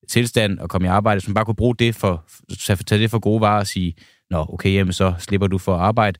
tilstand 0.07 0.59
og 0.59 0.69
komme 0.69 0.87
i 0.87 0.89
arbejde. 0.89 1.19
Hvis 1.19 1.27
man 1.27 1.33
bare 1.33 1.45
kunne 1.45 1.55
bruge 1.55 1.75
det 1.75 1.95
for, 1.95 2.25
tage 2.67 3.01
det 3.01 3.11
for 3.11 3.19
gode 3.19 3.41
varer 3.41 3.59
og 3.59 3.67
sige, 3.67 3.93
nå, 4.29 4.45
okay, 4.49 4.73
jamen 4.73 4.93
så 4.93 5.13
slipper 5.19 5.47
du 5.47 5.57
for 5.57 5.75
arbejde, 5.75 6.19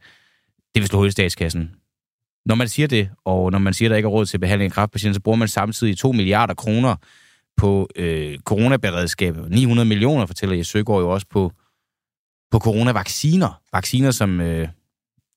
det 0.75 0.81
vil 0.81 0.87
slå 0.87 0.99
hul 0.99 1.07
i 1.07 1.11
statskassen. 1.11 1.71
Når 2.45 2.55
man 2.55 2.67
siger 2.67 2.87
det, 2.87 3.09
og 3.25 3.51
når 3.51 3.59
man 3.59 3.73
siger, 3.73 3.89
at 3.89 3.91
der 3.91 3.97
ikke 3.97 4.07
er 4.07 4.11
råd 4.11 4.25
til 4.25 4.39
behandling 4.39 4.71
af 4.71 4.73
kraftpatienter, 4.73 5.13
så 5.13 5.21
bruger 5.21 5.35
man 5.37 5.47
samtidig 5.47 5.97
2 5.97 6.11
milliarder 6.11 6.53
kroner 6.53 6.95
på 7.57 7.89
øh, 7.95 8.39
coronaberedskab. 8.39 9.35
900 9.49 9.87
millioner, 9.87 10.25
fortæller 10.25 10.55
jeg 10.55 10.65
Søgaard 10.65 11.01
jo 11.01 11.09
også 11.09 11.27
på, 11.29 11.51
på 12.51 12.59
coronavacciner. 12.59 13.61
Vacciner, 13.73 14.11
som 14.11 14.41
øh, 14.41 14.67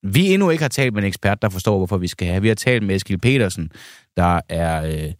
vi 0.03 0.33
endnu 0.33 0.49
ikke 0.49 0.63
har 0.63 0.69
talt 0.69 0.93
med 0.93 1.01
en 1.03 1.07
ekspert, 1.07 1.41
der 1.41 1.49
forstår, 1.49 1.77
hvorfor 1.77 1.97
vi 1.97 2.07
skal 2.07 2.27
have. 2.27 2.41
Vi 2.41 2.47
har 2.47 2.55
talt 2.55 2.83
med 2.83 2.95
Eskil 2.95 3.19
Petersen, 3.19 3.71
der 4.17 4.41
er, 4.49 4.85
øh, 4.85 5.11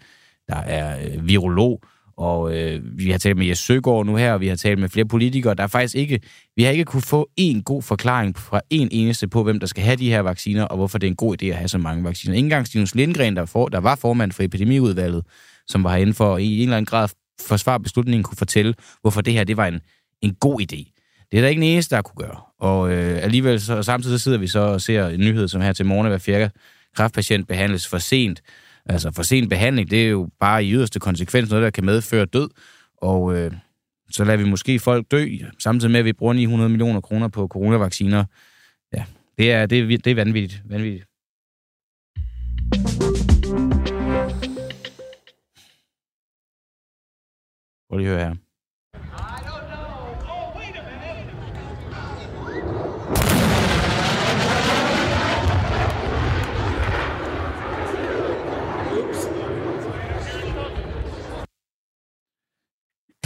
der 0.47 0.55
er 0.55 1.05
øh, 1.05 1.27
virolog, 1.27 1.83
og 2.17 2.57
øh, 2.57 2.97
vi 2.97 3.11
har 3.11 3.17
talt 3.17 3.37
med 3.37 3.45
Jes 3.45 3.59
Søgaard 3.59 4.05
nu 4.05 4.15
her, 4.15 4.33
og 4.33 4.41
vi 4.41 4.47
har 4.47 4.55
talt 4.55 4.79
med 4.79 4.89
flere 4.89 5.05
politikere. 5.05 5.53
Der 5.53 5.63
er 5.63 5.67
faktisk 5.67 5.95
ikke, 5.95 6.19
vi 6.55 6.63
har 6.63 6.71
ikke 6.71 6.85
kunne 6.85 7.01
få 7.01 7.29
en 7.37 7.63
god 7.63 7.81
forklaring 7.81 8.37
fra 8.37 8.61
en 8.69 8.89
eneste 8.91 9.27
på, 9.27 9.43
hvem 9.43 9.59
der 9.59 9.67
skal 9.67 9.83
have 9.83 9.95
de 9.95 10.09
her 10.09 10.19
vacciner, 10.19 10.63
og 10.63 10.77
hvorfor 10.77 10.97
det 10.97 11.07
er 11.07 11.11
en 11.11 11.15
god 11.15 11.41
idé 11.41 11.45
at 11.45 11.55
have 11.55 11.67
så 11.67 11.77
mange 11.77 12.03
vacciner. 12.03 12.35
Ingen 12.35 12.45
engang 12.45 12.67
Stinus 12.67 12.95
Lindgren, 12.95 13.35
der, 13.35 13.45
for, 13.45 13.67
der 13.67 13.79
var 13.79 13.95
formand 13.95 14.31
for 14.31 14.43
epidemiudvalget, 14.43 15.23
som 15.67 15.83
var 15.83 15.91
herinde 15.91 16.13
for 16.13 16.37
i 16.37 16.57
en 16.57 16.61
eller 16.61 16.77
anden 16.77 16.85
grad 16.85 17.07
forsvare 17.47 17.79
beslutningen, 17.79 18.23
kunne 18.23 18.37
fortælle, 18.37 18.73
hvorfor 19.01 19.21
det 19.21 19.33
her 19.33 19.43
det 19.43 19.57
var 19.57 19.67
en, 19.67 19.81
en 20.21 20.33
god 20.33 20.61
idé. 20.61 20.93
Det 21.31 21.37
er 21.37 21.41
der 21.41 21.49
ikke 21.49 21.59
en 21.59 21.67
eneste, 21.69 21.95
der 21.95 22.01
kunne 22.01 22.27
gøre. 22.27 22.39
Og 22.59 22.91
øh, 22.91 23.23
alligevel, 23.23 23.61
så, 23.61 23.83
samtidig 23.83 24.19
så 24.19 24.23
sidder 24.23 24.37
vi 24.37 24.47
så 24.47 24.59
og 24.59 24.81
ser 24.81 25.07
en 25.07 25.19
nyhed, 25.19 25.47
som 25.47 25.61
her 25.61 25.73
til 25.73 25.85
morgen, 25.85 26.07
hver 26.07 26.17
fjerde 26.17 26.49
kræftpatient 26.95 27.47
behandles 27.47 27.87
for 27.87 27.97
sent. 27.97 28.41
Altså 28.85 29.11
for 29.11 29.23
sen 29.23 29.49
behandling, 29.49 29.91
det 29.91 30.05
er 30.05 30.09
jo 30.09 30.29
bare 30.39 30.65
i 30.65 30.73
yderste 30.73 30.99
konsekvens 30.99 31.49
noget, 31.49 31.63
der 31.63 31.69
kan 31.69 31.85
medføre 31.85 32.25
død. 32.25 32.49
Og 32.97 33.37
øh, 33.37 33.51
så 34.11 34.23
lader 34.23 34.37
vi 34.37 34.49
måske 34.49 34.79
folk 34.79 35.11
dø, 35.11 35.27
samtidig 35.59 35.91
med, 35.91 35.99
at 35.99 36.05
vi 36.05 36.13
bruger 36.13 36.33
900 36.33 36.69
millioner 36.69 37.01
kroner 37.01 37.27
på 37.27 37.47
coronavacciner. 37.47 38.25
Ja, 38.93 39.05
det 39.37 39.51
er, 39.51 39.65
det 39.65 39.79
er, 39.79 39.97
det 39.97 40.07
er 40.07 40.15
vanvittigt. 40.15 40.61
vanvittigt. 40.65 41.05
Prøv 47.89 47.97
lige 47.97 48.09
at 48.09 48.15
høre 48.15 48.27
her. 48.27 48.42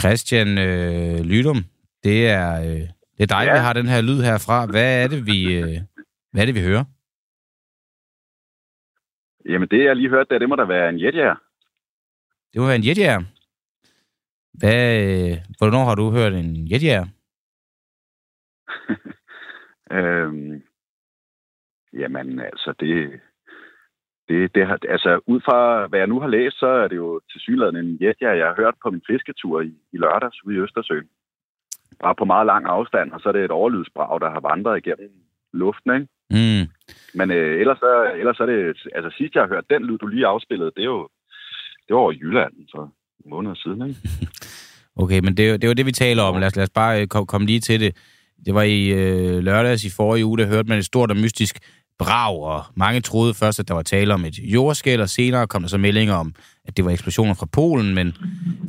Christian 0.00 0.58
øh, 0.58 1.20
Lydum, 1.30 1.56
det 2.04 2.28
er, 2.28 2.60
øh, 2.60 2.84
det 3.14 3.22
er 3.22 3.26
dig, 3.36 3.44
ja. 3.46 3.52
vi 3.52 3.58
har 3.58 3.72
den 3.72 3.88
her 3.88 4.00
lyd 4.00 4.20
herfra. 4.22 4.66
Hvad 4.66 5.04
er 5.04 5.08
det, 5.08 5.26
vi, 5.26 5.38
øh, 5.58 5.76
hvad 6.32 6.42
er 6.42 6.46
det, 6.46 6.54
vi 6.54 6.60
hører? 6.60 6.84
Jamen, 9.44 9.68
det 9.68 9.84
jeg 9.84 9.96
lige 9.96 10.08
hørte, 10.08 10.34
det, 10.34 10.40
det 10.40 10.48
må 10.48 10.56
da 10.56 10.64
være 10.64 10.88
en 10.88 11.00
jetjager. 11.00 11.36
Det 12.52 12.60
må 12.60 12.66
være 12.66 12.76
en 12.76 12.86
jetjager. 12.86 13.22
Hvad, 14.52 14.82
øh, 15.04 15.36
hvornår 15.58 15.84
har 15.84 15.94
du 15.94 16.10
hørt 16.10 16.32
en 16.32 16.72
jetjager? 16.72 17.06
øhm, 19.96 20.62
jamen, 21.92 22.40
altså, 22.40 22.74
det, 22.80 23.20
det, 24.28 24.54
det 24.54 24.66
har, 24.66 24.78
altså, 24.88 25.20
ud 25.26 25.40
fra 25.40 25.86
hvad 25.86 25.98
jeg 25.98 26.08
nu 26.08 26.20
har 26.20 26.28
læst, 26.28 26.58
så 26.58 26.66
er 26.66 26.88
det 26.88 26.96
jo 26.96 27.20
til 27.30 27.40
synligheden 27.40 27.76
en 27.76 27.98
jetjager, 28.02 28.40
jeg 28.40 28.46
har 28.46 28.60
hørt 28.62 28.74
på 28.82 28.90
min 28.90 29.02
fisketur 29.10 29.60
i, 29.60 29.72
i 29.92 29.96
lørdags 29.96 30.44
ude 30.44 30.56
i 30.56 30.58
Østersøen. 30.58 31.08
Bare 32.00 32.14
på 32.14 32.24
meget 32.24 32.46
lang 32.46 32.66
afstand, 32.66 33.12
og 33.12 33.20
så 33.20 33.28
er 33.28 33.32
det 33.32 33.44
et 33.44 33.50
overlydsbrag, 33.50 34.20
der 34.20 34.30
har 34.30 34.40
vandret 34.40 34.76
igennem 34.78 35.12
luften, 35.52 35.94
ikke? 35.94 36.08
Mm. 36.30 36.64
Men 37.18 37.30
øh, 37.30 37.60
ellers, 37.60 37.78
så, 37.78 38.12
ellers 38.20 38.40
er 38.40 38.46
det... 38.46 38.58
Altså, 38.94 39.10
sidst 39.18 39.34
jeg 39.34 39.42
har 39.42 39.48
hørt 39.54 39.70
den 39.70 39.82
lyd, 39.84 39.98
du 39.98 40.06
lige 40.06 40.26
afspillede, 40.26 40.72
det 40.76 40.82
er 40.82 40.92
jo... 40.96 41.08
Det 41.86 41.94
var 41.94 42.00
over 42.00 42.12
Jylland 42.12 42.52
for 42.74 42.92
måneder 43.26 43.54
siden, 43.54 43.88
ikke? 43.88 44.00
Okay, 45.02 45.20
men 45.20 45.36
det, 45.36 45.62
det 45.62 45.68
jo 45.68 45.72
det, 45.72 45.86
vi 45.86 45.92
taler 45.92 46.22
om. 46.22 46.40
Lad 46.40 46.46
os, 46.46 46.56
lad 46.56 46.62
os 46.62 46.70
bare 46.70 47.00
øh, 47.00 47.06
komme 47.06 47.26
kom 47.26 47.46
lige 47.46 47.60
til 47.60 47.80
det. 47.80 47.96
Det 48.46 48.54
var 48.54 48.62
i 48.62 48.88
øh, 48.88 49.38
lørdags 49.38 49.84
i 49.84 49.90
forrige 49.96 50.26
uge, 50.26 50.38
der 50.38 50.46
hørte 50.46 50.68
man 50.68 50.78
et 50.78 50.84
stort 50.84 51.10
og 51.10 51.16
mystisk 51.16 51.58
brag, 51.98 52.42
og 52.42 52.64
mange 52.76 53.00
troede 53.00 53.34
først, 53.34 53.60
at 53.60 53.68
der 53.68 53.74
var 53.74 53.82
tale 53.82 54.14
om 54.14 54.24
et 54.24 54.38
jordskæld, 54.38 55.00
og 55.00 55.08
senere 55.08 55.46
kom 55.46 55.62
der 55.62 55.68
så 55.68 55.78
meldinger 55.78 56.14
om, 56.14 56.34
at 56.64 56.76
det 56.76 56.84
var 56.84 56.90
eksplosioner 56.90 57.34
fra 57.34 57.46
Polen, 57.46 57.94
men 57.94 58.16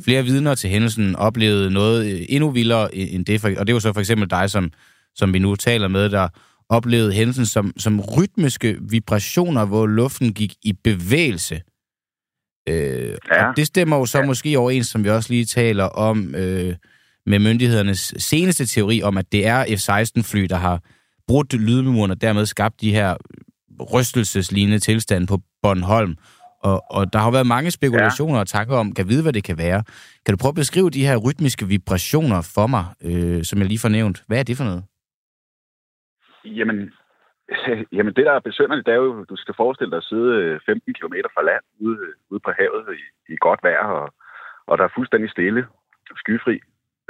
flere 0.04 0.24
vidner 0.24 0.54
til 0.54 0.70
hændelsen 0.70 1.16
oplevede 1.16 1.70
noget 1.70 2.12
øh, 2.12 2.20
endnu 2.28 2.50
vildere 2.50 2.94
end 2.94 3.24
det, 3.26 3.44
og 3.58 3.66
det 3.66 3.74
var 3.74 3.80
så 3.80 3.92
for 3.92 4.00
eksempel 4.00 4.30
dig, 4.30 4.50
som, 4.50 4.70
som 5.14 5.32
vi 5.32 5.38
nu 5.38 5.56
taler 5.56 5.88
med, 5.88 6.08
der 6.08 6.28
oplevede 6.68 7.12
hændelsen 7.12 7.46
som, 7.46 7.72
som 7.78 8.00
rytmiske 8.00 8.76
vibrationer, 8.80 9.64
hvor 9.64 9.86
luften 9.86 10.32
gik 10.34 10.54
i 10.62 10.72
bevægelse. 10.72 11.60
Øh, 12.68 13.14
Ja. 13.32 13.48
Og 13.48 13.56
det 13.56 13.66
stemmer 13.66 13.96
jo 13.96 14.06
så 14.06 14.18
ja. 14.18 14.24
måske 14.24 14.58
overens, 14.58 14.86
som 14.86 15.04
vi 15.04 15.10
også 15.10 15.32
lige 15.32 15.44
taler 15.44 15.84
om, 15.84 16.34
øh, 16.34 16.74
med 17.26 17.38
myndighedernes 17.38 18.14
seneste 18.16 18.66
teori 18.66 19.02
om, 19.02 19.18
at 19.18 19.32
det 19.32 19.46
er 19.46 19.64
F-16-fly, 19.64 20.46
der 20.50 20.56
har 20.56 20.82
brudt 21.30 21.52
lydmuren 21.68 22.10
og 22.14 22.20
dermed 22.26 22.44
skabt 22.46 22.76
de 22.84 22.94
her 22.98 23.10
rystelseslignende 23.94 24.80
tilstande 24.88 25.26
på 25.32 25.36
Bornholm. 25.62 26.14
Og, 26.68 26.78
og 26.96 27.02
der 27.12 27.18
har 27.18 27.26
jo 27.30 27.36
været 27.38 27.54
mange 27.56 27.70
spekulationer 27.78 28.38
ja. 28.40 28.44
og 28.44 28.48
tanker 28.56 28.76
om, 28.82 28.92
kan 28.98 29.08
vide, 29.10 29.22
hvad 29.24 29.34
det 29.38 29.44
kan 29.50 29.58
være. 29.66 29.80
Kan 30.24 30.32
du 30.32 30.38
prøve 30.42 30.54
at 30.56 30.62
beskrive 30.64 30.90
de 30.96 31.06
her 31.08 31.16
rytmiske 31.26 31.64
vibrationer 31.74 32.40
for 32.56 32.66
mig, 32.74 32.84
øh, 33.08 33.40
som 33.48 33.58
jeg 33.58 33.66
lige 33.68 33.86
fornævnt? 33.86 34.18
Hvad 34.28 34.38
er 34.38 34.46
det 34.48 34.56
for 34.60 34.66
noget? 34.70 34.82
Jamen, 36.58 36.78
jamen 37.96 38.12
det, 38.16 38.24
der 38.28 38.34
er 38.36 38.48
besønderligt, 38.48 38.86
det 38.86 38.94
er 38.94 39.02
jo, 39.06 39.24
du 39.32 39.36
skal 39.42 39.54
forestille 39.62 39.90
dig 39.90 40.00
at 40.02 40.08
sidde 40.12 40.30
øh, 40.40 40.60
15 40.66 40.94
km 40.98 41.16
fra 41.34 41.42
land 41.50 41.64
ude, 41.86 41.98
ude 42.30 42.40
på 42.46 42.52
havet 42.58 42.84
i, 43.00 43.02
i 43.32 43.36
godt 43.46 43.60
vejr, 43.62 43.86
og, 44.00 44.06
og 44.68 44.78
der 44.78 44.84
er 44.84 44.96
fuldstændig 44.96 45.30
stille, 45.30 45.62
skyfri. 46.22 46.56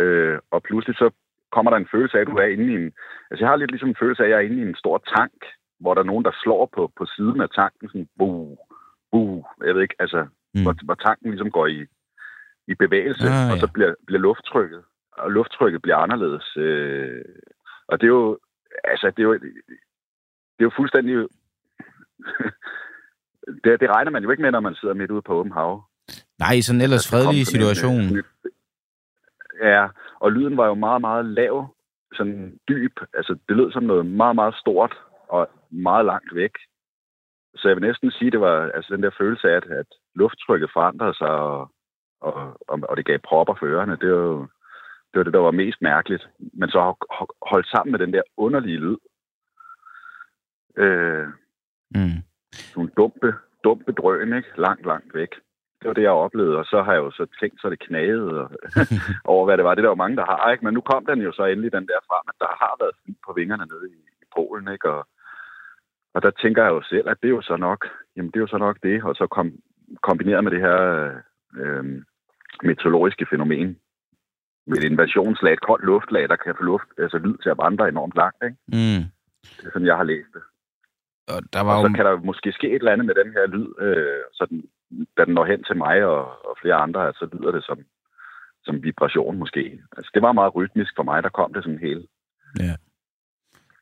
Øh, 0.00 0.38
og 0.54 0.62
pludselig 0.68 0.96
så 0.96 1.10
kommer 1.52 1.70
der 1.70 1.78
en 1.78 1.92
følelse 1.94 2.16
af, 2.16 2.20
at 2.20 2.26
du 2.26 2.36
er 2.36 2.46
inde 2.54 2.66
i 2.72 2.74
en... 2.80 2.92
Altså, 3.30 3.40
jeg 3.44 3.48
har 3.48 3.56
lidt 3.56 3.70
ligesom 3.70 3.88
en 3.88 4.00
følelse 4.02 4.22
af, 4.22 4.26
at 4.26 4.30
jeg 4.30 4.36
er 4.38 4.46
inde 4.48 4.58
i 4.62 4.68
en 4.68 4.74
stor 4.82 4.98
tank, 5.16 5.38
hvor 5.80 5.94
der 5.94 6.02
er 6.02 6.10
nogen, 6.10 6.24
der 6.24 6.30
slår 6.42 6.70
på, 6.74 6.92
på 6.98 7.06
siden 7.16 7.40
af 7.40 7.50
tanken, 7.50 7.88
sådan, 7.88 8.08
buh, 8.18 8.56
buh, 9.12 9.42
jeg 9.66 9.74
ved 9.74 9.82
ikke, 9.82 9.94
altså, 9.98 10.26
Mm. 10.54 10.62
hvor, 10.62 10.74
hvor 10.84 10.94
tanken 10.94 11.30
ligesom 11.30 11.50
går 11.50 11.66
i, 11.66 11.86
i 12.68 12.74
bevægelse, 12.74 13.26
Ah, 13.28 13.44
ah, 13.44 13.50
og 13.50 13.56
ja. 13.56 13.60
så 13.60 13.68
bliver, 13.74 13.94
bliver 14.06 14.20
lufttrykket, 14.20 14.82
og 15.12 15.30
lufttrykket 15.30 15.82
bliver 15.82 15.96
anderledes. 15.96 16.56
Øh, 16.56 17.24
og 17.88 18.00
det 18.00 18.06
er 18.06 18.08
jo, 18.18 18.38
altså, 18.84 19.06
det 19.06 19.18
er 19.18 19.22
jo, 19.22 19.34
det 20.54 20.60
er 20.60 20.68
jo 20.70 20.72
fuldstændig... 20.76 21.14
det, 23.64 23.80
det 23.80 23.88
regner 23.94 24.10
man 24.10 24.22
jo 24.22 24.30
ikke 24.30 24.42
med, 24.42 24.50
når 24.50 24.60
man 24.60 24.74
sidder 24.74 24.94
midt 24.94 25.10
ude 25.10 25.22
på 25.22 25.34
åben 25.34 25.52
hav. 25.52 25.84
Nej, 26.38 26.52
i 26.52 26.62
sådan 26.62 26.80
en 26.80 26.84
ellers 26.84 27.10
kom 27.10 27.16
fredelig 27.18 27.46
situation. 27.46 28.02
Ja, 29.62 29.86
og 30.20 30.32
lyden 30.32 30.56
var 30.56 30.66
jo 30.66 30.74
meget, 30.74 31.00
meget 31.00 31.24
lav, 31.26 31.74
sådan 32.12 32.58
dyb. 32.68 32.96
Altså, 33.14 33.38
det 33.48 33.56
lød 33.56 33.72
som 33.72 33.82
noget 33.82 34.06
meget, 34.06 34.34
meget 34.34 34.54
stort 34.54 34.94
og 35.28 35.48
meget 35.70 36.04
langt 36.06 36.34
væk. 36.34 36.54
Så 37.56 37.68
jeg 37.68 37.76
vil 37.76 37.82
næsten 37.86 38.10
sige, 38.10 38.30
det 38.30 38.40
var 38.40 38.70
altså 38.74 38.94
den 38.94 39.02
der 39.02 39.10
følelse 39.18 39.48
af, 39.50 39.56
at, 39.56 39.64
at 39.64 39.86
lufttrykket 40.14 40.70
forandrede 40.72 41.14
sig, 41.14 41.28
og, 41.28 41.70
og, 42.20 42.34
og, 42.68 42.80
og 42.88 42.96
det 42.96 43.04
gav 43.06 43.18
propper 43.18 43.54
for 43.58 43.66
ørerne. 43.66 43.96
Det 44.00 44.12
var 44.12 44.18
jo 44.22 44.40
det, 45.12 45.18
var 45.18 45.22
det, 45.22 45.32
der 45.32 45.38
var 45.38 45.50
mest 45.50 45.82
mærkeligt. 45.82 46.28
Men 46.38 46.68
så 46.70 46.78
ho- 46.90 47.14
ho- 47.16 47.38
holdt 47.50 47.68
sammen 47.68 47.90
med 47.92 47.98
den 47.98 48.12
der 48.12 48.22
underlige 48.36 48.78
lyd. 48.78 48.96
Øh, 50.76 51.26
Mm. 51.94 52.22
nogle 52.76 52.90
dumpe, 52.96 53.34
dumpe 53.64 53.92
drøn, 53.92 54.32
ikke? 54.36 54.48
Langt, 54.56 54.86
langt 54.86 55.14
væk. 55.14 55.28
Det 55.80 55.88
var 55.88 55.94
det, 55.94 56.02
jeg 56.02 56.10
oplevede, 56.10 56.56
og 56.56 56.64
så 56.64 56.82
har 56.82 56.92
jeg 56.92 57.02
jo 57.06 57.10
så 57.10 57.26
tænkt, 57.40 57.60
så 57.60 57.70
det 57.70 57.84
knagede 57.86 58.30
og, 58.42 58.50
over, 59.32 59.44
hvad 59.44 59.56
det 59.56 59.64
var. 59.64 59.74
Det 59.74 59.80
er 59.80 59.86
der 59.86 59.96
jo 59.96 60.04
mange, 60.04 60.16
der 60.16 60.26
har, 60.32 60.52
ikke? 60.52 60.64
Men 60.64 60.74
nu 60.74 60.80
kom 60.80 61.06
den 61.06 61.20
jo 61.22 61.32
så 61.32 61.44
endelig, 61.44 61.72
den 61.72 61.86
der 61.86 62.00
frem, 62.08 62.24
at 62.28 62.38
der 62.38 62.50
har 62.62 62.74
været 62.80 62.94
fly 63.00 63.12
på 63.26 63.32
vingerne 63.32 63.66
nede 63.72 63.86
i, 63.96 63.98
i 64.22 64.26
Polen, 64.36 64.72
ikke? 64.72 64.90
Og, 64.90 65.02
og 66.14 66.22
der 66.22 66.30
tænker 66.30 66.62
jeg 66.62 66.70
jo 66.70 66.82
selv, 66.82 67.08
at 67.08 67.16
det 67.22 67.28
er 67.28 67.36
jo 67.38 67.42
så 67.42 67.56
nok, 67.56 67.80
jamen 68.16 68.30
det 68.30 68.36
er 68.36 68.46
jo 68.46 68.54
så 68.54 68.58
nok 68.58 68.76
det, 68.82 69.04
og 69.04 69.14
så 69.14 69.26
kom, 69.26 69.52
kombineret 70.02 70.44
med 70.44 70.52
det 70.52 70.60
her 70.60 70.78
øh, 71.60 71.84
meteorologiske 72.62 73.26
fænomen, 73.30 73.78
med 74.66 74.78
et 74.78 74.84
invasionslag, 74.84 75.52
et 75.52 75.66
koldt 75.68 75.84
luftlag, 75.84 76.28
der 76.28 76.36
kan 76.36 76.54
få 76.58 76.62
luft, 76.62 76.88
altså 76.98 77.18
lyd 77.18 77.36
til 77.42 77.50
at 77.50 77.58
vandre 77.58 77.88
enormt 77.88 78.16
langt, 78.16 78.40
ikke? 78.44 78.56
Mm. 78.66 79.02
Det 79.56 79.64
er 79.66 79.72
sådan, 79.72 79.86
jeg 79.86 79.96
har 79.96 80.04
læst 80.12 80.30
det. 80.34 80.42
Og 81.32 81.38
der 81.52 81.62
var 81.66 81.74
Og 81.76 81.82
jo... 81.82 81.88
så 81.88 81.94
kan 81.96 82.04
der 82.06 82.16
måske 82.30 82.52
ske 82.52 82.66
et 82.68 82.74
eller 82.74 82.92
andet 82.92 83.06
med 83.06 83.14
den 83.14 83.32
her 83.32 83.46
lyd, 83.46 83.68
øh, 83.86 84.22
så 84.32 84.46
den, 84.50 84.58
da 85.16 85.24
den 85.24 85.34
når 85.34 85.44
hen 85.44 85.64
til 85.64 85.76
mig 85.76 86.04
og, 86.04 86.22
og 86.48 86.56
flere 86.62 86.74
andre, 86.74 87.12
så 87.12 87.28
lyder 87.32 87.52
det 87.52 87.64
som, 87.64 87.78
som 88.64 88.82
vibration 88.82 89.38
måske. 89.38 89.80
Altså, 89.96 90.10
det 90.14 90.22
var 90.22 90.32
meget 90.32 90.54
rytmisk 90.54 90.92
for 90.96 91.02
mig, 91.02 91.22
der 91.22 91.28
kom 91.28 91.52
det 91.52 91.64
sådan 91.64 91.78
helt 91.78 92.06
Ja. 92.58 92.74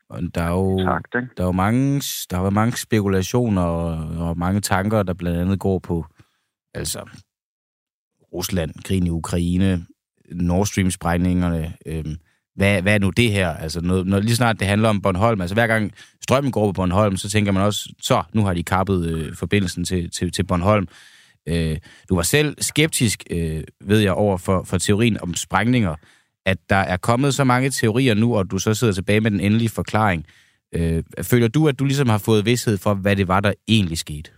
Og 0.09 0.21
der 0.35 0.41
er 0.41 0.51
jo... 0.51 0.83
takt, 0.85 1.15
ikke? 1.15 1.29
Der 1.37 1.43
er 1.43 1.47
jo 1.47 1.51
mange, 1.51 1.99
der 2.29 2.35
har 2.35 2.43
været 2.43 2.53
mange 2.53 2.77
spekulationer 2.77 3.61
og, 3.61 3.91
og 4.27 4.37
mange 4.37 4.61
tanker, 4.61 5.03
der 5.03 5.13
blandt 5.13 5.39
andet 5.39 5.59
går 5.59 5.79
på 5.79 6.05
altså 6.73 7.09
Rusland, 8.33 8.71
krigen 8.85 9.07
i 9.07 9.09
Ukraine, 9.09 9.85
Nord 10.31 10.65
Stream-sprængningerne. 10.65 11.73
Øhm, 11.85 12.15
hvad, 12.59 12.81
hvad 12.81 12.93
er 12.93 12.99
nu 12.99 13.09
det 13.09 13.31
her? 13.31 13.49
Altså, 13.49 13.81
når, 13.81 14.03
når 14.03 14.19
lige 14.19 14.35
snart 14.35 14.59
det 14.59 14.67
handler 14.67 14.89
om 14.89 15.01
Bornholm, 15.01 15.41
altså 15.41 15.55
hver 15.55 15.67
gang 15.67 15.91
strømmen 16.21 16.51
går 16.51 16.65
på 16.67 16.71
Bornholm, 16.71 17.17
så 17.17 17.29
tænker 17.29 17.51
man 17.51 17.63
også, 17.63 17.89
så 18.01 18.23
nu 18.33 18.45
har 18.45 18.53
de 18.53 18.63
kappet 18.63 19.05
øh, 19.05 19.35
forbindelsen 19.35 19.85
til, 19.85 20.11
til, 20.11 20.31
til 20.31 20.43
Bornholm. 20.43 20.87
Øh, 21.47 21.77
du 22.09 22.15
var 22.15 22.21
selv 22.21 22.55
skeptisk, 22.61 23.23
øh, 23.31 23.63
ved 23.81 23.99
jeg, 23.99 24.11
over 24.11 24.37
for, 24.37 24.63
for 24.63 24.77
teorien 24.77 25.21
om 25.21 25.35
sprængninger. 25.35 25.95
At 26.45 26.57
der 26.69 26.75
er 26.75 26.97
kommet 26.97 27.35
så 27.35 27.43
mange 27.43 27.69
teorier 27.69 28.13
nu, 28.13 28.37
og 28.37 28.51
du 28.51 28.59
så 28.59 28.73
sidder 28.73 28.93
tilbage 28.93 29.21
med 29.21 29.31
den 29.31 29.39
endelige 29.39 29.69
forklaring. 29.69 30.25
Øh, 30.75 31.03
føler 31.21 31.47
du, 31.47 31.67
at 31.67 31.79
du 31.79 31.85
ligesom 31.85 32.09
har 32.09 32.17
fået 32.17 32.45
vidshed 32.45 32.77
for, 32.77 32.93
hvad 32.93 33.15
det 33.15 33.27
var, 33.27 33.39
der 33.39 33.53
egentlig 33.67 33.97
skete? 33.97 34.31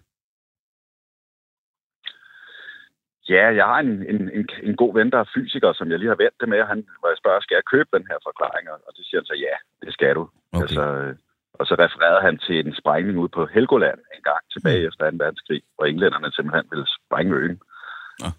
Ja, 3.30 3.46
jeg 3.60 3.66
har 3.66 3.80
en, 3.80 3.92
en, 4.14 4.30
en, 4.38 4.50
en 4.64 4.76
god 4.76 4.94
ven, 4.94 5.12
der 5.12 5.18
er 5.20 5.32
fysiker, 5.36 5.74
som 5.74 5.92
jeg 5.92 6.00
lige 6.00 6.10
har 6.14 6.22
vendt 6.24 6.38
det 6.42 6.50
med. 6.50 6.64
Han, 6.64 6.78
jeg 7.12 7.18
spørger, 7.22 7.40
skal 7.42 7.56
jeg 7.56 7.72
købe 7.74 7.90
den 7.98 8.06
her 8.10 8.18
forklaring? 8.28 8.70
Og 8.88 8.92
det 8.98 9.06
siger 9.06 9.20
han 9.22 9.26
så, 9.26 9.36
ja, 9.48 9.56
det 9.86 9.94
skal 9.94 10.16
du. 10.16 10.30
Okay. 10.54 10.62
Altså, 10.62 10.82
øh, 10.82 11.16
og 11.54 11.66
så 11.68 11.74
refererede 11.84 12.22
han 12.22 12.38
til 12.38 12.58
en 12.68 12.76
sprængning 12.82 13.18
ude 13.20 13.30
på 13.38 13.46
Helgoland 13.46 14.00
en 14.16 14.24
gang 14.30 14.42
tilbage 14.54 14.82
Mm. 14.82 14.88
efter 14.88 15.12
2. 15.12 15.18
verdenskrig, 15.24 15.62
hvor 15.76 15.86
englænderne 15.86 16.32
simpelthen 16.32 16.68
ville 16.72 16.88
sprænge 16.98 17.36
øen. 17.36 17.60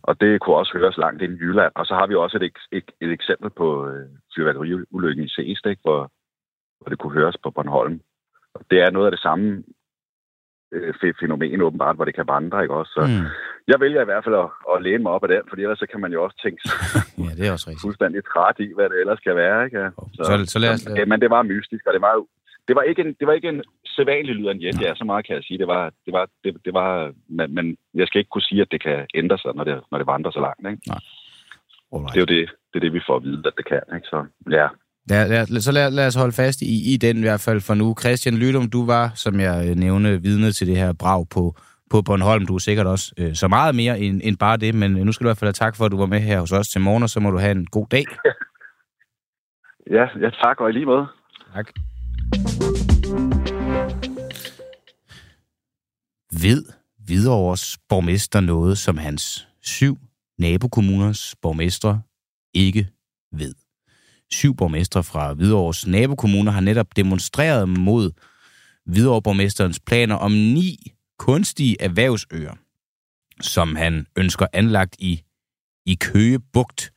Og 0.02 0.20
det 0.20 0.40
kunne 0.40 0.56
også 0.56 0.72
høres 0.78 0.96
langt 0.96 1.22
ind 1.22 1.32
i 1.32 1.42
Jylland. 1.44 1.72
Og 1.74 1.86
så 1.86 1.94
har 1.94 2.06
vi 2.06 2.14
også 2.14 2.36
et, 2.36 2.58
et, 2.78 2.88
et 3.00 3.10
eksempel 3.12 3.50
på 3.50 3.88
øh, 3.88 4.08
fyrværkeriulykken 4.36 5.24
i 5.24 5.28
Seest, 5.28 5.66
ikke? 5.66 5.82
Hvor, 5.84 6.00
hvor 6.80 6.88
det 6.88 6.98
kunne 6.98 7.12
høres 7.20 7.36
på 7.42 7.50
Bornholm. 7.50 8.00
Og 8.54 8.60
det 8.70 8.78
er 8.80 8.90
noget 8.90 9.06
af 9.06 9.12
det 9.12 9.20
samme 9.20 9.64
øh, 10.72 10.94
fænomen 11.20 11.62
åbenbart, 11.62 11.96
hvor 11.96 12.04
det 12.04 12.14
kan 12.14 12.26
vandre, 12.28 12.62
ikke 12.62 12.74
også? 12.74 12.92
Så 12.96 13.02
Mm. 13.06 13.26
jeg 13.70 13.80
vælger 13.80 14.02
i 14.02 14.04
hvert 14.04 14.24
fald 14.24 14.34
at, 14.34 14.48
at 14.74 14.82
læne 14.82 15.02
mig 15.02 15.12
op 15.12 15.24
af 15.24 15.28
den, 15.28 15.42
for 15.48 15.56
ellers 15.56 15.78
så 15.78 15.86
kan 15.90 16.00
man 16.00 16.12
jo 16.12 16.24
også 16.24 16.36
tænke 16.44 16.60
Ja, 17.26 17.30
det 17.38 17.44
er 17.48 17.52
også 17.52 17.66
rigtigt. 17.70 17.82
fuldstændig 17.86 18.20
træt 18.32 18.56
i, 18.58 18.68
hvad 18.76 18.88
det 18.90 19.00
ellers 19.00 19.20
kan 19.26 19.36
være, 19.36 19.64
ikke? 19.64 19.78
Ja. 19.80 19.88
Så, 20.14 20.22
så 20.52 20.58
lad 20.58 20.70
os... 20.74 20.86
Ja, 20.98 21.04
men 21.04 21.20
det 21.20 21.30
var 21.30 21.42
mystisk, 21.42 21.86
og 21.86 21.92
det 21.92 22.02
var 22.08 22.12
jo 22.18 22.26
det 22.68 22.76
var 22.76 22.82
ikke 22.82 23.02
en, 23.02 23.12
det 23.20 23.26
var 23.26 23.32
ikke 23.32 23.48
en 23.48 23.62
sædvanlig 23.86 24.34
lyd 24.34 24.46
af 24.46 24.52
en 24.54 24.62
jet, 24.62 24.80
ja, 24.80 24.94
så 24.94 25.04
meget 25.04 25.26
kan 25.26 25.36
jeg 25.36 25.44
sige. 25.44 25.58
Det 25.58 25.66
var, 25.66 25.82
det 26.06 26.12
var, 26.12 26.28
det, 26.44 26.56
det 26.64 26.74
var 26.74 27.12
men, 27.28 27.54
men 27.54 27.76
jeg 27.94 28.06
skal 28.06 28.18
ikke 28.18 28.28
kunne 28.28 28.42
sige, 28.50 28.60
at 28.60 28.70
det 28.70 28.82
kan 28.82 29.06
ændre 29.14 29.38
sig, 29.38 29.50
når 29.54 29.64
det, 29.64 29.80
når 29.90 29.98
det 29.98 30.06
vandrer 30.06 30.30
så 30.30 30.40
langt, 30.40 30.60
ikke? 30.70 30.82
Alright. 31.92 32.14
Det 32.14 32.18
er 32.20 32.24
jo 32.26 32.30
det, 32.40 32.50
det, 32.72 32.76
er 32.78 32.80
det, 32.80 32.92
vi 32.92 33.00
får 33.06 33.16
at 33.16 33.22
vide, 33.24 33.42
at 33.46 33.52
det 33.56 33.66
kan, 33.66 33.80
ikke? 33.96 34.06
Så 34.06 34.24
ja, 34.50 34.68
Lad, 35.08 35.60
så 35.60 35.72
lad, 35.72 35.90
lad 35.90 36.06
os 36.06 36.14
holde 36.14 36.32
fast 36.32 36.62
i, 36.62 36.94
i 36.94 36.96
den 36.96 37.16
i 37.16 37.20
hvert 37.20 37.40
fald 37.40 37.60
for 37.60 37.74
nu. 37.74 37.94
Christian 38.00 38.34
Lydum, 38.34 38.70
du 38.70 38.86
var, 38.86 39.12
som 39.14 39.40
jeg 39.40 39.68
øh, 39.68 39.76
nævnte, 39.76 40.22
vidne 40.22 40.52
til 40.52 40.66
det 40.66 40.76
her 40.76 40.92
brag 40.92 41.28
på, 41.28 41.56
på 41.90 42.02
Bornholm. 42.02 42.46
Du 42.46 42.54
er 42.54 42.58
sikkert 42.58 42.86
også 42.86 43.14
øh, 43.18 43.34
så 43.34 43.48
meget 43.48 43.74
mere 43.74 44.00
end, 44.00 44.20
end 44.24 44.36
bare 44.36 44.56
det, 44.56 44.74
men 44.74 44.90
nu 44.90 45.12
skal 45.12 45.24
du 45.24 45.28
i 45.28 45.30
hvert 45.30 45.38
fald 45.38 45.48
have 45.48 45.52
tak 45.52 45.76
for, 45.76 45.84
at 45.84 45.92
du 45.92 45.96
var 45.96 46.06
med 46.06 46.20
her 46.20 46.40
hos 46.40 46.52
os 46.52 46.68
til 46.68 46.80
morgen, 46.80 47.02
og 47.02 47.10
så 47.10 47.20
må 47.20 47.30
du 47.30 47.38
have 47.38 47.50
en 47.52 47.66
god 47.66 47.86
dag. 47.90 48.04
ja, 49.96 50.04
ja 50.20 50.30
tak, 50.30 50.60
og 50.60 50.70
i 50.70 50.72
lige 50.72 50.86
måde. 50.86 51.06
Tak. 51.54 51.66
Ved 56.42 56.64
Hvidovres 57.04 57.78
borgmester 57.88 58.40
noget, 58.40 58.78
som 58.78 58.96
hans 58.96 59.48
syv 59.62 59.96
nabokommuners 60.38 61.34
borgmestre 61.42 62.02
ikke 62.54 62.88
ved. 63.32 63.54
Syv 64.32 64.56
borgmestre 64.56 65.04
fra 65.04 65.32
Hvidovres 65.32 65.86
nabokommuner 65.86 66.52
har 66.52 66.60
netop 66.60 66.96
demonstreret 66.96 67.68
mod 67.68 68.10
Hvidovre 68.86 69.22
borgmesterens 69.22 69.80
planer 69.80 70.14
om 70.14 70.32
ni 70.32 70.92
kunstige 71.18 71.82
erhvervsøer, 71.82 72.54
som 73.40 73.76
han 73.76 74.06
ønsker 74.16 74.46
anlagt 74.52 74.96
i, 74.98 75.22
i 75.86 75.94
Køge 75.94 76.38
Bugt. 76.52 76.92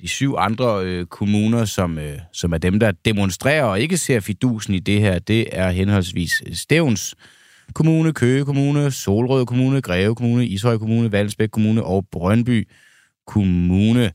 De 0.00 0.08
syv 0.08 0.34
andre 0.38 0.84
øh, 0.84 1.06
kommuner, 1.06 1.64
som, 1.64 1.98
øh, 1.98 2.18
som 2.32 2.52
er 2.52 2.58
dem, 2.58 2.80
der 2.80 2.92
demonstrerer 2.92 3.64
og 3.64 3.80
ikke 3.80 3.96
ser 3.96 4.20
fidusen 4.20 4.74
i 4.74 4.78
det 4.78 5.00
her, 5.00 5.18
det 5.18 5.48
er 5.52 5.70
henholdsvis 5.70 6.42
Stævns 6.52 7.14
Kommune, 7.74 8.12
Køge 8.12 8.44
Kommune, 8.44 8.90
Solrød 8.90 9.46
Kommune, 9.46 9.82
Greve 9.82 10.14
Kommune, 10.14 10.46
Ishøj 10.46 10.78
Kommune, 10.78 11.12
Valsbæk 11.12 11.48
Kommune 11.48 11.84
og 11.84 12.06
Brøndby 12.12 12.68
Kommune. 13.26 14.12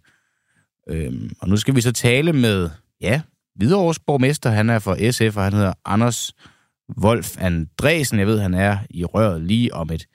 Øhm, 0.92 1.32
og 1.40 1.50
nu 1.50 1.58
skal 1.58 1.76
vi 1.76 1.82
så 1.82 1.92
tale 1.92 2.34
med, 2.34 2.70
ja, 3.02 3.22
Hvidovres 3.56 4.00
borgmester. 4.00 4.50
Han 4.50 4.70
er 4.70 4.80
fra 4.80 5.12
SF, 5.12 5.38
og 5.38 5.44
han 5.44 5.54
hedder 5.54 5.74
Anders 5.86 6.32
Wolf 6.98 7.38
Andresen. 7.40 8.20
Jeg 8.20 8.28
ved, 8.28 8.40
han 8.40 8.54
er 8.54 8.78
i 8.90 9.06
røret 9.06 9.42
lige 9.42 9.74
om 9.74 9.90
et, 9.90 10.06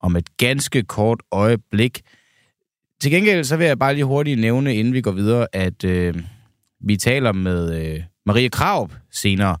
om 0.00 0.16
et 0.16 0.36
ganske 0.36 0.82
kort 0.82 1.20
øjeblik. 1.32 2.02
Til 3.00 3.10
gengæld 3.10 3.44
så 3.44 3.56
vil 3.56 3.66
jeg 3.66 3.78
bare 3.78 3.94
lige 3.94 4.04
hurtigt 4.04 4.40
nævne, 4.40 4.76
inden 4.76 4.94
vi 4.94 5.00
går 5.00 5.10
videre, 5.10 5.46
at 5.52 5.84
øh, 5.84 6.14
vi 6.80 6.96
taler 6.96 7.32
med 7.32 7.84
øh, 7.84 8.02
Maria 8.26 8.48
Kraup 8.48 8.92
senere, 9.12 9.56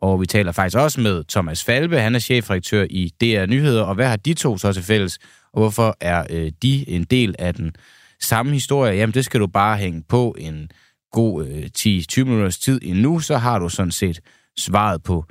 og 0.00 0.20
vi 0.20 0.26
taler 0.26 0.52
faktisk 0.52 0.78
også 0.78 1.00
med 1.00 1.24
Thomas 1.24 1.64
Falbe, 1.64 2.00
han 2.00 2.14
er 2.14 2.18
chefredaktør 2.18 2.86
i 2.90 3.12
DR 3.20 3.46
Nyheder, 3.46 3.82
og 3.82 3.94
hvad 3.94 4.06
har 4.06 4.16
de 4.16 4.34
to 4.34 4.58
så 4.58 4.72
til 4.72 4.82
fælles, 4.82 5.18
og 5.52 5.60
hvorfor 5.60 5.96
er 6.00 6.24
øh, 6.30 6.52
de 6.62 6.88
en 6.88 7.04
del 7.04 7.34
af 7.38 7.54
den 7.54 7.72
samme 8.20 8.52
historie? 8.52 8.96
Jamen 8.96 9.14
det 9.14 9.24
skal 9.24 9.40
du 9.40 9.46
bare 9.46 9.76
hænge 9.76 10.02
på 10.08 10.34
en 10.38 10.70
god 11.12 11.46
øh, 11.46 11.70
10-20 11.78 12.24
minutters 12.24 12.58
tid 12.58 12.80
endnu, 12.82 13.20
så 13.20 13.36
har 13.36 13.58
du 13.58 13.68
sådan 13.68 13.90
set 13.90 14.20
svaret 14.58 15.02
på 15.02 15.24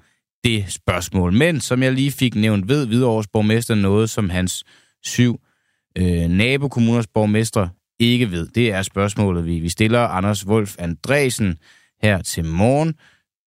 det 0.43 0.71
spørgsmål. 0.71 1.34
Men 1.34 1.62
som 1.62 1.84
jeg 1.84 1.93
lige 1.93 2.12
fik 2.12 2.36
nævnt, 2.36 2.67
ved 2.67 2.88
Hvidovres 2.88 3.28
borgmester 3.28 3.75
noget, 3.75 4.10
som 4.10 4.30
hans 4.30 4.63
syv 5.04 5.39
øh, 5.97 6.28
nabokommuners 6.30 7.08
borgmestre 7.08 7.69
ikke 7.99 8.32
ved. 8.32 8.47
Det 8.47 8.71
er 8.71 8.82
spørgsmålet, 8.82 9.45
vi, 9.45 9.60
vi 9.60 9.69
stiller 9.69 9.99
Anders 9.99 10.47
Wolf 10.47 10.75
Andresen 10.80 11.58
her 12.04 12.21
til 12.21 12.45
morgen. 12.45 12.95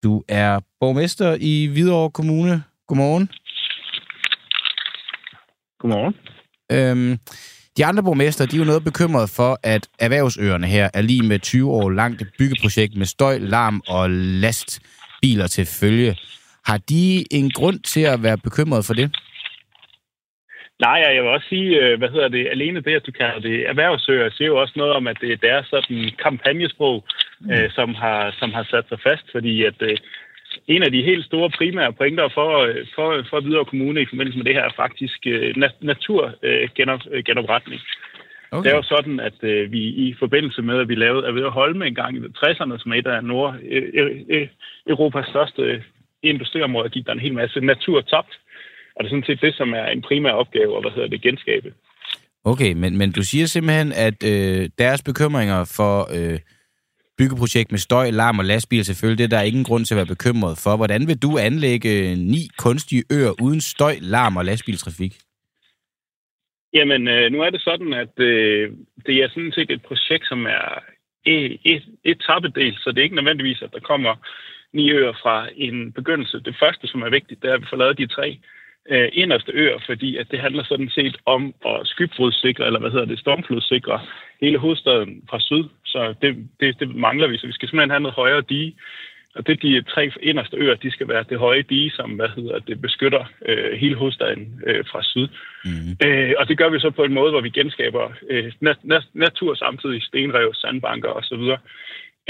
Du 0.03 0.23
er 0.29 0.61
borgmester 0.81 1.37
i 1.41 1.67
Hvidovre 1.67 2.11
Kommune. 2.11 2.63
Godmorgen. 2.89 3.29
Godmorgen. 5.79 6.15
Øhm, 6.73 7.19
de 7.77 7.85
andre 7.85 8.03
borgmester, 8.03 8.47
de 8.47 8.57
er 8.57 8.59
jo 8.59 8.65
noget 8.65 8.85
bekymret 8.85 9.31
for, 9.37 9.59
at 9.63 9.89
erhvervsøerne 9.99 10.67
her 10.67 10.91
er 10.95 11.03
lige 11.03 11.29
med 11.29 11.39
20 11.39 11.71
år 11.71 11.91
langt 11.91 12.23
byggeprojekt 12.39 12.97
med 12.97 13.07
støj, 13.07 13.39
larm 13.39 13.83
og 13.89 14.11
lastbiler 14.11 15.47
til 15.47 15.67
følge. 15.81 16.17
Har 16.65 16.79
de 16.79 17.25
en 17.31 17.51
grund 17.51 17.81
til 17.81 18.01
at 18.01 18.23
være 18.23 18.39
bekymret 18.39 18.85
for 18.85 18.95
det? 18.95 19.17
Nej, 20.87 20.99
jeg 21.15 21.23
vil 21.23 21.31
også 21.37 21.49
sige, 21.49 21.71
øh, 21.83 21.99
hvad 21.99 22.09
hedder 22.09 22.29
det, 22.29 22.49
alene 22.51 22.81
det, 22.81 22.95
at 22.95 23.07
du 23.07 23.13
kalder 23.13 23.41
det 23.49 23.69
erhvervsøger, 23.69 24.31
siger 24.31 24.49
jo 24.49 24.61
også 24.61 24.75
noget 24.77 24.93
om, 24.93 25.07
at 25.07 25.19
det, 25.21 25.45
er 25.45 25.63
sådan 25.71 26.11
kampagnesprog, 26.23 27.05
mm. 27.41 27.51
øh, 27.53 27.71
som, 27.71 27.95
har, 27.95 28.35
som 28.41 28.53
har 28.53 28.65
sat 28.71 28.85
sig 28.89 28.99
fast, 29.09 29.27
fordi 29.33 29.65
at 29.65 29.79
øh, 29.81 29.97
en 30.69 30.83
af 30.83 30.93
de 30.93 31.03
helt 31.03 31.25
store 31.25 31.51
primære 31.51 31.93
pointer 31.93 32.29
for, 32.35 32.59
øh, 32.59 32.87
for, 32.95 33.27
for 33.31 33.41
Hvidovre 33.41 33.65
Kommune 33.65 34.03
i 34.03 34.11
forbindelse 34.11 34.39
med 34.39 34.45
det 34.45 34.55
her 34.55 34.65
er 34.65 34.73
faktisk 34.77 35.19
øh, 35.27 35.55
naturgenopretning. 35.81 37.81
Øh, 37.81 38.59
okay. 38.59 38.65
Det 38.65 38.73
er 38.73 38.77
jo 38.77 38.83
sådan, 38.83 39.21
at 39.21 39.39
øh, 39.43 39.73
vi 39.73 39.79
i 39.79 40.15
forbindelse 40.19 40.63
med, 40.63 40.81
at 40.81 40.89
vi 40.89 40.95
lavede 40.95 41.27
Avedøre 41.27 41.51
Holme 41.51 41.87
en 41.87 41.95
gang 41.95 42.17
i 42.17 42.21
60'erne, 42.21 42.79
som 42.79 42.93
er 42.93 42.97
et 42.97 43.07
af 43.07 43.25
Nord, 43.25 43.57
øh, 43.71 44.23
øh, 44.29 44.49
Europas 44.87 45.27
største 45.27 45.83
industriområder, 46.23 46.89
gik 46.89 47.07
der 47.07 47.13
en 47.13 47.27
hel 47.27 47.35
masse 47.35 47.61
natur 47.61 48.01
tabt. 48.01 48.39
Og 48.97 49.05
det 49.05 49.07
er 49.07 49.11
sådan 49.11 49.25
set 49.25 49.41
det, 49.41 49.55
som 49.55 49.73
er 49.73 49.87
en 49.87 50.03
primær 50.03 50.31
opgave, 50.31 50.77
og 50.77 50.83
hvad 50.83 50.91
hedder 50.91 51.09
det, 51.09 51.23
genskabe. 51.23 51.73
Okay, 52.45 52.73
men, 52.73 52.99
men 52.99 53.13
du 53.13 53.23
siger 53.23 53.47
simpelthen, 53.47 53.93
at 53.93 54.25
øh, 54.25 54.69
deres 54.79 55.03
bekymringer 55.03 55.73
for 55.77 55.97
øh, 56.17 56.39
byggeprojekt 57.19 57.71
med 57.71 57.79
støj, 57.79 58.11
larm 58.11 58.39
og 58.39 58.45
lastbiler 58.45 58.85
selvfølgelig, 58.85 59.19
det 59.19 59.25
er 59.25 59.39
der 59.39 59.51
ingen 59.51 59.65
grund 59.65 59.85
til 59.85 59.95
at 59.95 59.97
være 59.97 60.15
bekymret 60.15 60.59
for. 60.65 60.77
Hvordan 60.77 61.07
vil 61.09 61.23
du 61.23 61.39
anlægge 61.39 61.91
øh, 62.01 62.17
ni 62.17 62.43
kunstige 62.59 63.05
øer 63.13 63.43
uden 63.43 63.61
støj, 63.61 63.95
larm 64.01 64.37
og 64.37 64.45
lastbiltrafik? 64.45 65.15
Jamen, 66.75 67.09
øh, 67.09 67.33
nu 67.33 67.43
er 67.43 67.51
det 67.51 67.63
sådan, 67.63 67.93
at 67.93 68.15
øh, 68.19 68.71
det 69.07 69.17
er 69.17 69.29
sådan 69.29 69.53
set 69.53 69.71
et 69.71 69.83
projekt, 69.83 70.29
som 70.29 70.47
er 70.47 70.79
et, 71.25 71.61
et, 71.65 71.83
et 72.05 72.19
tappedel, 72.27 72.75
så 72.77 72.91
det 72.91 72.99
er 72.99 73.03
ikke 73.03 73.21
nødvendigvis, 73.21 73.63
at 73.63 73.73
der 73.73 73.81
kommer 73.81 74.15
ni 74.73 74.91
øer 74.91 75.13
fra 75.23 75.49
en 75.57 75.93
begyndelse. 75.93 76.41
Det 76.41 76.57
første, 76.63 76.87
som 76.87 77.03
er 77.03 77.11
vigtigt, 77.11 77.43
det 77.43 77.51
er, 77.51 77.55
at 77.55 77.61
vi 77.61 77.67
får 77.71 77.77
lavet 77.77 77.99
de 77.99 78.07
tre 78.07 78.39
øh, 78.91 79.09
inderste 79.13 79.53
øer, 79.53 79.79
fordi 79.87 80.17
at 80.17 80.27
det 80.31 80.41
handler 80.41 80.65
sådan 80.65 80.91
set 80.91 81.17
om 81.27 81.55
at 81.67 81.81
skybrudssikre, 81.85 82.67
eller 82.67 82.81
hvad 82.81 82.91
hedder 82.91 83.05
det, 83.05 83.19
stormflodssikre 83.19 84.01
hele 84.41 84.59
hovedstaden 84.59 85.23
fra 85.31 85.41
syd. 85.41 85.65
Så 85.85 86.15
det, 86.23 86.49
det, 86.61 86.81
det 86.81 86.95
mangler 86.95 87.29
vi, 87.29 87.39
så 87.39 87.47
vi 87.47 87.53
skal 87.53 87.69
simpelthen 87.69 87.91
have 87.91 88.01
noget 88.01 88.15
højere 88.15 88.43
dige. 88.49 88.75
Og 89.35 89.47
det 89.47 89.63
de 89.63 89.83
tre 89.83 90.11
inderste 90.23 90.57
øer, 90.57 90.75
de 90.75 90.91
skal 90.91 91.09
være 91.09 91.25
det 91.31 91.39
høje 91.39 91.63
dige, 91.63 91.91
som 91.91 92.11
hvad 92.11 92.29
hedder 92.37 92.59
det, 92.59 92.81
beskytter 92.81 93.25
øh, 93.49 93.73
hele 93.73 93.97
hovedstaden 93.97 94.61
øh, 94.67 94.85
fra 94.91 95.03
syd. 95.03 95.29
Mm. 95.65 96.07
Øh, 96.07 96.35
og 96.39 96.49
det 96.49 96.59
gør 96.59 96.69
vi 96.69 96.79
så 96.79 96.91
på 96.91 97.05
en 97.05 97.15
måde, 97.15 97.31
hvor 97.31 97.41
vi 97.41 97.51
genskaber 97.51 98.13
øh, 98.31 98.53
nat, 98.61 98.77
nat, 98.83 99.03
natur 99.13 99.55
samtidig, 99.55 100.03
stenrev, 100.03 100.55
sandbanker 100.55 101.09
osv. 101.09 101.45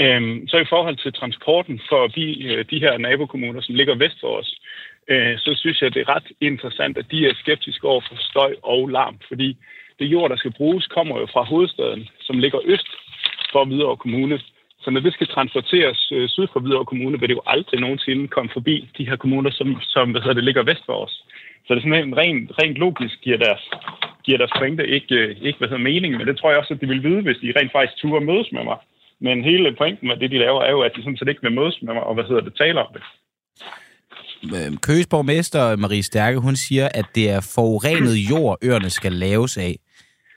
Øhm, 0.01 0.47
så 0.47 0.57
i 0.57 0.65
forhold 0.69 0.97
til 0.97 1.13
transporten 1.13 1.81
for 1.89 2.07
de, 2.07 2.43
øh, 2.43 2.65
de 2.69 2.79
her 2.79 2.97
nabokommuner, 2.97 3.61
som 3.61 3.75
ligger 3.75 3.95
vest 3.95 4.19
for 4.21 4.37
os, 4.39 4.59
øh, 5.07 5.37
så 5.37 5.55
synes 5.55 5.81
jeg, 5.81 5.93
det 5.93 6.01
er 6.01 6.15
ret 6.15 6.31
interessant, 6.41 6.97
at 6.97 7.11
de 7.11 7.27
er 7.27 7.33
skeptiske 7.35 7.87
over 7.87 8.01
for 8.07 8.15
støj 8.29 8.55
og 8.63 8.87
larm, 8.87 9.19
fordi 9.27 9.57
det 9.99 10.05
jord, 10.05 10.29
der 10.29 10.35
skal 10.35 10.53
bruges, 10.53 10.87
kommer 10.87 11.19
jo 11.19 11.27
fra 11.33 11.43
hovedstaden, 11.43 12.09
som 12.19 12.39
ligger 12.39 12.59
øst 12.65 12.87
for 13.51 13.65
Hvidovre 13.65 13.97
Kommune. 13.97 14.39
Så 14.83 14.91
når 14.91 14.99
det 14.99 15.13
skal 15.13 15.27
transporteres 15.27 16.11
øh, 16.11 16.29
syd 16.29 16.47
for 16.53 16.59
Hvidovre 16.59 16.85
Kommune, 16.85 17.19
vil 17.19 17.29
det 17.29 17.35
jo 17.35 17.41
aldrig 17.45 17.79
nogensinde 17.79 18.27
komme 18.27 18.49
forbi 18.53 18.89
de 18.97 19.07
her 19.09 19.15
kommuner, 19.15 19.51
som, 19.51 19.81
som 19.81 20.11
hvad 20.11 20.21
hedder 20.21 20.33
det, 20.33 20.43
ligger 20.43 20.63
vest 20.63 20.85
for 20.85 21.05
os. 21.05 21.23
Så 21.65 21.69
det 21.73 21.79
er 21.79 21.81
sådan 21.81 22.17
rent, 22.17 22.51
rent 22.61 22.77
logisk 22.77 23.21
giver 23.21 23.37
deres, 23.37 23.63
giver 24.23 24.37
deres 24.37 24.51
pointe 24.57 24.87
ikke, 24.87 25.15
øh, 25.15 25.37
ikke 25.41 25.57
hvad 25.57 25.69
hedder 25.69 25.89
mening, 25.91 26.17
men 26.17 26.27
det 26.27 26.37
tror 26.37 26.49
jeg 26.49 26.59
også, 26.59 26.73
at 26.73 26.81
de 26.81 26.87
vil 26.87 27.03
vide, 27.03 27.21
hvis 27.21 27.37
de 27.37 27.53
rent 27.59 27.71
faktisk 27.71 27.97
turde 27.97 28.25
mødes 28.25 28.51
med 28.51 28.63
mig. 28.63 28.77
Men 29.19 29.43
hele 29.43 29.75
pointen 29.75 30.07
med 30.07 30.17
det, 30.17 30.31
de 30.31 30.37
laver, 30.37 30.61
er 30.61 30.71
jo, 30.71 30.81
at 30.81 30.91
de 30.95 31.03
sådan 31.03 31.17
set 31.17 31.27
ikke 31.27 31.41
vil 31.41 31.59
mødes 31.59 31.81
med 31.81 31.93
mig, 31.93 32.03
og 32.03 32.13
hvad 32.13 32.23
hedder 32.23 32.41
det, 32.41 32.55
taler 32.55 32.81
om 32.81 32.93
det. 32.93 33.03
Øh, 34.43 34.77
Køges 34.87 35.07
borgmester 35.07 35.75
Marie 35.75 36.03
Stærke, 36.03 36.37
hun 36.39 36.55
siger, 36.55 36.87
at 36.93 37.05
det 37.15 37.29
er 37.29 37.51
forurenet 37.55 38.15
jord, 38.31 38.57
øerne 38.61 38.89
skal 38.89 39.11
laves 39.11 39.57
af. 39.57 39.75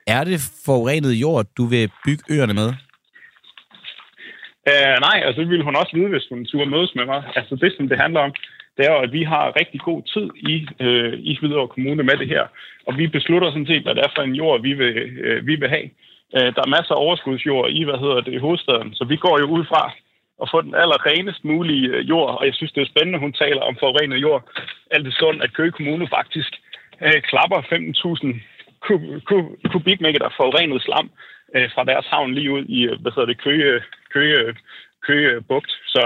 Er 0.07 0.25
det 0.25 0.38
forurenet 0.66 1.12
jord, 1.12 1.47
du 1.59 1.64
vil 1.64 1.90
bygge 2.05 2.25
øerne 2.31 2.55
med? 2.55 2.69
Uh, 4.71 4.97
nej, 5.07 5.19
altså 5.27 5.40
det 5.40 5.49
ville 5.49 5.64
hun 5.64 5.77
også 5.77 5.92
vide, 5.97 6.09
hvis 6.09 6.27
hun 6.31 6.47
turde 6.47 6.71
mødes 6.71 6.92
med 6.95 7.07
mig. 7.12 7.23
Altså 7.37 7.55
det, 7.57 7.75
som 7.77 7.88
det 7.88 7.99
handler 7.99 8.21
om, 8.21 8.33
det 8.77 8.87
er 8.87 8.92
jo, 8.92 8.99
at 9.07 9.12
vi 9.12 9.23
har 9.23 9.57
rigtig 9.61 9.81
god 9.81 10.03
tid 10.14 10.29
i, 10.53 10.57
øh, 10.85 11.12
i 11.31 11.38
Hvidovre 11.38 11.69
Kommune 11.69 12.03
med 12.03 12.16
det 12.16 12.29
her. 12.29 12.45
Og 12.87 12.99
vi 12.99 13.07
beslutter 13.07 13.51
sådan 13.51 13.66
set, 13.66 13.83
hvad 13.83 13.95
det 13.95 14.03
er 14.05 14.12
for 14.16 14.23
en 14.23 14.35
jord, 14.35 14.62
vi 14.62 14.73
vil, 14.73 14.92
øh, 15.27 15.47
vi 15.47 15.55
vil 15.61 15.69
have. 15.69 15.88
Øh, 16.37 16.49
der 16.55 16.62
er 16.64 16.75
masser 16.77 16.95
af 16.95 17.03
overskudsjord 17.05 17.71
i, 17.71 17.85
hvad 17.85 17.99
hedder 18.05 18.21
det, 18.21 18.33
i 18.35 18.45
hovedstaden. 18.47 18.95
Så 18.95 19.05
vi 19.05 19.16
går 19.16 19.38
jo 19.42 19.47
ud 19.57 19.64
fra 19.64 19.83
at 20.42 20.49
få 20.53 20.59
den 20.66 20.75
allerrenest 20.83 21.44
mulige 21.44 21.88
øh, 21.88 22.09
jord, 22.09 22.31
og 22.38 22.46
jeg 22.46 22.55
synes, 22.55 22.72
det 22.72 22.83
er 22.83 22.92
spændende, 22.92 23.18
hun 23.25 23.33
taler 23.33 23.62
om 23.68 23.77
forurenet 23.81 24.18
jord. 24.27 24.42
Alt 24.90 25.05
det 25.05 25.14
stund, 25.14 25.42
at 25.42 25.55
Køge 25.57 25.72
Kommune 25.72 26.09
faktisk 26.18 26.53
øh, 27.07 27.20
klapper 27.31 27.59
15.000 27.62 28.27
kub, 28.87 29.01
kub, 29.29 29.44
kubikmeter 29.72 30.29
forurenet 30.37 30.83
slam 30.83 31.11
øh, 31.57 31.68
fra 31.75 31.85
deres 31.85 32.07
havn 32.07 32.35
lige 32.35 32.53
ud 32.57 32.64
i, 32.77 32.81
øh, 32.88 33.01
hvad 33.01 33.12
hedder 33.12 33.31
det, 33.33 33.42
Køge, 33.46 33.83
Køge, 34.14 34.57
Køge 35.07 35.40
Bugt. 35.49 35.70
Så 35.94 36.01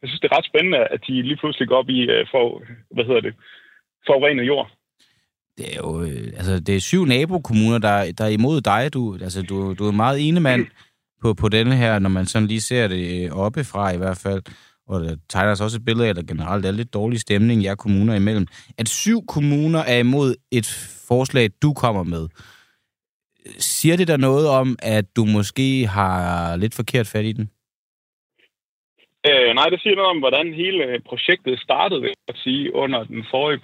jeg 0.00 0.06
synes, 0.08 0.20
det 0.20 0.28
er 0.30 0.36
ret 0.38 0.50
spændende, 0.50 0.78
at 0.94 1.00
de 1.06 1.22
lige 1.22 1.40
pludselig 1.40 1.68
går 1.68 1.76
op 1.76 1.88
i, 1.88 2.00
øh, 2.12 2.26
for, 2.30 2.62
hvad 2.94 3.04
hedder 3.04 3.20
det, 3.20 3.34
forurenet 4.06 4.46
jord 4.46 4.70
det 5.58 5.66
er 5.72 5.76
jo, 5.84 6.02
øh, 6.02 6.26
altså, 6.38 6.60
det 6.60 6.76
er 6.76 6.80
syv 6.80 7.04
nabokommuner, 7.04 7.78
der, 7.78 8.12
der 8.18 8.24
er 8.24 8.28
imod 8.28 8.60
dig. 8.60 8.90
Du, 8.94 9.18
altså, 9.22 9.42
du, 9.42 9.74
du 9.74 9.86
er 9.86 9.92
meget 9.92 10.28
ene 10.28 10.40
mand 10.40 10.66
på, 11.22 11.34
på 11.34 11.48
denne 11.48 11.76
her, 11.76 11.98
når 11.98 12.08
man 12.08 12.26
sådan 12.26 12.48
lige 12.48 12.60
ser 12.60 12.88
det 12.88 13.24
øh, 13.24 13.30
oppefra 13.32 13.90
i 13.90 13.96
hvert 13.96 14.16
fald. 14.16 14.42
Og 14.88 15.00
der 15.00 15.16
tegner 15.28 15.54
sig 15.54 15.64
også 15.64 15.76
et 15.76 15.84
billede 15.84 16.06
af, 16.06 16.10
at 16.10 16.16
der 16.16 16.22
generelt 16.22 16.66
er 16.66 16.70
lidt 16.70 16.94
dårlig 16.94 17.20
stemning 17.20 17.62
jer 17.64 17.74
kommuner 17.74 18.14
imellem. 18.14 18.46
At 18.78 18.88
syv 18.88 19.26
kommuner 19.26 19.78
er 19.78 19.98
imod 19.98 20.34
et 20.50 20.66
forslag, 21.08 21.50
du 21.62 21.72
kommer 21.72 22.02
med. 22.02 22.28
Siger 23.58 23.96
det 23.96 24.08
der 24.08 24.16
noget 24.16 24.48
om, 24.48 24.76
at 24.78 25.16
du 25.16 25.24
måske 25.24 25.86
har 25.86 26.56
lidt 26.56 26.74
forkert 26.74 27.06
fat 27.06 27.24
i 27.24 27.32
den? 27.32 27.50
Øh, 29.28 29.54
nej, 29.54 29.66
det 29.70 29.80
siger 29.80 29.96
noget 29.96 30.10
om, 30.10 30.18
hvordan 30.18 30.54
hele 30.54 31.00
projektet 31.08 31.60
startede, 31.60 32.00
vil 32.00 32.12
jeg 32.28 32.36
sige, 32.36 32.74
under 32.74 33.04
den 33.04 33.24
forrige 33.30 33.60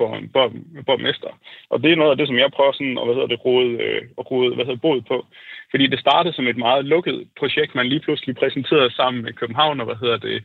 borgmester. 0.87 1.33
Og 1.71 1.83
det 1.83 1.92
er 1.92 1.97
noget 1.97 2.11
af 2.11 2.16
det, 2.16 2.27
som 2.27 2.38
jeg 2.38 2.51
prøver 2.57 2.73
sådan, 2.73 2.99
at, 2.99 3.05
hvad 3.07 3.14
hedder 3.14 3.33
det, 3.35 3.44
rode, 3.44 3.71
øh, 3.85 4.03
rode, 4.31 4.55
hvad 4.55 4.64
hedder, 4.64 4.87
bod 4.87 5.01
på. 5.01 5.27
Fordi 5.71 5.87
det 5.87 6.01
startede 6.01 6.35
som 6.35 6.47
et 6.47 6.57
meget 6.57 6.85
lukket 6.85 7.29
projekt, 7.38 7.75
man 7.75 7.88
lige 7.88 8.01
pludselig 8.01 8.37
præsenterede 8.37 8.94
sammen 8.94 9.23
med 9.23 9.33
København 9.33 9.81
og, 9.81 9.87
hvad 9.87 9.97
hedder 10.03 10.16
det, 10.16 10.42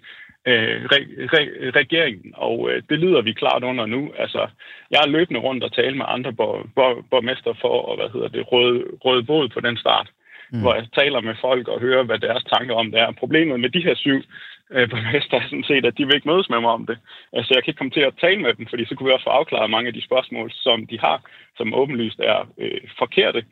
øh, 0.47 0.78
re, 0.93 0.99
re, 1.36 1.41
regeringen, 1.80 2.34
og 2.38 2.69
øh, 2.71 2.84
det 2.89 2.99
lyder 2.99 3.21
vi 3.21 3.34
klart 3.34 3.63
under 3.63 3.86
nu. 3.86 4.12
Altså, 4.17 4.47
jeg 4.91 4.99
er 5.04 5.13
løbende 5.15 5.39
rundt 5.39 5.63
og 5.63 5.73
tale 5.73 5.97
med 5.97 6.06
andre 6.08 6.34
borgmester 7.12 7.54
for 7.62 7.91
at 7.91 7.97
hvad 7.99 8.10
hedder 8.13 8.28
det, 8.28 8.52
råde, 8.52 8.84
råde 9.06 9.23
bod 9.23 9.49
på 9.49 9.60
den 9.60 9.78
start, 9.78 10.08
mm. 10.52 10.62
hvor 10.62 10.73
jeg 10.76 10.86
taler 10.99 11.21
med 11.21 11.36
folk 11.41 11.67
og 11.67 11.80
hører, 11.80 12.04
hvad 12.04 12.19
deres 12.19 12.43
tanker 12.43 12.76
om 12.76 12.91
det 12.91 12.99
er. 12.99 13.12
Problemet 13.12 13.60
med 13.60 13.69
de 13.69 13.84
her 13.84 13.95
syv 13.95 14.21
øh, 14.71 14.89
borgmester 14.89 15.41
sådan 15.49 15.63
set, 15.63 15.86
at 15.86 15.97
de 15.97 16.06
vil 16.06 16.15
ikke 16.15 16.28
mødes 16.28 16.49
med 16.49 16.60
mig 16.62 16.69
om 16.69 16.86
det. 16.86 16.97
Altså, 17.34 17.54
jeg 17.54 17.63
kan 17.63 17.71
ikke 17.71 17.78
komme 17.78 17.95
til 17.95 18.08
at 18.10 18.17
tale 18.21 18.41
med 18.41 18.54
dem, 18.54 18.67
fordi 18.67 18.86
så 18.86 18.95
kunne 18.95 19.08
vi 19.08 19.13
også 19.13 19.23
få 19.30 19.30
afklaret 19.39 19.69
mange 19.69 19.88
af 19.88 19.93
de 19.93 20.08
spørgsmål, 20.10 20.52
som 20.52 20.88
de 20.88 20.99
har, 20.99 21.21
som 21.58 21.73
åbenlyst 21.73 22.19
er 22.19 22.39
øh, 22.58 22.82
forkerte. 22.97 23.45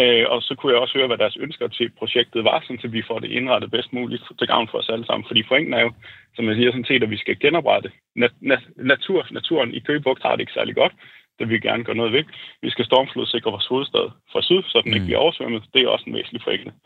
Øh, 0.00 0.24
og 0.28 0.42
så 0.42 0.54
kunne 0.54 0.72
jeg 0.72 0.80
også 0.80 0.98
høre, 0.98 1.06
hvad 1.06 1.18
deres 1.18 1.36
ønsker 1.36 1.68
til 1.68 1.90
projektet 1.98 2.44
var, 2.44 2.64
så 2.80 2.88
vi 2.88 3.02
får 3.02 3.18
det 3.18 3.30
indrettet 3.30 3.70
bedst 3.70 3.92
muligt 3.92 4.22
til 4.38 4.46
gavn 4.46 4.68
for 4.70 4.78
os 4.78 4.88
alle 4.88 5.06
sammen. 5.06 5.26
Fordi 5.26 5.42
pointen 5.42 5.74
er 5.74 5.80
jo, 5.80 5.92
som 6.36 6.48
jeg 6.48 6.56
siger, 6.56 6.70
sådan 6.70 6.84
set, 6.84 7.02
at 7.02 7.10
vi 7.10 7.16
skal 7.16 7.38
genoprette 7.38 7.90
nat- 8.16 8.40
nat- 8.40 8.68
natur. 8.76 9.26
Naturen 9.30 9.74
i 9.74 9.78
Køgebugt 9.78 10.22
har 10.22 10.32
det 10.32 10.40
ikke 10.40 10.52
særlig 10.52 10.74
godt. 10.74 10.92
Det 11.38 11.48
vil 11.48 11.54
vi 11.56 11.66
gerne 11.68 11.84
gøre 11.84 12.00
noget 12.02 12.12
ved. 12.12 12.24
Vi 12.62 12.70
skal 12.70 12.84
stormflodsikre 12.84 13.50
vores 13.50 13.66
hovedstad 13.66 14.06
fra 14.32 14.42
syd, 14.42 14.62
så 14.62 14.80
den 14.84 14.90
mm. 14.90 14.94
ikke 14.94 15.06
bliver 15.06 15.24
oversvømmet. 15.24 15.62
Det 15.72 15.80
er 15.82 15.88
også 15.88 16.04
en 16.06 16.14
væsentlig 16.14 16.42
forenkling. 16.44 16.76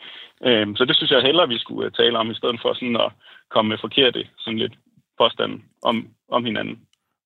Øhm, 0.49 0.77
så 0.77 0.85
det 0.85 0.97
synes 0.97 1.11
jeg 1.11 1.23
hellere, 1.23 1.49
vi 1.49 1.59
skulle 1.59 1.87
øh, 1.87 1.93
tale 1.93 2.19
om, 2.19 2.31
i 2.31 2.39
stedet 2.41 2.59
for 2.63 2.75
sådan 2.75 2.97
at 3.07 3.11
komme 3.51 3.69
med 3.69 3.79
forkerte 3.81 4.21
sådan 4.39 4.59
lidt 4.59 4.75
påstande 5.21 5.57
om, 5.83 5.97
om 6.37 6.45
hinanden. 6.45 6.77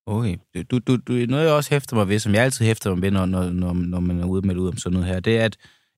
Okay. 0.06 0.36
Du, 0.70 0.78
du, 0.86 0.92
du, 1.06 1.12
noget, 1.12 1.44
jeg 1.46 1.54
også 1.54 1.74
hæfter 1.74 1.96
mig 1.96 2.08
ved, 2.08 2.18
som 2.18 2.34
jeg 2.34 2.42
altid 2.44 2.66
hæfter 2.66 2.94
mig 2.94 3.02
ved, 3.02 3.10
når, 3.10 3.26
når, 3.26 3.42
når, 3.42 3.72
når 3.72 4.00
man 4.00 4.20
er 4.20 4.26
ude 4.26 4.46
med 4.46 4.56
ud 4.56 4.68
om 4.68 4.76
sådan 4.76 4.94
noget 4.94 5.12
her, 5.12 5.20
det 5.20 5.38
er, 5.38 5.44
at, 5.44 5.56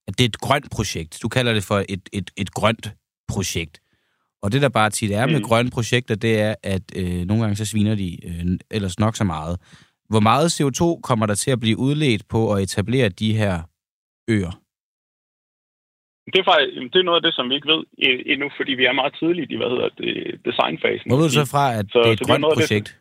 at 0.08 0.18
det 0.18 0.24
er 0.24 0.28
et 0.28 0.40
grønt 0.46 0.70
projekt. 0.76 1.18
Du 1.22 1.28
kalder 1.28 1.52
det 1.52 1.64
for 1.64 1.84
et, 1.88 2.08
et, 2.12 2.30
et 2.36 2.50
grønt 2.50 2.86
projekt. 3.28 3.80
Og 4.42 4.52
det, 4.52 4.62
der 4.62 4.68
bare 4.68 4.90
tit 4.90 5.12
er 5.12 5.26
med 5.26 5.38
mm. 5.38 5.44
grønne 5.44 5.70
projekter, 5.70 6.14
det 6.14 6.40
er, 6.40 6.54
at 6.62 6.82
øh, 6.96 7.24
nogle 7.26 7.42
gange 7.42 7.56
så 7.56 7.64
sviner 7.64 7.94
de 7.94 8.26
øh, 8.26 8.58
ellers 8.70 8.98
nok 8.98 9.16
så 9.16 9.24
meget. 9.24 9.60
Hvor 10.12 10.20
meget 10.20 10.48
CO2 10.56 11.00
kommer 11.00 11.26
der 11.26 11.34
til 11.34 11.50
at 11.50 11.60
blive 11.60 11.78
udledt 11.78 12.22
på 12.28 12.52
at 12.52 12.62
etablere 12.62 13.08
de 13.08 13.32
her 13.40 13.54
øer? 14.28 14.52
Det 16.32 16.38
er, 16.40 16.44
faktisk, 16.52 16.92
det 16.92 16.98
er 17.00 17.08
noget 17.08 17.20
af 17.20 17.26
det, 17.26 17.34
som 17.34 17.48
vi 17.48 17.54
ikke 17.54 17.68
ved 17.74 17.82
endnu, 18.32 18.50
fordi 18.56 18.72
vi 18.72 18.84
er 18.84 18.92
meget 18.92 19.14
tidligt 19.20 19.50
i, 19.50 19.56
hvad 19.56 19.70
hedder 19.74 19.88
det, 19.88 20.40
designfasen. 20.44 21.10
Hvor 21.10 21.16
ved 21.16 21.28
du 21.28 21.38
så 21.40 21.46
fra, 21.54 21.64
at 21.78 21.86
så, 21.92 21.98
det 21.98 22.08
er 22.08 22.12
et 22.12 22.26
grønt 22.28 22.44
projekt? 22.44 22.88
Det, 22.88 22.98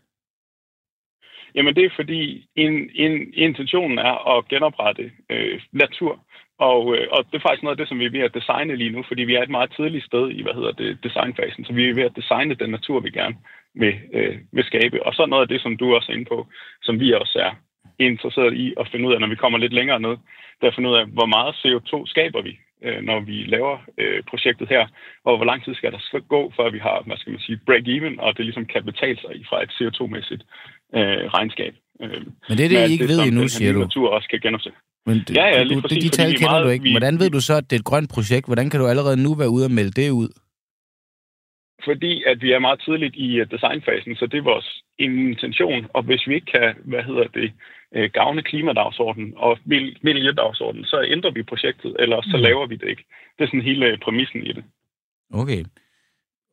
Jamen 1.56 1.76
det 1.76 1.86
er 1.86 1.89
fordi, 1.96 2.48
in, 2.56 2.74
in, 3.06 3.34
intentionen 3.34 3.98
er 4.00 4.38
at 4.38 4.48
genoprette 4.48 5.12
øh, 5.30 5.62
natur. 5.72 6.13
Og, 6.60 6.96
øh, 6.96 7.08
og 7.12 7.26
det 7.26 7.36
er 7.38 7.48
faktisk 7.48 7.63
noget 7.63 7.76
af 7.76 7.82
det, 7.82 7.89
som 7.89 8.00
vi 8.00 8.06
er 8.06 8.15
ved 8.17 8.28
at 8.28 8.34
designe 8.34 8.76
lige 8.76 8.96
nu, 8.96 9.04
fordi 9.08 9.22
vi 9.22 9.36
er 9.36 9.43
et 9.43 9.56
meget 9.58 9.72
tidligt 9.78 10.06
sted 10.06 10.30
i, 10.30 10.41
hvad 10.41 10.54
hedder 10.54 10.72
det, 10.72 11.04
designfasen. 11.04 11.65
Så 11.65 11.74
vi 11.74 11.89
er 11.89 11.93
ved 11.93 12.04
at 12.04 12.15
designe 12.15 12.56
den 12.56 12.70
natur, 12.70 13.00
vi 13.00 13.10
gerne 13.10 13.36
vil, 13.82 13.96
øh, 14.13 14.36
vil 14.56 14.66
skabe. 14.72 15.06
Og 15.06 15.13
så 15.13 15.26
noget 15.26 15.42
af 15.46 15.48
det, 15.48 15.62
som 15.62 15.78
du 15.78 15.96
også 15.96 16.12
er 16.12 16.16
inde 16.16 16.30
på, 16.34 16.48
som 16.82 17.00
vi 17.00 17.13
også 17.13 17.40
er 17.46 17.52
interesseret 18.00 18.54
i 18.54 18.74
at 18.80 18.88
finde 18.92 19.08
ud 19.08 19.13
af, 19.13 19.20
når 19.20 19.28
vi 19.28 19.42
kommer 19.44 19.58
lidt 19.60 19.74
længere 19.74 20.00
ned, 20.00 20.16
det 20.58 20.63
er 20.63 20.72
at 20.72 20.76
finde 20.76 20.90
ud 20.90 20.96
af, 20.96 21.06
hvor 21.18 21.30
meget 21.36 21.52
CO2 21.62 21.94
skaber 22.13 22.42
vi, 22.48 22.54
øh, 22.86 23.00
når 23.10 23.20
vi 23.30 23.36
laver 23.56 23.76
øh, 24.02 24.20
projektet 24.30 24.68
her, 24.70 24.84
og 25.26 25.38
hvor 25.38 25.46
lang 25.46 25.60
tid 25.66 25.74
skal 25.76 25.92
der 25.92 26.20
gå, 26.36 26.42
før 26.58 26.70
vi 26.76 26.80
har, 26.80 27.04
hvad 27.06 27.18
skal 27.18 27.32
man 27.32 27.42
sige, 27.48 27.60
break-even, 27.70 28.16
og 28.26 28.38
det 28.38 28.46
ligesom 28.46 28.66
kan 28.74 28.84
betale 28.90 29.18
sig 29.24 29.32
fra 29.50 29.58
et 29.66 29.72
CO2-mæssigt 29.78 30.44
øh, 30.98 31.24
regnskab. 31.36 31.74
Øh, 32.04 32.22
Men 32.50 32.58
det 32.58 32.63
er 32.66 32.72
det, 32.74 32.90
I 32.90 32.92
ikke 32.92 33.08
det, 33.08 33.12
ved 33.13 33.20
endnu, 33.28 33.48
siger 33.48 33.74
du? 33.74 33.80
natur 33.80 34.10
også 34.10 34.28
kan 34.30 34.40
genopse. 34.40 34.72
Men 35.06 35.18
det, 35.28 35.36
ja, 35.36 35.46
ja, 35.46 35.63
lige 35.63 35.76
du, 35.76 35.82
præcis, 35.82 36.04
de 36.04 36.10
tal 36.10 36.32
kender 36.34 36.52
meget, 36.52 36.66
du 36.66 36.70
ikke. 36.70 36.92
Hvordan 36.92 37.20
ved 37.20 37.30
du 37.30 37.42
så, 37.42 37.54
at 37.54 37.63
det 37.70 37.76
er 37.76 37.80
et 37.80 37.90
grønt 37.92 38.10
projekt? 38.16 38.46
Hvordan 38.48 38.70
kan 38.70 38.80
du 38.80 38.88
allerede 38.88 39.24
nu 39.24 39.32
være 39.42 39.50
ude 39.50 39.66
og 39.66 39.72
melde 39.72 39.92
det 40.02 40.10
ud? 40.10 40.30
Fordi 41.86 42.24
at 42.24 42.42
vi 42.42 42.52
er 42.52 42.60
meget 42.60 42.82
tidligt 42.86 43.16
i 43.16 43.36
øh, 43.40 43.52
designfasen, 43.52 44.16
så 44.16 44.26
det 44.26 44.38
er 44.38 44.52
vores 44.54 44.82
intention. 45.00 45.88
Og 45.94 46.04
hvis 46.04 46.28
vi 46.28 46.34
ikke 46.36 46.52
kan, 46.52 46.76
hvad 46.86 47.04
hedder 47.04 47.28
det, 47.28 47.52
øh, 47.96 48.10
gavne 48.13 48.42
klimadagsordenen 48.44 49.34
og 49.38 49.58
miljødagsordenen, 50.02 50.86
så 50.86 51.06
ændrer 51.08 51.32
vi 51.32 51.44
projektet, 51.44 51.96
eller 52.00 52.22
så 52.22 52.38
mm. 52.38 52.44
laver 52.44 52.66
vi 52.68 52.76
det 52.76 52.90
ikke. 52.90 53.06
Det 53.38 53.44
er 53.44 53.48
sådan 53.48 53.62
hele 53.62 53.98
præmissen 54.04 54.44
i 54.44 54.54
det. 54.54 54.63
Okay. 55.34 55.63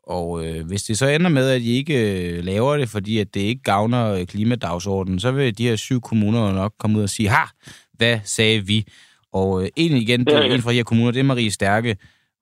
Og 0.06 0.46
øh, 0.46 0.66
hvis 0.66 0.82
det 0.82 0.98
så 0.98 1.08
ender 1.08 1.30
med, 1.30 1.50
at 1.50 1.60
I 1.60 1.76
ikke 1.76 1.98
øh, 2.12 2.44
laver 2.44 2.76
det, 2.76 2.88
fordi 2.88 3.18
at 3.18 3.34
det 3.34 3.40
ikke 3.40 3.62
gavner 3.62 4.12
øh, 4.12 4.26
klimadagsordenen, 4.26 5.20
så 5.20 5.32
vil 5.32 5.58
de 5.58 5.68
her 5.68 5.76
syv 5.76 6.00
kommuner 6.00 6.52
nok 6.52 6.72
komme 6.78 6.98
ud 6.98 7.02
og 7.02 7.08
sige, 7.08 7.28
ha, 7.28 7.44
hvad 7.92 8.20
sagde 8.24 8.66
vi? 8.66 8.86
Og 9.32 9.62
øh, 9.62 9.68
en 9.76 9.96
igen, 9.96 10.20
det 10.24 10.34
er 10.34 10.42
en 10.42 10.62
fra 10.62 10.70
de 10.70 10.76
her 10.76 10.82
kommuner, 10.82 11.10
det 11.10 11.20
er 11.20 11.24
Marie 11.24 11.50
Stærke. 11.50 11.96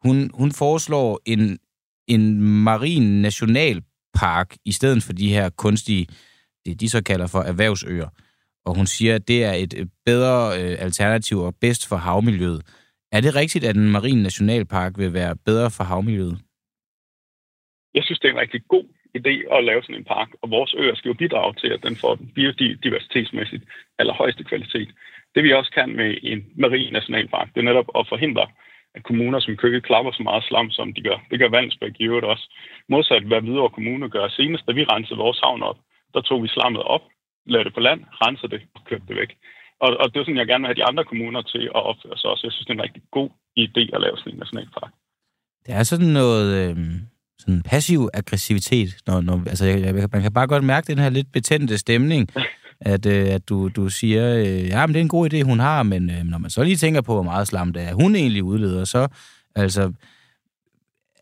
Hun, 0.05 0.31
hun 0.35 0.53
foreslår 0.53 1.21
en, 1.27 1.59
en 2.15 2.41
marin 2.41 3.23
nationalpark 3.23 4.57
i 4.65 4.73
stedet 4.73 5.03
for 5.03 5.13
de 5.13 5.29
her 5.29 5.51
kunstige, 5.51 6.07
det 6.67 6.81
de 6.81 6.89
så 6.89 7.03
kalder 7.05 7.27
for 7.27 7.41
erhvervsøer. 7.41 8.09
Og 8.67 8.77
hun 8.77 8.87
siger, 8.87 9.15
at 9.15 9.29
det 9.29 9.45
er 9.45 9.53
et 9.53 9.75
øh, 9.79 9.87
bedre 10.07 10.63
øh, 10.63 10.77
alternativ 10.79 11.39
og 11.39 11.55
bedst 11.61 11.89
for 11.89 11.97
havmiljøet. 11.97 12.63
Er 13.13 13.21
det 13.21 13.35
rigtigt, 13.35 13.65
at 13.65 13.77
en 13.77 13.91
marin 13.91 14.23
nationalpark 14.23 14.99
vil 14.99 15.13
være 15.13 15.37
bedre 15.47 15.71
for 15.71 15.85
havmiljøet? 15.85 16.39
Jeg 17.95 18.03
synes, 18.05 18.19
det 18.19 18.29
er 18.29 18.33
en 18.33 18.41
rigtig 18.41 18.63
god 18.69 18.85
idé 19.19 19.35
at 19.57 19.65
lave 19.65 19.83
sådan 19.83 20.01
en 20.01 20.05
park, 20.05 20.29
og 20.43 20.51
vores 20.51 20.75
øer 20.79 20.95
skal 20.95 21.09
jo 21.09 21.15
bidrage 21.15 21.55
til, 21.55 21.69
at 21.69 21.83
den 21.83 21.97
får 21.97 22.15
den 22.15 22.29
biodiversitetsmæssigt 22.35 23.65
allerhøjeste 23.99 24.45
kvalitet. 24.45 24.91
Det 25.35 25.45
vi 25.45 25.53
også 25.53 25.71
kan 25.71 25.97
med 25.97 26.17
en 26.23 26.45
marin 26.57 26.93
nationalpark, 26.93 27.49
det 27.55 27.61
er 27.61 27.71
netop 27.71 27.89
at 27.99 28.09
forhindre, 28.09 28.47
at 28.97 29.03
kommuner 29.09 29.41
som 29.41 29.57
Køge 29.57 29.81
klapper 29.89 30.13
så 30.13 30.23
meget 30.23 30.45
slam, 30.49 30.71
som 30.71 30.93
de 30.97 31.03
gør. 31.09 31.19
Det 31.31 31.39
gør 31.39 31.49
Vandsbæk 31.57 31.95
i 31.99 32.05
øvrigt 32.11 32.27
også. 32.33 32.45
Modsat 32.89 33.25
hvad 33.31 33.43
videre 33.49 33.71
kommuner 33.77 34.09
gør. 34.09 34.29
Senest, 34.29 34.67
da 34.67 34.73
vi 34.73 34.85
rensede 34.85 35.23
vores 35.25 35.41
havn 35.45 35.63
op, 35.63 35.79
der 36.15 36.21
tog 36.21 36.43
vi 36.43 36.49
slammet 36.49 36.83
op, 36.83 37.05
lavede 37.47 37.65
det 37.65 37.75
på 37.75 37.81
land, 37.81 38.01
rensede 38.25 38.53
det 38.55 38.63
og 38.75 38.81
kørte 38.89 39.09
det 39.09 39.17
væk. 39.17 39.31
Og, 39.85 39.89
og 40.01 40.07
det 40.09 40.17
er 40.21 40.25
sådan, 40.25 40.43
jeg 40.43 40.47
gerne 40.47 40.63
vil 40.63 40.71
have 40.73 40.81
de 40.81 40.89
andre 40.91 41.05
kommuner 41.05 41.43
til 41.43 41.65
at 41.79 41.83
opføre 41.91 42.17
sig 42.19 42.31
også. 42.31 42.47
Jeg 42.47 42.53
synes, 42.53 42.67
det 42.67 42.73
er 42.73 42.79
en 42.79 42.87
rigtig 42.89 43.03
god 43.19 43.31
idé 43.65 43.83
at 43.95 44.01
lave 44.05 44.17
sådan 44.17 44.33
en 44.33 44.39
nationalpark. 44.39 44.93
Det 45.67 45.75
er 45.75 45.83
sådan 45.83 46.13
noget... 46.21 46.47
Øh 46.63 46.77
sådan 47.43 47.63
passiv 47.63 48.09
aggressivitet. 48.15 48.91
Når, 49.07 49.21
når, 49.21 49.37
altså, 49.47 49.65
jeg, 49.67 49.81
jeg, 49.85 50.09
man 50.13 50.23
kan 50.23 50.33
bare 50.33 50.47
godt 50.47 50.65
mærke 50.65 50.87
den 50.87 50.99
her 50.99 51.11
lidt 51.11 51.33
betændte 51.33 51.79
stemning, 51.79 52.29
at, 52.85 53.07
øh, 53.07 53.35
at 53.35 53.49
du, 53.49 53.69
du 53.69 53.89
siger, 53.89 54.39
øh, 54.39 54.69
ja, 54.69 54.87
men 54.87 54.95
det 54.95 55.01
er 55.01 55.05
en 55.05 55.09
god 55.09 55.33
idé, 55.33 55.43
hun 55.43 55.61
har, 55.61 55.83
men 55.83 56.11
øh, 56.11 56.25
når 56.25 56.39
man 56.39 56.51
så 56.51 56.63
lige 56.63 56.77
tænker 56.77 57.01
på, 57.01 57.13
hvor 57.13 57.23
meget 57.23 57.49
slam 57.49 57.73
det 57.73 57.83
er, 57.83 57.95
hun 57.95 58.17
egentlig 58.17 58.45
udleder, 58.45 58.85
så 58.85 59.09
altså, 59.57 59.93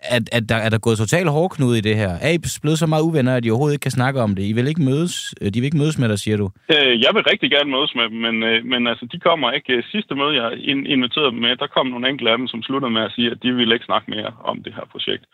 at, 0.02 0.22
at 0.32 0.48
der, 0.48 0.54
er 0.66 0.68
der 0.68 0.78
gået 0.78 0.98
total 0.98 1.26
hårdknude 1.28 1.78
i 1.78 1.80
det 1.80 1.96
her? 1.96 2.12
Er 2.26 2.30
I 2.36 2.38
blevet 2.62 2.78
så 2.78 2.86
meget 2.86 3.02
uvenner, 3.02 3.36
at 3.36 3.46
I 3.46 3.50
overhovedet 3.50 3.74
ikke 3.74 3.88
kan 3.88 3.98
snakke 4.00 4.20
om 4.20 4.34
det? 4.34 4.42
I 4.50 4.52
vil 4.52 4.68
ikke 4.68 4.82
mødes, 4.82 5.34
øh, 5.40 5.46
de 5.52 5.60
vil 5.60 5.68
ikke 5.70 5.82
mødes 5.82 5.98
med 5.98 6.08
dig, 6.08 6.18
siger 6.18 6.36
du? 6.36 6.46
Øh, 6.74 6.94
jeg 7.04 7.10
vil 7.14 7.22
rigtig 7.32 7.50
gerne 7.50 7.70
mødes 7.70 7.92
med 7.94 8.06
dem, 8.10 8.18
men, 8.26 8.42
øh, 8.42 8.64
men 8.64 8.86
altså, 8.86 9.04
de 9.12 9.18
kommer 9.18 9.50
ikke. 9.52 9.82
Sidste 9.92 10.14
møde, 10.14 10.42
jeg 10.42 10.48
inviterede 10.94 11.30
dem 11.30 11.40
med, 11.40 11.56
der 11.56 11.66
kom 11.66 11.86
nogle 11.86 12.08
enkelte 12.08 12.30
af 12.32 12.38
dem, 12.38 12.48
som 12.48 12.62
sluttede 12.62 12.92
med 12.92 13.02
at 13.02 13.12
sige, 13.16 13.30
at 13.30 13.42
de 13.42 13.52
ville 13.52 13.74
ikke 13.74 13.90
snakke 13.90 14.10
mere 14.10 14.32
om 14.44 14.62
det 14.62 14.72
her 14.74 14.86
projekt. 14.92 15.24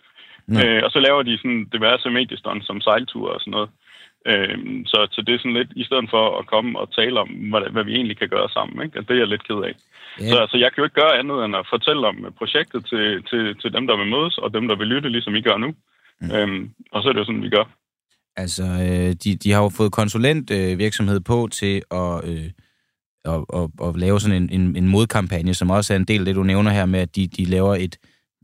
Øh, 0.51 0.81
og 0.85 0.91
så 0.91 0.99
laver 1.07 1.23
de 1.23 1.39
sådan 1.39 1.65
diverse 1.73 2.11
mediestånd 2.11 2.63
som 2.63 2.81
sejlture 2.81 3.33
og 3.33 3.41
sådan 3.41 3.51
noget. 3.51 3.69
Øh, 3.69 3.86
så, 4.91 4.99
så 5.15 5.23
det 5.27 5.35
er 5.35 5.39
sådan 5.39 5.59
lidt, 5.61 5.73
i 5.77 5.85
stedet 5.85 6.07
for 6.11 6.39
at 6.39 6.47
komme 6.47 6.79
og 6.79 6.95
tale 6.99 7.21
om, 7.21 7.29
hvad, 7.51 7.71
hvad 7.75 7.85
vi 7.85 7.95
egentlig 7.95 8.19
kan 8.19 8.29
gøre 8.29 8.49
sammen, 8.49 8.77
ikke? 8.85 9.01
det 9.01 9.11
er 9.11 9.23
jeg 9.23 9.33
lidt 9.33 9.49
ked 9.49 9.61
af. 9.69 9.75
Yeah. 10.21 10.31
Så 10.31 10.37
altså, 10.45 10.57
jeg 10.63 10.69
kan 10.71 10.81
jo 10.81 10.87
ikke 10.87 11.01
gøre 11.03 11.19
andet 11.21 11.45
end 11.45 11.57
at 11.57 11.67
fortælle 11.75 12.07
om 12.07 12.17
projektet 12.41 12.81
til, 12.91 13.05
til, 13.31 13.43
til 13.61 13.71
dem, 13.77 13.87
der 13.87 13.97
vil 13.97 14.13
mødes, 14.15 14.39
og 14.39 14.55
dem, 14.57 14.69
der 14.69 14.77
vil 14.77 14.87
lytte, 14.87 15.09
ligesom 15.09 15.35
I 15.35 15.43
gør 15.49 15.57
nu. 15.65 15.71
Mm. 16.21 16.31
Øhm, 16.37 16.71
og 16.93 17.03
så 17.03 17.09
er 17.09 17.13
det 17.13 17.21
jo 17.21 17.25
sådan, 17.25 17.43
vi 17.43 17.57
gør. 17.59 17.67
Altså, 18.37 18.63
øh, 18.63 19.13
de, 19.25 19.37
de 19.37 19.53
har 19.53 19.63
jo 19.63 19.69
fået 19.69 19.93
konsulentvirksomhed 19.93 21.17
øh, 21.17 21.25
på 21.25 21.49
til 21.53 21.83
at, 21.91 22.29
øh, 22.31 22.51
at, 23.25 23.45
at, 23.59 23.89
at 23.89 23.97
lave 23.97 24.21
sådan 24.21 24.43
en, 24.43 24.61
en, 24.61 24.77
en 24.77 24.89
modkampagne, 24.89 25.55
som 25.55 25.71
også 25.71 25.93
er 25.93 25.97
en 25.97 26.05
del 26.05 26.21
af 26.21 26.25
det, 26.25 26.37
du 26.37 26.43
nævner 26.43 26.71
her 26.71 26.87
med, 26.87 27.01
at 27.01 27.17
de, 27.17 27.27
de 27.27 27.45
laver 27.45 27.75
et, 27.75 27.99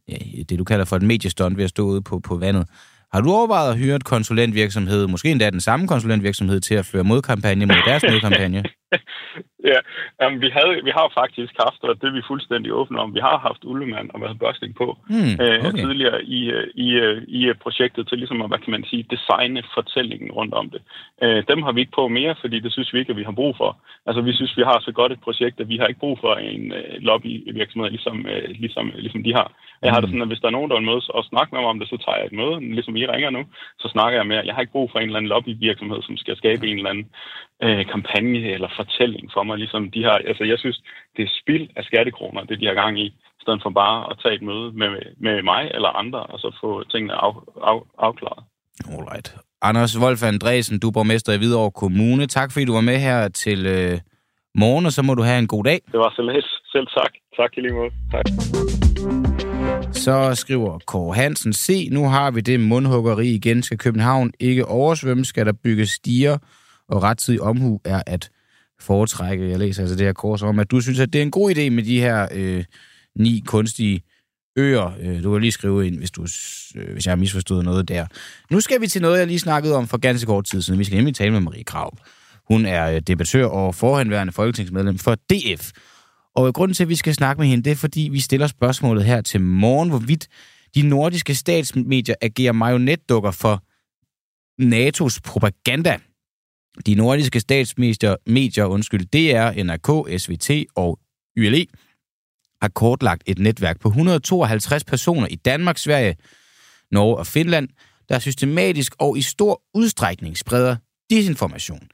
ja, 0.09 0.17
det, 0.49 0.59
du 0.59 0.65
kalder 0.65 0.85
for 0.85 0.97
et 0.97 1.03
mediestund 1.03 1.57
ved 1.57 1.65
at 1.65 1.71
stå 1.71 1.83
ude 1.83 2.03
på, 2.03 2.19
på 2.19 2.37
vandet. 2.37 2.69
Har 3.15 3.21
du 3.21 3.31
overvejet 3.33 3.71
at 3.71 3.79
hyre 3.79 3.97
et 3.97 4.05
konsulentvirksomhed, 4.05 5.07
måske 5.07 5.31
endda 5.31 5.51
den 5.51 5.61
samme 5.61 5.89
konsulentvirksomhed, 5.89 6.61
til 6.61 6.75
at 6.75 6.87
føre 6.87 7.05
modkampagne 7.05 7.67
mod 7.67 7.77
deres 7.87 8.03
modkampagne? 8.11 8.65
Ja, 9.71 9.79
um, 10.27 10.41
vi, 10.41 10.49
havde, 10.57 10.85
vi 10.85 10.93
har 10.99 11.09
faktisk 11.15 11.55
haft, 11.65 11.81
og 11.83 11.95
det 12.01 12.07
er 12.09 12.17
vi 12.19 12.23
fuldstændig 12.27 12.73
åbne 12.73 13.01
om, 13.01 13.15
vi 13.15 13.21
har 13.21 13.39
haft 13.39 13.65
Ullemand 13.65 14.11
og 14.15 14.21
været 14.21 14.39
børsting 14.39 14.75
på 14.75 14.99
Hmm, 15.09 15.35
øh, 15.45 15.59
okay. 15.67 15.79
tidligere 15.83 16.25
i, 16.25 16.41
øh, 16.51 16.67
i, 16.75 16.89
øh, 17.05 17.23
i 17.29 17.41
øh, 17.47 17.55
projektet 17.55 18.09
til 18.09 18.19
ligesom 18.19 18.43
at, 18.43 18.49
hvad 18.51 18.59
kan 18.59 18.71
man 18.71 18.85
sige, 18.85 19.07
designe 19.11 19.63
fortællingen 19.75 20.31
rundt 20.33 20.55
om 20.55 20.71
det. 20.71 20.83
Øh, 21.23 21.43
dem 21.49 21.63
har 21.63 21.73
vi 21.73 21.81
ikke 21.81 21.99
på 22.01 22.09
mere, 22.09 22.35
fordi 22.41 22.61
det 22.61 22.73
synes 22.73 22.93
vi 22.93 22.99
ikke, 22.99 23.11
at 23.11 23.17
vi 23.17 23.23
har 23.23 23.33
brug 23.41 23.57
for. 23.57 23.71
Altså 24.07 24.21
vi 24.23 24.33
synes, 24.33 24.57
vi 24.57 24.63
har 24.63 24.79
så 24.81 24.93
godt 24.93 25.13
et 25.13 25.21
projekt, 25.21 25.61
at 25.61 25.69
vi 25.69 25.77
har 25.77 25.87
ikke 25.87 26.01
brug 26.01 26.19
for 26.21 26.35
en 26.35 26.73
øh, 26.73 26.95
lobbyvirksomhed, 27.09 27.91
ligesom, 27.91 28.27
øh, 28.27 28.51
ligesom, 28.65 28.93
ligesom 28.97 29.23
de 29.25 29.33
har. 29.35 29.53
Jeg 29.83 29.93
har 29.93 30.01
det 30.01 30.09
sådan, 30.09 30.23
at 30.23 30.29
hvis 30.29 30.41
der 30.41 30.47
er 30.49 30.57
nogen, 30.59 30.71
der 30.71 30.77
vil 30.77 30.91
mødes 30.91 31.09
og 31.09 31.25
snakke 31.25 31.55
med 31.55 31.61
mig 31.61 31.71
om 31.71 31.79
det, 31.79 31.89
så 31.89 31.97
tager 31.97 32.19
jeg 32.19 32.27
et 32.27 32.39
møde, 32.41 32.75
ligesom 32.75 32.97
I 32.97 33.07
ringer 33.07 33.31
nu, 33.31 33.43
så 33.79 33.89
snakker 33.89 34.19
jeg 34.19 34.27
med. 34.27 34.45
Jeg 34.45 34.55
har 34.55 34.61
ikke 34.61 34.73
brug 34.73 34.91
for 34.91 34.99
en 34.99 35.05
eller 35.05 35.17
anden 35.17 35.29
lobbyvirksomhed, 35.29 36.03
som 36.03 36.17
skal 36.17 36.37
skabe 36.37 36.67
en 36.67 36.77
eller 36.77 36.91
anden 36.91 37.09
øh, 37.63 37.87
kampagne 37.87 38.51
eller 38.57 38.69
fortælling 38.83 39.27
for 39.35 39.43
mig. 39.43 39.57
Ligesom 39.59 39.91
de 39.95 40.01
har, 40.09 40.17
altså 40.31 40.45
jeg 40.53 40.59
synes, 40.59 40.79
det 41.17 41.23
er 41.25 41.37
spild 41.41 41.67
af 41.77 41.85
skattekroner, 41.85 42.45
det 42.49 42.61
de 42.61 42.67
har 42.67 42.75
gang 42.83 42.95
i, 43.05 43.07
i 43.39 43.43
stedet 43.45 43.61
for 43.63 43.71
bare 43.71 43.99
at 44.11 44.19
tage 44.23 44.35
et 44.35 44.43
møde 44.43 44.69
med, 44.81 44.91
med 45.27 45.43
mig 45.43 45.63
eller 45.77 45.89
andre, 46.03 46.23
og 46.33 46.39
så 46.39 46.49
få 46.61 46.71
tingene 46.93 47.15
af, 47.27 47.33
af, 47.71 47.79
afklaret. 47.99 48.45
Alright. 48.95 49.29
Anders 49.63 50.01
Wolf 50.03 50.23
Andresen, 50.23 50.79
du 50.81 50.89
er 50.89 50.93
borgmester 50.93 51.33
i 51.33 51.39
Hvidovre 51.39 51.71
Kommune. 51.71 52.27
Tak 52.27 52.53
fordi 52.53 52.65
du 52.65 52.73
var 52.73 52.81
med 52.81 52.99
her 52.99 53.29
til 53.29 53.67
øh, 53.67 53.99
morgen, 54.55 54.87
og 54.87 54.93
så 54.93 55.03
må 55.03 55.15
du 55.15 55.23
have 55.23 55.39
en 55.39 55.49
god 55.49 55.65
dag. 55.65 55.81
Det 55.93 55.99
var 56.01 56.13
så 56.17 56.23
let. 56.23 56.47
Selv 56.73 56.87
tak. 56.87 57.13
Tak 57.37 57.51
i 57.57 57.61
lige 57.61 57.75
måde. 57.75 57.91
Tak. 58.11 58.25
Så 59.93 60.35
skriver 60.35 60.79
Kåre 60.87 61.15
Hansen, 61.15 61.53
se, 61.53 61.89
nu 61.93 62.09
har 62.09 62.31
vi 62.31 62.41
det 62.41 62.61
mundhuggeri 62.61 63.29
igen. 63.29 63.63
Skal 63.63 63.79
København 63.79 64.33
ikke 64.41 64.65
oversvømme? 64.67 65.25
Skal 65.25 65.47
der 65.47 65.53
bygges 65.65 65.91
stiger? 65.91 66.39
Og 66.89 67.03
rettidig 67.03 67.41
omhu 67.41 67.81
er 67.85 68.03
at 68.07 68.31
foretrække. 68.83 69.49
Jeg 69.51 69.59
læser 69.59 69.83
altså 69.83 69.97
det 69.97 70.07
her 70.07 70.13
kurs 70.13 70.43
om, 70.43 70.59
at 70.59 70.71
du 70.71 70.81
synes, 70.81 71.01
at 71.01 71.13
det 71.13 71.19
er 71.19 71.23
en 71.23 71.31
god 71.31 71.55
idé 71.57 71.71
med 71.71 71.83
de 71.83 72.01
her 72.01 72.29
øh, 72.33 72.65
ni 73.19 73.43
kunstige 73.47 74.03
øer. 74.57 74.93
Øh, 75.01 75.23
du 75.23 75.33
kan 75.33 75.41
lige 75.41 75.53
skrive 75.53 75.87
ind, 75.87 75.99
hvis, 75.99 76.11
du, 76.11 76.27
øh, 76.77 76.93
hvis 76.93 77.07
jeg 77.07 77.11
har 77.11 77.17
misforstået 77.17 77.65
noget 77.65 77.89
der. 77.89 78.07
Nu 78.51 78.61
skal 78.61 78.81
vi 78.81 78.87
til 78.87 79.03
noget, 79.03 79.19
jeg 79.19 79.27
lige 79.27 79.39
snakkede 79.39 79.77
om 79.77 79.89
for 79.89 79.99
ganske 79.99 80.27
kort 80.27 80.45
tid 80.45 80.63
siden. 80.63 80.79
Vi 80.79 80.85
skal 80.85 80.97
nemlig 80.97 81.15
tale 81.15 81.31
med 81.31 81.41
Marie 81.41 81.65
Krav. 81.65 81.99
Hun 82.49 82.67
er 82.67 82.91
øh, 82.91 83.01
debattør 83.01 83.47
og 83.47 83.75
forhenværende 83.75 84.33
folketingsmedlem 84.33 84.99
for 84.99 85.15
DF. 85.15 85.71
Og 86.37 86.55
grunden 86.55 86.75
til, 86.75 86.83
at 86.83 86.89
vi 86.89 86.97
skal 86.97 87.15
snakke 87.15 87.41
med 87.41 87.49
hende, 87.49 87.65
det 87.65 87.71
er, 87.71 87.77
fordi 87.77 88.09
vi 88.13 88.21
stiller 88.21 88.47
spørgsmålet 88.47 89.05
her 89.05 89.21
til 89.21 89.41
morgen, 89.41 89.89
hvorvidt 89.89 90.29
de 90.75 90.83
nordiske 90.83 91.35
statsmedier 91.35 92.15
agerer 92.21 92.53
marionetdukker 92.53 93.31
for 93.31 93.63
NATO's 94.63 95.19
propaganda. 95.25 95.99
De 96.87 96.95
nordiske 96.95 97.41
statsmedier, 97.41 98.17
medier, 98.27 98.65
undskyld, 98.65 99.07
DR, 99.07 99.63
NRK, 99.63 100.21
SVT 100.21 100.51
og 100.77 100.99
YLE 101.37 101.67
har 102.63 102.69
kortlagt 102.69 103.23
et 103.27 103.39
netværk 103.39 103.81
på 103.81 103.89
152 103.89 104.85
personer 104.85 105.27
i 105.27 105.37
Danmark, 105.37 105.79
Sverige, 105.79 106.17
Norge 106.91 107.17
og 107.17 107.27
Finland, 107.27 107.69
der 108.09 108.19
systematisk 108.19 108.95
og 108.99 109.19
i 109.19 109.23
stor 109.23 109.63
udstrækning 109.75 110.39
spreder 110.39 110.77
disinformation. 111.11 111.89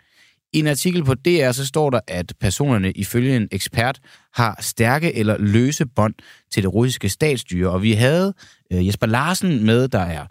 I 0.53 0.59
en 0.59 0.67
artikel 0.67 1.05
på 1.05 1.15
DR 1.15 1.53
så 1.53 1.67
står 1.67 1.91
der, 1.91 2.01
at 2.09 2.33
personerne 2.41 2.93
ifølge 2.93 3.37
en 3.37 3.49
ekspert 3.53 4.01
har 4.35 4.59
stærke 4.61 5.15
eller 5.15 5.39
løse 5.39 5.87
bånd 5.87 6.15
til 6.51 6.63
det 6.63 6.75
russiske 6.75 7.09
statsstyre. 7.09 7.71
Og 7.71 7.83
vi 7.83 7.93
havde 7.93 8.35
øh, 8.73 8.87
Jesper 8.87 9.07
Larsen 9.07 9.67
med, 9.67 9.89
der 9.89 9.99
er 9.99 10.27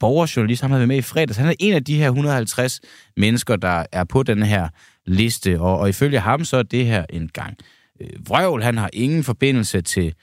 borgerjournalist, 0.00 0.62
han 0.62 0.70
har 0.70 0.78
været 0.78 0.88
med 0.88 0.96
i 0.96 1.02
fredags. 1.02 1.38
Han 1.38 1.48
er 1.48 1.54
en 1.58 1.74
af 1.74 1.84
de 1.84 1.96
her 1.96 2.06
150 2.06 2.80
mennesker, 3.16 3.56
der 3.56 3.84
er 3.92 4.04
på 4.04 4.22
den 4.22 4.42
her 4.42 4.68
liste. 5.06 5.60
Og, 5.60 5.78
og 5.78 5.88
ifølge 5.88 6.20
ham 6.20 6.44
så 6.44 6.56
er 6.56 6.62
det 6.62 6.86
her 6.86 7.04
en 7.10 7.28
gang 7.28 7.56
øh, 8.00 8.08
vrøvl. 8.28 8.62
Han 8.62 8.78
har 8.78 8.90
ingen 8.92 9.24
forbindelse 9.24 9.80
til, 9.80 10.14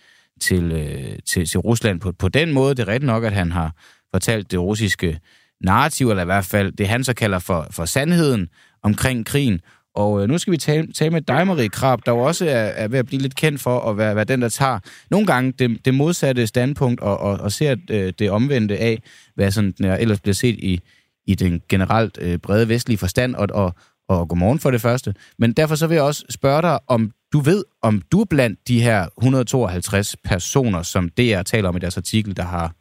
til, 0.42 0.72
øh, 0.72 1.20
til, 1.26 1.46
til 1.46 1.60
Rusland 1.60 2.00
på, 2.00 2.12
på 2.12 2.30
den 2.30 2.54
måde. 2.54 2.76
Det 2.76 2.84
er 2.84 2.88
rigtigt 2.88 3.08
nok, 3.08 3.24
at 3.24 3.34
han 3.34 3.52
har 3.52 3.76
fortalt 4.14 4.52
det 4.52 4.60
russiske 4.60 5.20
narrativ, 5.62 6.10
eller 6.10 6.24
i 6.24 6.26
hvert 6.26 6.46
fald 6.46 6.72
det, 6.72 6.88
han 6.88 7.04
så 7.04 7.14
kalder 7.14 7.40
for, 7.40 7.68
for 7.72 7.86
sandheden 7.86 8.48
omkring 8.84 9.26
krigen. 9.26 9.62
Og 9.96 10.22
øh, 10.22 10.30
nu 10.30 10.38
skal 10.38 10.52
vi 10.52 10.58
tale, 10.58 10.94
tale 10.94 11.12
med 11.12 11.22
dig, 11.22 11.48
Marie 11.48 11.70
Krab, 11.70 12.00
der 12.06 12.12
jo 12.12 12.20
også 12.20 12.46
er, 12.46 12.50
er 12.50 12.88
ved 12.88 13.00
at 13.00 13.06
blive 13.06 13.22
lidt 13.22 13.36
kendt 13.36 13.62
for 13.62 13.80
at 13.80 13.98
være, 13.98 14.16
være 14.16 14.26
den, 14.26 14.42
der 14.42 14.50
tager 14.50 14.80
nogle 15.12 15.28
gange 15.28 15.54
det, 15.60 15.86
det 15.86 15.94
modsatte 15.94 16.48
standpunkt 16.48 17.02
og, 17.02 17.18
og, 17.18 17.38
og 17.40 17.52
ser 17.52 17.76
øh, 17.90 18.14
det 18.20 18.32
omvendte 18.32 18.78
af, 18.78 19.02
hvad 19.36 19.52
sådan, 19.52 19.72
den 19.72 19.86
er, 19.86 19.96
ellers 19.96 20.20
bliver 20.20 20.36
set 20.36 20.60
i, 20.60 20.80
i 21.28 21.36
den 21.36 21.62
generelt 21.70 22.18
øh, 22.22 22.38
brede 22.38 22.70
vestlige 22.70 22.98
forstand. 22.98 23.36
Og, 23.36 23.48
og, 23.54 23.76
og 24.08 24.28
godmorgen 24.30 24.60
for 24.60 24.72
det 24.72 24.82
første. 24.82 25.16
Men 25.38 25.54
derfor 25.54 25.76
så 25.76 25.88
vil 25.88 25.96
jeg 25.96 26.04
også 26.04 26.26
spørge 26.30 26.62
dig, 26.62 26.80
om 26.88 27.12
du 27.34 27.40
ved, 27.40 27.64
om 27.82 28.02
du 28.12 28.22
er 28.22 28.26
blandt 28.26 28.68
de 28.68 28.82
her 28.82 29.08
152 29.18 30.16
personer, 30.24 30.84
som 30.84 31.10
DR 31.10 31.42
taler 31.42 31.70
om 31.70 31.76
i 31.76 31.80
deres 31.80 31.98
artikel, 31.98 32.38
der 32.38 32.44
har 32.44 32.76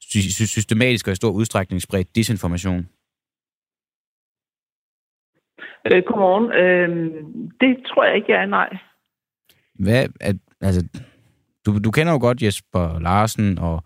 sy- 0.00 0.44
systematisk 0.46 1.06
og 1.06 1.12
i 1.12 1.16
stor 1.16 1.30
udstrækning 1.30 1.82
spredt 1.82 2.16
disinformation. 2.16 2.86
Øh, 5.86 6.02
godmorgen. 6.06 6.52
Øh, 6.52 6.88
det 7.60 7.86
tror 7.86 8.04
jeg 8.04 8.16
ikke, 8.16 8.32
jeg 8.32 8.42
er, 8.42 8.46
nej. 8.46 8.76
Hvad, 9.74 10.06
at, 10.20 10.36
altså, 10.60 10.88
du, 11.66 11.78
du 11.84 11.90
kender 11.90 12.12
jo 12.12 12.18
godt 12.18 12.42
Jesper 12.42 13.00
Larsen, 13.00 13.58
og, 13.58 13.82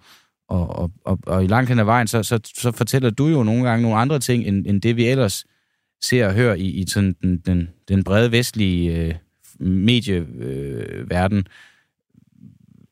og, 0.49 0.69
og, 0.69 0.91
og, 1.05 1.19
og 1.27 1.45
i 1.45 1.47
langt 1.47 1.71
hen 1.71 1.79
ad 1.79 1.85
vejen, 1.85 2.07
så, 2.07 2.23
så, 2.23 2.41
så 2.45 2.73
fortæller 2.73 3.11
du 3.11 3.27
jo 3.27 3.43
nogle 3.43 3.69
gange 3.69 3.83
nogle 3.83 3.99
andre 3.99 4.19
ting, 4.19 4.47
end, 4.47 4.67
end 4.67 4.83
det 4.83 4.97
vi 4.97 5.05
ellers 5.05 5.47
ser 6.01 6.27
og 6.27 6.35
hører 6.35 6.55
i, 6.55 6.67
i 6.81 6.85
sådan 6.87 7.13
den, 7.23 7.39
den, 7.39 7.69
den 7.89 8.05
brede 8.05 8.33
vestlige 8.33 9.07
øh, 9.07 9.15
medieverden. 9.61 11.39
Øh, 11.39 11.45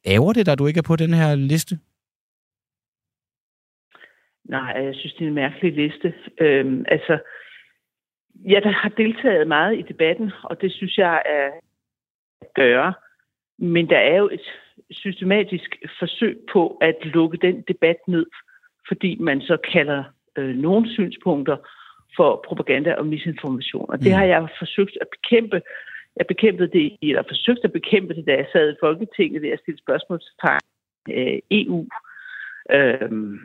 Æver 0.04 0.32
det 0.32 0.46
dig, 0.46 0.52
at 0.52 0.58
du 0.58 0.66
ikke 0.66 0.78
er 0.78 0.82
på 0.82 0.96
den 0.96 1.14
her 1.14 1.34
liste? 1.34 1.78
Nej, 4.44 4.72
jeg 4.86 4.94
synes, 4.94 5.14
det 5.14 5.24
er 5.24 5.28
en 5.28 5.34
mærkelig 5.34 5.72
liste. 5.72 6.14
Øhm, 6.40 6.84
altså, 6.88 7.18
jeg 8.44 8.62
har 8.64 8.88
deltaget 8.88 9.48
meget 9.48 9.78
i 9.78 9.82
debatten, 9.82 10.32
og 10.42 10.60
det 10.60 10.72
synes 10.72 10.98
jeg 10.98 11.22
er 11.26 11.50
at 12.40 12.54
gøre. 12.54 12.94
Men 13.58 13.88
der 13.88 13.98
er 13.98 14.16
jo 14.16 14.28
et 14.32 14.46
systematisk 14.90 15.76
forsøg 15.98 16.38
på 16.52 16.78
at 16.80 16.96
lukke 17.04 17.38
den 17.38 17.64
debat 17.68 17.96
ned, 18.08 18.26
fordi 18.88 19.16
man 19.20 19.40
så 19.40 19.56
kalder 19.72 20.04
øh, 20.38 20.56
nogle 20.56 20.92
synspunkter 20.92 21.56
for 22.16 22.44
propaganda 22.46 22.94
og 22.94 23.06
misinformation. 23.06 23.86
Og 23.90 23.98
det 23.98 24.06
Mm. 24.10 24.16
har 24.18 24.24
jeg 24.24 24.48
forsøgt 24.58 24.98
at 25.00 25.06
bekæmpe. 25.10 25.62
Jeg 26.16 26.26
bekæmpede 26.26 26.70
det, 26.78 26.96
eller 27.02 27.22
forsøgte 27.22 27.64
at 27.64 27.72
bekæmpe 27.72 28.14
det, 28.14 28.26
da 28.26 28.32
jeg 28.32 28.46
sad 28.52 28.72
i 28.72 28.76
Folketinget 28.80 29.42
ved 29.42 29.50
at 29.50 29.60
stille 29.60 29.78
spørgsmålstegn 29.78 30.60
øh, 31.10 31.38
EU. 31.50 31.86
Øhm, 32.70 33.38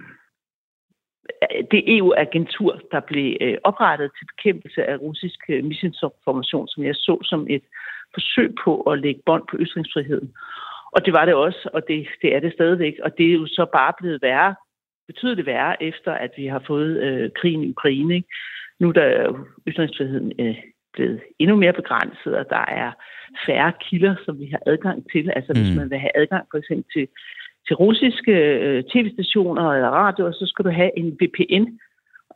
det 1.72 1.98
EU-agentur, 1.98 2.82
der 2.92 3.00
blev 3.00 3.38
øh, 3.42 3.58
oprettet 3.64 4.12
til 4.18 4.26
bekæmpelse 4.26 4.86
af 4.86 4.98
russisk 4.98 5.40
øh, 5.50 5.64
misinformation, 5.64 6.68
som 6.68 6.84
jeg 6.84 6.96
så 6.96 7.18
som 7.24 7.48
et 7.50 7.64
forsøg 8.14 8.56
på 8.64 8.82
at 8.82 9.00
lægge 9.00 9.22
bånd 9.26 9.44
på 9.52 9.58
ytringsfriheden. 9.60 10.34
Og 10.92 11.06
det 11.06 11.14
var 11.14 11.26
det 11.26 11.34
også, 11.34 11.70
og 11.74 11.82
det, 11.88 12.08
det 12.22 12.36
er 12.36 12.40
det 12.40 12.54
stadigvæk. 12.54 12.96
Og 13.04 13.18
det 13.18 13.26
er 13.30 13.34
jo 13.34 13.46
så 13.48 13.66
bare 13.74 13.94
blevet 14.00 14.22
værre, 14.22 14.56
betydeligt 15.08 15.48
værre, 15.48 15.84
efter 15.84 16.12
at 16.14 16.32
vi 16.38 16.46
har 16.46 16.64
fået 16.68 17.04
øh, 17.04 17.30
krigen 17.36 17.64
i 17.64 17.70
Ukraine. 17.70 18.16
Ikke? 18.16 18.28
Nu 18.80 18.90
er 18.96 19.46
ytringsfriheden 19.68 20.32
øh, 20.40 20.56
blevet 20.94 21.22
endnu 21.40 21.56
mere 21.56 21.74
begrænset, 21.74 22.38
og 22.38 22.46
der 22.50 22.66
er 22.84 22.92
færre 23.46 23.74
kilder, 23.90 24.16
som 24.26 24.40
vi 24.40 24.46
har 24.46 24.62
adgang 24.66 25.12
til. 25.12 25.32
Altså 25.36 25.52
mm. 25.54 25.60
hvis 25.60 25.76
man 25.76 25.90
vil 25.90 26.00
have 26.00 26.18
adgang 26.22 26.48
for 26.52 26.58
eksempel 26.58 26.86
til 26.94 27.08
til 27.68 27.76
russiske 27.76 28.32
øh, 28.66 28.84
tv-stationer 28.84 29.72
eller 29.72 29.90
radioer, 29.90 30.32
så 30.32 30.46
skal 30.48 30.66
du 30.66 30.70
have 30.70 30.92
en 30.98 31.18
VPN. 31.22 31.66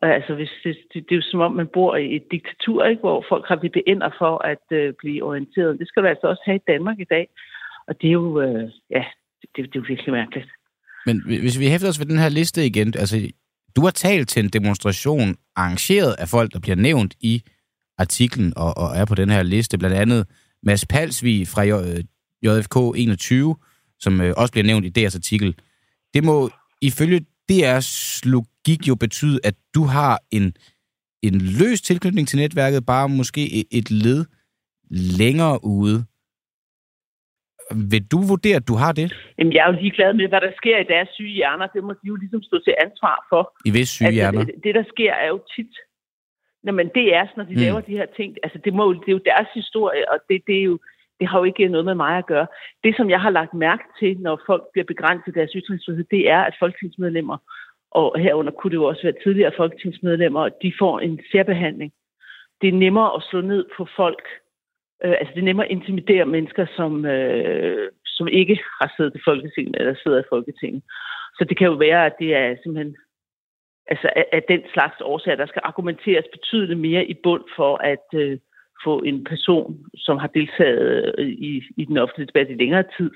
Altså, 0.01 0.33
hvis 0.35 0.49
det, 0.63 0.77
det, 0.93 1.03
det 1.09 1.11
er 1.11 1.15
jo 1.15 1.21
som 1.31 1.39
om, 1.39 1.51
man 1.51 1.69
bor 1.73 1.95
i 1.95 2.15
et 2.15 2.25
diktatur, 2.31 2.85
ikke, 2.85 2.99
hvor 2.99 3.25
folk 3.29 3.45
har 3.47 3.55
VPN'er 3.55 4.17
for 4.17 4.33
at 4.51 4.65
øh, 4.71 4.93
blive 4.99 5.23
orienteret. 5.23 5.79
Det 5.79 5.87
skal 5.87 6.03
du 6.03 6.07
altså 6.07 6.27
også 6.27 6.41
have 6.45 6.55
i 6.55 6.67
Danmark 6.67 6.99
i 6.99 7.09
dag. 7.15 7.27
Og 7.87 8.01
det 8.01 8.07
er 8.07 8.11
jo, 8.11 8.41
øh, 8.41 8.69
ja, 8.89 9.03
det, 9.41 9.49
det 9.55 9.75
er 9.75 9.81
jo 9.81 9.85
virkelig 9.87 10.13
mærkeligt. 10.13 10.49
Men 11.05 11.21
hvis 11.25 11.59
vi 11.59 11.69
hæfter 11.69 11.89
os 11.89 11.99
ved 11.99 12.05
den 12.05 12.19
her 12.19 12.29
liste 12.29 12.65
igen, 12.65 12.87
altså, 12.87 13.17
du 13.75 13.81
har 13.81 13.91
talt 13.91 14.29
til 14.29 14.43
en 14.43 14.49
demonstration 14.49 15.35
arrangeret 15.55 16.13
af 16.19 16.27
folk, 16.27 16.53
der 16.53 16.59
bliver 16.59 16.75
nævnt 16.75 17.13
i 17.21 17.43
artiklen 17.97 18.53
og, 18.57 18.77
og 18.77 18.89
er 18.95 19.05
på 19.05 19.15
den 19.15 19.29
her 19.29 19.43
liste, 19.43 19.77
blandt 19.77 19.95
andet 19.95 20.27
Mads 20.63 20.85
Palsvig 20.85 21.47
fra 21.47 21.61
JFK 22.43 22.77
øh, 22.77 23.03
21, 23.03 23.55
som 24.01 24.21
øh, 24.21 24.33
også 24.37 24.51
bliver 24.51 24.65
nævnt 24.65 24.85
i 24.85 24.89
deres 24.89 25.15
artikel. 25.15 25.55
Det 26.13 26.23
må 26.23 26.49
ifølge 26.81 27.19
DR's 27.51 28.21
logik 28.33 28.87
jo 28.87 28.95
betyde, 28.95 29.39
at 29.43 29.55
du 29.75 29.83
har 29.83 30.19
en, 30.31 30.45
en 31.27 31.35
løs 31.59 31.81
tilknytning 31.81 32.27
til 32.27 32.39
netværket, 32.39 32.85
bare 32.85 33.09
måske 33.09 33.41
et, 33.71 33.91
led 33.91 34.25
længere 35.19 35.59
ude. 35.63 36.05
Vil 37.91 38.03
du 38.13 38.19
vurdere, 38.31 38.55
at 38.55 38.67
du 38.67 38.75
har 38.83 38.91
det 38.91 39.07
Jamen, 39.37 39.53
jeg 39.53 39.61
er 39.63 39.73
jo 39.73 39.79
ligeglad 39.81 40.13
med, 40.13 40.27
hvad 40.27 40.41
der 40.41 40.51
sker 40.61 40.77
i 40.77 40.87
deres 40.93 41.09
syge 41.13 41.33
hjerner. 41.39 41.67
Det 41.67 41.83
må 41.83 41.93
de 41.93 42.07
jo 42.11 42.15
ligesom 42.15 42.41
stå 42.43 42.59
til 42.65 42.75
ansvar 42.85 43.17
for. 43.29 43.43
i 43.65 43.71
vis 43.71 43.89
syge 43.89 44.11
hjerner? 44.11 44.39
Altså, 44.39 44.53
det, 44.55 44.63
det, 44.63 44.75
der 44.75 44.83
sker, 44.93 45.13
er 45.13 45.27
jo 45.27 45.39
tit, 45.55 45.73
Jamen, 46.65 46.87
det 46.95 47.15
er 47.15 47.25
når 47.37 47.43
de 47.43 47.55
mm. 47.55 47.61
laver 47.65 47.81
de 47.81 47.97
her 47.99 48.05
ting. 48.17 48.37
Altså, 48.43 48.59
det, 48.65 48.73
må, 48.73 48.93
det 48.93 49.07
er 49.07 49.17
jo 49.19 49.23
deres 49.31 49.49
historie, 49.53 50.11
og 50.11 50.17
det, 50.29 50.41
det 50.47 50.57
er 50.59 50.63
jo 50.63 50.79
det 51.21 51.29
har 51.29 51.37
jo 51.39 51.43
ikke 51.43 51.67
noget 51.67 51.85
med 51.85 51.95
mig 51.95 52.17
at 52.17 52.25
gøre. 52.25 52.47
Det, 52.83 52.95
som 52.95 53.09
jeg 53.09 53.21
har 53.21 53.29
lagt 53.29 53.53
mærke 53.53 53.83
til, 53.99 54.17
når 54.19 54.41
folk 54.45 54.63
bliver 54.71 54.85
begrænset 54.85 55.35
deres 55.35 55.51
ytringsfrihed, 55.55 56.05
det 56.11 56.29
er, 56.29 56.41
at 56.41 56.55
folketingsmedlemmer, 56.59 57.37
og 57.91 58.19
herunder 58.19 58.51
kunne 58.51 58.71
det 58.71 58.77
jo 58.77 58.83
også 58.83 59.03
være 59.03 59.21
tidligere 59.23 59.57
folketingsmedlemmer, 59.57 60.49
de 60.49 60.73
får 60.79 60.99
en 60.99 61.19
særbehandling. 61.31 61.91
Det 62.61 62.67
er 62.67 62.81
nemmere 62.85 63.15
at 63.15 63.23
slå 63.29 63.41
ned 63.41 63.65
på 63.77 63.87
folk. 63.95 64.23
Øh, 65.03 65.15
altså, 65.19 65.31
det 65.33 65.41
er 65.41 65.49
nemmere 65.49 65.65
at 65.65 65.71
intimidere 65.71 66.25
mennesker, 66.25 66.65
som, 66.75 67.05
øh, 67.05 67.89
som 68.05 68.27
ikke 68.27 68.59
har 68.81 68.93
siddet 68.97 69.15
i 69.15 69.25
Folketinget 69.25 69.75
eller 69.79 69.95
sidder 70.03 70.19
i 70.19 70.29
Folketinget. 70.29 70.83
Så 71.37 71.45
det 71.49 71.57
kan 71.57 71.67
jo 71.67 71.73
være, 71.73 72.05
at 72.05 72.15
det 72.19 72.35
er 72.35 72.55
simpelthen 72.63 72.95
altså, 73.87 74.09
at 74.31 74.43
den 74.47 74.61
slags 74.73 75.01
årsager, 75.01 75.37
der 75.37 75.45
skal 75.45 75.61
argumenteres 75.65 76.25
betydeligt 76.31 76.79
mere 76.79 77.05
i 77.05 77.13
bund 77.23 77.43
for 77.55 77.77
at 77.77 78.07
øh, 78.13 78.37
få 78.85 78.99
en 78.99 79.23
person, 79.23 79.85
som 79.95 80.17
har 80.17 80.27
deltaget 80.27 81.15
øh, 81.17 81.27
i, 81.27 81.63
i 81.77 81.85
den 81.85 81.97
offentlige 81.97 82.27
debat 82.27 82.47
i 82.49 82.61
længere 82.63 82.83
tid, 82.97 83.11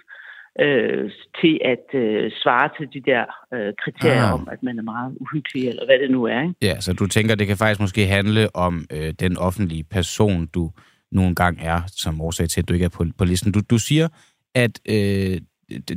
øh, 0.60 1.12
til 1.42 1.60
at 1.66 2.00
øh, 2.02 2.32
svare 2.44 2.70
til 2.78 2.88
de 2.94 3.12
der 3.12 3.24
øh, 3.54 3.74
kriterier 3.84 4.28
ah. 4.28 4.34
om, 4.34 4.48
at 4.52 4.64
man 4.64 4.78
er 4.78 4.84
meget 4.84 5.18
uhyggelig, 5.20 5.68
eller 5.70 5.86
hvad 5.86 6.00
det 6.00 6.12
nu 6.12 6.24
er. 6.24 6.42
Ikke? 6.42 6.56
Ja, 6.62 6.80
så 6.80 6.94
du 6.94 7.08
tænker, 7.08 7.36
det 7.36 7.48
kan 7.48 7.58
faktisk 7.58 7.80
måske 7.80 8.06
handle 8.06 8.56
om 8.56 8.86
øh, 8.94 9.14
den 9.20 9.38
offentlige 9.38 9.84
person, 9.84 10.46
du 10.46 10.72
nogle 11.12 11.36
gange 11.36 11.64
er, 11.64 11.82
som 11.88 12.22
årsag 12.22 12.50
til, 12.50 12.62
at 12.62 12.70
du 12.70 12.74
ikke 12.74 12.86
er 12.86 12.96
på, 12.98 13.06
på 13.18 13.26
listen. 13.26 13.52
Du, 13.52 13.62
du 13.70 13.78
siger, 13.78 14.08
at 14.56 14.80
øh, 14.90 15.38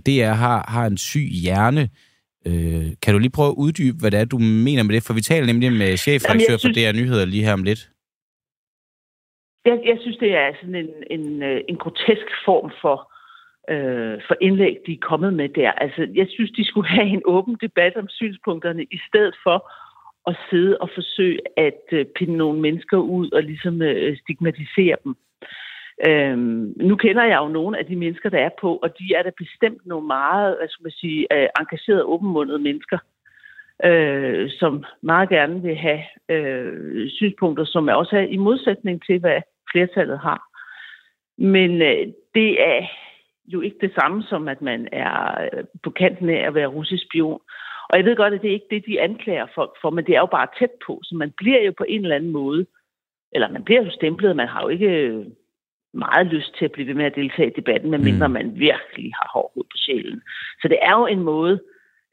DR 0.07 0.33
har, 0.33 0.65
har 0.69 0.87
en 0.87 0.99
syg 0.99 1.29
hjerne. 1.43 1.89
Øh, 2.47 2.87
kan 3.03 3.15
du 3.15 3.19
lige 3.19 3.31
prøve 3.31 3.49
at 3.49 3.55
uddybe, 3.59 3.99
hvad 3.99 4.11
det 4.11 4.21
er, 4.21 4.25
du 4.25 4.39
mener 4.39 4.83
med 4.83 4.95
det? 4.95 5.03
For 5.03 5.15
vi 5.15 5.21
taler 5.21 5.47
nemlig 5.47 5.73
med 5.73 5.97
chefredaktør 5.97 6.57
for 6.57 6.69
DR 6.69 6.93
Nyheder 6.93 7.25
lige 7.25 7.45
her 7.45 7.53
om 7.53 7.63
lidt. 7.63 7.91
Jeg, 9.69 9.81
jeg 9.85 9.99
synes, 10.01 10.17
det 10.17 10.35
er 10.35 10.53
sådan 10.61 10.75
en, 10.75 10.91
en, 11.11 11.43
øh, 11.43 11.61
en 11.69 11.77
grotesk 11.77 12.29
form 12.45 12.71
for, 12.83 12.97
øh, 13.73 14.17
for 14.27 14.37
indlæg, 14.41 14.75
de 14.87 14.93
er 14.93 15.07
kommet 15.11 15.33
med 15.35 15.49
der. 15.49 15.73
Altså, 15.73 16.09
jeg 16.15 16.27
synes, 16.31 16.51
de 16.51 16.65
skulle 16.65 16.89
have 16.97 17.09
en 17.09 17.23
åben 17.25 17.57
debat 17.61 17.97
om 17.97 18.09
synspunkterne, 18.09 18.83
i 18.83 19.01
stedet 19.09 19.35
for 19.43 19.59
at 20.27 20.37
sidde 20.51 20.79
og 20.79 20.89
forsøge 20.95 21.41
at 21.57 21.83
øh, 21.93 22.07
pinde 22.17 22.37
nogle 22.37 22.61
mennesker 22.61 22.97
ud 22.97 23.31
og 23.31 23.43
ligesom 23.43 23.83
øh, 23.83 24.17
stigmatisere 24.17 24.97
dem. 25.05 25.17
Øhm, 26.09 26.75
nu 26.77 26.97
kender 26.97 27.25
jeg 27.25 27.39
jo 27.39 27.49
nogle 27.49 27.79
af 27.79 27.87
de 27.87 27.97
mennesker, 27.97 28.29
der 28.31 28.39
er 28.39 28.51
på, 28.61 28.77
og 28.77 28.99
de 28.99 29.15
er 29.17 29.23
da 29.23 29.31
bestemt 29.39 29.87
nogle 29.87 30.07
meget, 30.07 30.57
hvad 30.59 30.69
skal 30.69 30.83
man 30.83 30.93
sige, 30.93 31.27
øh, 31.33 31.49
engagerede, 31.61 32.05
åbenmundede 32.05 32.59
mennesker, 32.59 32.99
øh, 33.85 34.51
som 34.51 34.85
meget 35.03 35.29
gerne 35.29 35.63
vil 35.63 35.77
have 35.77 36.03
øh, 36.29 37.11
synspunkter, 37.11 37.65
som 37.65 37.89
er 37.89 37.95
også 37.95 38.17
er 38.17 38.27
i 38.37 38.37
modsætning 38.37 39.03
til, 39.07 39.21
hvad 39.21 39.41
flertallet 39.73 40.19
har. 40.19 40.41
Men 41.39 41.83
øh, 41.83 42.07
det 42.35 42.51
er 42.73 42.87
jo 43.47 43.61
ikke 43.61 43.79
det 43.81 43.93
samme 44.01 44.23
som, 44.23 44.49
at 44.49 44.63
man 44.63 44.89
er 44.93 45.43
øh, 45.43 45.65
på 45.83 45.91
kanten 45.91 46.29
af 46.31 46.47
at 46.47 46.55
være 46.55 46.67
russisk 46.67 47.05
spion. 47.05 47.41
Og 47.89 47.99
jeg 47.99 48.05
ved 48.05 48.17
godt, 48.17 48.35
at 48.35 48.43
det 48.43 48.49
er 48.49 48.59
ikke 48.59 48.75
det, 48.75 48.87
de 48.87 49.01
anklager 49.01 49.47
folk 49.55 49.73
for, 49.81 49.91
men 49.91 50.05
det 50.07 50.15
er 50.15 50.21
jo 50.21 50.27
bare 50.27 50.49
tæt 50.59 50.75
på, 50.87 51.01
så 51.05 51.15
man 51.15 51.33
bliver 51.37 51.63
jo 51.63 51.73
på 51.79 51.85
en 51.89 52.03
eller 52.03 52.17
anden 52.17 52.31
måde, 52.31 52.67
eller 53.33 53.49
man 53.49 53.65
bliver 53.65 53.83
jo 53.85 53.91
stemplet, 53.91 54.37
man 54.37 54.49
har 54.49 54.63
jo 54.63 54.69
ikke 54.69 55.25
meget 55.95 56.27
lyst 56.27 56.55
til 56.59 56.65
at 56.65 56.73
blive 56.73 56.89
ved 56.89 56.95
med 56.95 57.05
at 57.05 57.15
deltage 57.15 57.51
i 57.51 57.57
debatten, 57.57 57.91
medmindre 57.91 58.29
mm. 58.29 58.33
man 58.33 58.59
virkelig 58.59 59.13
har 59.15 59.31
hård 59.35 59.51
hud 59.55 59.65
på 59.65 59.77
sjælen. 59.77 60.23
Så 60.63 60.69
det 60.69 60.79
er 60.83 60.93
jo 60.99 61.07
en 61.07 61.23
måde, 61.23 61.63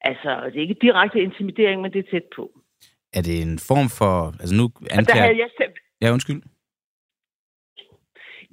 altså 0.01 0.41
det 0.45 0.55
er 0.55 0.61
ikke 0.61 0.77
direkte 0.81 1.21
intimidering, 1.21 1.81
men 1.81 1.93
det 1.93 1.99
er 1.99 2.11
tæt 2.11 2.27
på. 2.35 2.51
Er 3.13 3.21
det 3.21 3.41
en 3.41 3.59
form 3.59 3.89
for, 3.99 4.13
altså 4.41 4.55
nu 4.55 4.69
anklager... 4.91 5.35
jeg 5.43 5.49
selv... 5.57 5.71
Ja, 6.01 6.11
undskyld. 6.11 6.41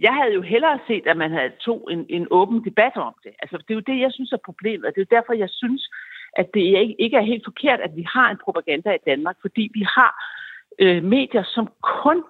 Jeg 0.07 0.15
havde 0.15 0.35
jo 0.35 0.43
hellere 0.43 0.79
set, 0.87 1.07
at 1.07 1.17
man 1.17 1.31
havde 1.31 1.53
tog 1.61 1.89
en, 1.91 2.07
en 2.09 2.27
åben 2.31 2.65
debat 2.65 2.97
om 2.97 3.15
det. 3.25 3.33
Altså, 3.43 3.57
det 3.57 3.71
er 3.71 3.75
jo 3.81 3.89
det, 3.91 4.01
jeg 4.01 4.13
synes 4.13 4.33
er 4.33 4.47
problemet, 4.49 4.87
og 4.87 4.93
det 4.95 5.01
er 5.01 5.07
jo 5.11 5.17
derfor, 5.17 5.33
jeg 5.33 5.51
synes, 5.51 5.83
at 6.37 6.47
det 6.55 6.95
ikke 6.99 7.17
er 7.17 7.31
helt 7.33 7.45
forkert, 7.45 7.81
at 7.81 7.97
vi 7.97 8.05
har 8.15 8.31
en 8.31 8.43
propaganda 8.45 8.91
i 8.93 9.05
Danmark, 9.07 9.37
fordi 9.41 9.71
vi 9.75 9.83
har 9.97 10.13
øh, 10.79 11.05
medier, 11.05 11.43
som 11.43 11.69
kun 11.83 12.23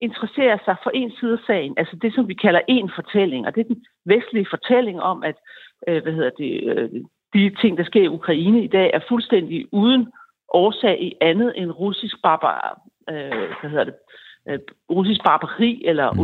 interesserer 0.00 0.58
sig 0.64 0.76
for 0.82 0.90
en 0.94 1.12
side 1.20 1.32
af 1.32 1.38
sagen, 1.46 1.74
altså 1.76 1.96
det, 2.02 2.14
som 2.14 2.28
vi 2.28 2.34
kalder 2.34 2.60
en 2.68 2.90
fortælling, 2.94 3.46
og 3.46 3.54
det 3.54 3.60
er 3.60 3.74
den 3.74 3.84
vestlige 4.04 4.46
fortælling 4.50 5.02
om, 5.02 5.22
at 5.22 5.36
øh, 5.88 6.02
hvad 6.02 6.12
hedder 6.12 6.30
det, 6.30 6.52
øh, 6.70 6.90
de 7.34 7.54
ting, 7.60 7.78
der 7.78 7.84
sker 7.84 8.02
i 8.02 8.14
Ukraine 8.18 8.64
i 8.64 8.66
dag, 8.66 8.90
er 8.94 9.00
fuldstændig 9.08 9.66
uden 9.72 10.12
årsag 10.48 11.02
i 11.02 11.14
andet 11.20 11.52
end 11.56 11.70
russisk 11.70 12.22
barbar, 12.22 12.80
øh, 13.10 13.50
hvad 13.60 13.70
hedder 13.70 13.84
det, 13.84 13.94
øh, 14.48 14.58
russisk 14.90 15.20
barbari 15.24 15.82
eller 15.84 16.12
mm. 16.12 16.20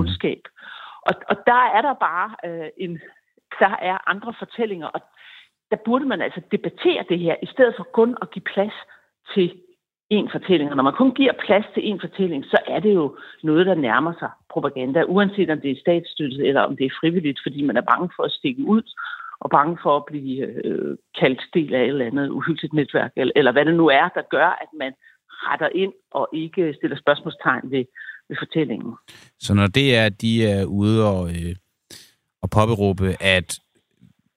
Og, 1.09 1.15
og 1.29 1.37
der 1.47 1.63
er 1.77 1.83
der 1.83 1.95
bare 1.95 2.31
øh, 2.45 2.69
en, 2.77 3.01
der 3.61 3.75
er 3.83 4.11
andre 4.11 4.35
fortællinger, 4.39 4.87
og 4.87 5.01
der 5.71 5.77
burde 5.85 6.05
man 6.05 6.21
altså 6.23 6.41
debattere 6.51 7.05
det 7.09 7.19
her, 7.19 7.37
i 7.43 7.47
stedet 7.47 7.75
for 7.77 7.85
kun 7.93 8.17
at 8.23 8.31
give 8.31 8.43
plads 8.55 8.77
til 9.35 9.53
en 10.11 10.29
fortælling. 10.31 10.71
Og 10.71 10.77
når 10.77 10.83
man 10.83 10.93
kun 10.93 11.15
giver 11.15 11.33
plads 11.33 11.65
til 11.75 11.89
en 11.89 12.01
fortælling, 12.01 12.45
så 12.45 12.59
er 12.67 12.81
det 12.81 12.95
jo 12.95 13.17
noget, 13.43 13.67
der 13.67 13.75
nærmer 13.75 14.13
sig 14.19 14.31
propaganda, 14.51 15.03
uanset 15.03 15.51
om 15.51 15.61
det 15.61 15.71
er 15.71 15.81
statsstøttet 15.81 16.49
eller 16.49 16.61
om 16.61 16.77
det 16.77 16.87
er 16.87 16.99
frivilligt, 17.01 17.41
fordi 17.43 17.63
man 17.63 17.77
er 17.77 17.81
bange 17.81 18.11
for 18.17 18.23
at 18.23 18.33
stikke 18.33 18.65
ud 18.65 18.83
og 19.41 19.51
bange 19.51 19.79
for 19.83 19.97
at 19.97 20.05
blive 20.05 20.65
øh, 20.65 20.97
kaldt 21.21 21.43
del 21.55 21.75
af 21.75 21.83
et 21.83 21.89
eller 21.89 22.07
andet 22.07 22.29
uhyggeligt 22.29 22.73
netværk, 22.73 23.13
eller, 23.17 23.33
eller 23.37 23.53
hvad 23.53 23.65
det 23.65 23.75
nu 23.75 23.89
er, 23.89 24.09
der 24.09 24.23
gør, 24.31 24.47
at 24.47 24.69
man 24.79 24.93
retter 25.31 25.69
ind 25.75 25.93
og 26.11 26.29
ikke 26.33 26.75
stiller 26.75 26.97
spørgsmålstegn 26.97 27.71
ved, 27.71 27.85
ved 28.29 28.37
fortællingen. 28.39 28.95
Så 29.39 29.55
når 29.55 29.67
det 29.67 29.97
er, 29.97 30.07
at 30.07 30.21
de 30.21 30.47
er 30.47 30.65
ude 30.65 31.11
og, 31.11 31.31
øh, 31.31 31.55
og 32.43 32.51
påberåbe, 32.51 33.17
at 33.21 33.59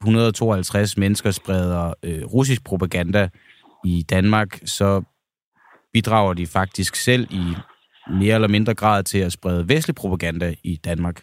152 0.01 0.97
mennesker 0.97 1.31
spreder 1.31 1.93
øh, 2.03 2.23
russisk 2.33 2.65
propaganda 2.65 3.29
i 3.85 4.05
Danmark, 4.09 4.59
så 4.65 5.03
bidrager 5.93 6.33
de 6.33 6.47
faktisk 6.47 6.95
selv 6.95 7.27
i 7.31 7.45
mere 8.09 8.35
eller 8.35 8.47
mindre 8.47 8.75
grad 8.75 9.03
til 9.03 9.19
at 9.19 9.31
sprede 9.31 9.69
vestlig 9.69 9.95
propaganda 9.95 10.53
i 10.63 10.75
Danmark? 10.85 11.21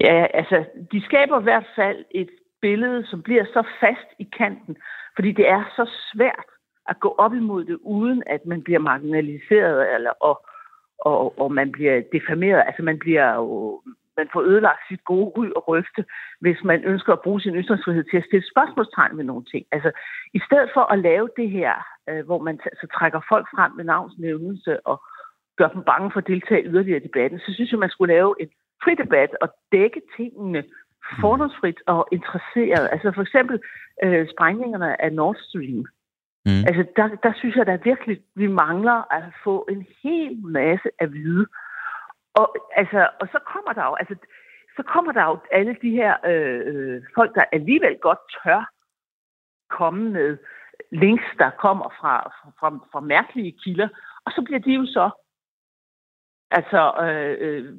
Ja, 0.00 0.26
altså, 0.34 0.64
de 0.92 1.04
skaber 1.04 1.40
i 1.40 1.42
hvert 1.42 1.66
fald 1.76 2.04
et 2.10 2.30
billede, 2.60 3.06
som 3.10 3.22
bliver 3.22 3.44
så 3.44 3.62
fast 3.80 4.08
i 4.18 4.26
kanten, 4.38 4.76
fordi 5.16 5.32
det 5.32 5.48
er 5.48 5.62
så 5.76 5.90
svært 6.12 6.48
at 6.88 7.00
gå 7.00 7.14
op 7.18 7.34
imod 7.34 7.64
det, 7.64 7.78
uden 7.82 8.22
at 8.26 8.46
man 8.46 8.62
bliver 8.62 8.78
marginaliseret, 8.78 9.94
eller, 9.94 10.10
og, 10.10 10.46
og, 10.98 11.40
og 11.40 11.52
man 11.52 11.72
bliver 11.72 12.02
defameret. 12.12 12.62
Altså, 12.66 12.82
man 12.82 12.98
bliver 12.98 13.34
jo 13.34 13.80
man 14.16 14.28
får 14.32 14.42
ødelagt 14.42 14.88
sit 14.88 15.04
gode 15.04 15.32
ry 15.36 15.46
og 15.56 15.68
rygte, 15.68 16.04
hvis 16.40 16.64
man 16.64 16.84
ønsker 16.84 17.12
at 17.12 17.20
bruge 17.20 17.40
sin 17.40 17.54
ytringsfrihed 17.54 18.04
til 18.04 18.16
at 18.16 18.24
stille 18.24 18.50
spørgsmålstegn 18.52 19.16
ved 19.18 19.24
nogle 19.24 19.44
ting. 19.44 19.66
Altså, 19.72 19.90
i 20.34 20.40
stedet 20.46 20.70
for 20.74 20.92
at 20.92 20.98
lave 20.98 21.28
det 21.36 21.50
her, 21.50 21.74
øh, 22.08 22.24
hvor 22.24 22.38
man 22.38 22.60
så 22.80 22.86
trækker 22.94 23.20
folk 23.28 23.46
frem 23.54 23.72
med 23.72 23.84
navnsnævnelse 23.84 24.86
og 24.86 25.02
gør 25.56 25.68
dem 25.68 25.82
bange 25.82 26.10
for 26.10 26.20
at 26.20 26.26
deltage 26.26 26.66
yderligere 26.66 27.00
i 27.00 27.06
debatten, 27.08 27.38
så 27.38 27.54
synes 27.54 27.70
jeg, 27.70 27.78
man 27.78 27.90
skulle 27.90 28.14
lave 28.14 28.34
en 28.40 28.48
fri 28.84 28.94
debat 28.94 29.30
og 29.40 29.48
dække 29.72 30.00
tingene 30.16 30.64
fordomsfrit 31.20 31.80
og 31.86 32.08
interesseret. 32.12 32.88
Altså 32.92 33.12
for 33.14 33.22
eksempel 33.22 33.60
øh, 34.04 34.26
sprængningerne 34.32 35.02
af 35.02 35.12
Nord 35.12 35.36
Stream. 35.36 35.86
Mm. 36.46 36.64
Altså 36.68 36.84
der, 36.96 37.08
der 37.22 37.32
synes 37.36 37.56
jeg 37.56 37.66
da 37.66 37.78
virkelig, 37.84 38.22
vi 38.34 38.46
mangler 38.46 39.12
at 39.12 39.24
få 39.44 39.66
en 39.70 39.86
hel 40.02 40.46
masse 40.46 40.88
at 40.98 41.12
vide. 41.12 41.46
Og, 42.34 42.56
altså, 42.76 43.08
og 43.20 43.28
så 43.32 43.38
kommer 43.52 43.72
der 43.72 43.84
jo, 43.84 43.94
altså, 43.94 44.14
så 44.76 44.82
kommer 44.82 45.12
der 45.12 45.24
jo 45.24 45.38
alle 45.52 45.76
de 45.82 45.90
her 45.90 46.16
øh, 46.26 46.60
øh 46.66 47.02
folk, 47.14 47.34
der 47.34 47.44
alligevel 47.52 47.98
godt 47.98 48.18
tør 48.44 48.70
komme 49.70 50.10
med 50.10 50.38
links, 50.92 51.24
der 51.38 51.50
kommer 51.50 51.88
fra, 52.00 52.14
fra, 52.60 52.68
fra 52.92 53.00
mærkelige 53.00 53.56
kilder, 53.64 53.88
og 54.24 54.32
så 54.32 54.42
bliver 54.42 54.60
de 54.60 54.72
jo 54.72 54.86
så 54.86 55.10
altså 56.50 56.82
øh, 57.04 57.36
øh, 57.40 57.74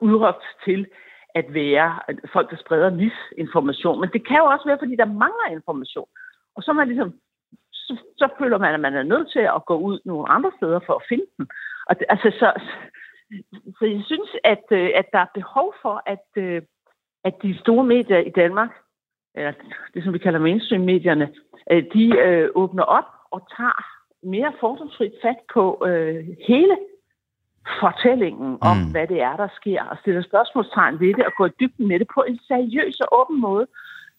udråbt 0.00 0.44
til 0.64 0.86
at 1.34 1.54
være 1.54 2.00
folk, 2.32 2.50
der 2.50 2.56
spreder 2.56 2.90
misinformation. 2.90 4.00
Men 4.00 4.10
det 4.12 4.26
kan 4.28 4.36
jo 4.36 4.44
også 4.44 4.64
være, 4.66 4.78
fordi 4.80 4.96
der 4.96 5.04
mangler 5.24 5.48
information. 5.50 6.08
Og 6.56 6.62
så, 6.62 6.72
man 6.72 6.88
ligesom, 6.88 7.14
så, 7.88 7.94
så 8.16 8.28
føler 8.38 8.58
man, 8.58 8.74
at 8.74 8.80
man 8.80 8.94
er 8.94 9.02
nødt 9.02 9.28
til 9.32 9.44
at 9.56 9.64
gå 9.66 9.76
ud 9.78 9.98
nogle 10.04 10.28
andre 10.28 10.52
steder 10.56 10.80
for 10.86 10.94
at 10.94 11.06
finde 11.08 11.26
dem. 11.38 11.46
Og 11.88 11.96
altså, 12.08 12.28
så, 12.40 12.48
så 13.78 13.84
jeg 13.94 14.02
synes, 14.06 14.30
at, 14.44 14.64
øh, 14.70 14.90
at 14.94 15.06
der 15.12 15.18
er 15.18 15.34
behov 15.34 15.74
for, 15.82 16.02
at, 16.06 16.26
øh, 16.36 16.62
at 17.24 17.34
de 17.42 17.58
store 17.58 17.84
medier 17.84 18.18
i 18.18 18.30
Danmark, 18.30 18.70
eller 19.34 19.52
det 19.94 20.04
som 20.04 20.12
vi 20.12 20.18
kalder 20.18 20.40
mainstream-medierne, 20.40 21.28
øh, 21.70 21.84
de 21.94 22.04
åbner 22.54 22.82
op 22.82 23.08
og 23.30 23.40
tager 23.56 23.78
mere 24.22 24.52
fordomsfrit 24.60 25.12
fat 25.22 25.40
på 25.54 25.84
øh, 25.86 26.26
hele 26.48 26.76
fortællingen 27.80 28.58
om, 28.60 28.76
mm. 28.76 28.90
hvad 28.90 29.06
det 29.06 29.20
er, 29.20 29.36
der 29.36 29.48
sker, 29.60 29.82
og 29.82 29.96
stiller 30.00 30.22
spørgsmålstegn 30.22 31.00
ved 31.00 31.14
det, 31.14 31.24
og 31.26 31.32
går 31.38 31.46
i 31.46 31.58
dybden 31.60 31.88
med 31.88 31.98
det 31.98 32.08
på 32.14 32.22
en 32.22 32.38
seriøs 32.48 33.00
og 33.00 33.20
åben 33.20 33.40
måde, 33.40 33.66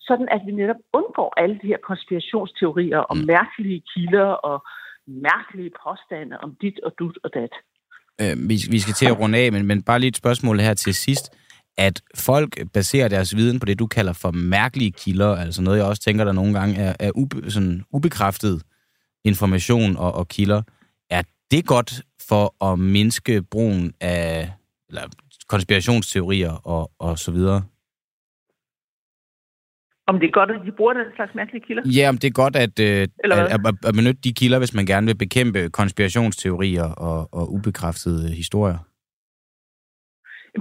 sådan 0.09 0.29
at 0.35 0.41
vi 0.47 0.51
netop 0.61 0.81
undgår 0.99 1.29
alle 1.41 1.55
de 1.61 1.67
her 1.71 1.81
konspirationsteorier 1.89 3.01
om 3.11 3.17
mm. 3.17 3.25
mærkelige 3.35 3.81
kilder 3.93 4.29
og 4.49 4.57
mærkelige 5.29 5.71
påstande 5.83 6.35
om 6.43 6.49
dit 6.61 6.77
og 6.85 6.91
dut 6.99 7.17
og 7.23 7.29
dat. 7.37 7.53
Øh, 8.21 8.49
vi, 8.49 8.55
vi 8.73 8.79
skal 8.79 8.93
til 8.93 9.07
at 9.11 9.19
runde 9.19 9.37
af, 9.37 9.51
men, 9.51 9.65
men 9.69 9.83
bare 9.83 9.99
lige 9.99 10.13
et 10.13 10.17
spørgsmål 10.23 10.59
her 10.59 10.73
til 10.73 10.93
sidst. 10.95 11.25
At 11.77 12.01
folk 12.15 12.51
baserer 12.73 13.07
deres 13.07 13.35
viden 13.35 13.59
på 13.59 13.65
det, 13.65 13.79
du 13.79 13.87
kalder 13.87 14.13
for 14.13 14.31
mærkelige 14.31 14.91
kilder, 14.91 15.35
altså 15.35 15.61
noget, 15.61 15.77
jeg 15.77 15.85
også 15.85 16.01
tænker, 16.01 16.23
der 16.23 16.31
nogle 16.31 16.53
gange 16.59 16.75
er, 16.75 16.93
er 16.99 17.11
ube, 17.15 17.51
sådan 17.51 17.83
ubekræftet 17.91 18.63
information 19.25 19.97
og, 19.97 20.11
og 20.15 20.27
kilder. 20.27 20.61
Er 21.09 21.21
det 21.51 21.65
godt 21.65 22.01
for 22.29 22.65
at 22.71 22.79
mindske 22.79 23.41
brugen 23.41 23.93
af 24.01 24.51
eller 24.89 25.01
konspirationsteorier 25.47 26.51
og, 26.51 26.91
og 26.99 27.19
så 27.19 27.31
videre? 27.31 27.63
Om 30.09 30.19
det 30.19 30.27
er 30.27 30.31
godt, 30.39 30.51
at 30.51 30.61
de 30.65 30.71
bruger 30.71 30.93
den 30.93 31.05
slags 31.15 31.35
mærkelige 31.35 31.63
kilder? 31.67 31.83
Ja, 31.97 32.09
om 32.09 32.17
det 32.21 32.27
er 32.29 32.41
godt 32.43 32.55
at, 32.65 32.75
øh, 32.87 33.01
at, 33.23 33.51
at, 33.55 33.75
at 33.89 33.93
benytte 33.99 34.21
de 34.27 34.33
kilder, 34.39 34.59
hvis 34.59 34.75
man 34.79 34.85
gerne 34.85 35.07
vil 35.07 35.17
bekæmpe 35.25 35.69
konspirationsteorier 35.79 36.87
og, 37.07 37.19
og 37.39 37.45
ubekræftede 37.55 38.23
historier. 38.41 38.79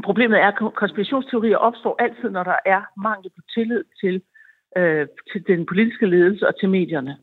Problemet 0.04 0.38
er, 0.38 0.48
at 0.48 0.74
konspirationsteorier 0.82 1.56
opstår 1.56 1.94
altid, 2.04 2.30
når 2.30 2.44
der 2.44 2.58
er 2.66 2.80
mangel 3.08 3.30
på 3.36 3.42
tillid 3.54 3.84
til, 4.00 4.14
øh, 4.76 5.06
til 5.32 5.40
den 5.46 5.66
politiske 5.66 6.06
ledelse 6.06 6.48
og 6.48 6.54
til 6.60 6.68
medierne. 6.68 7.16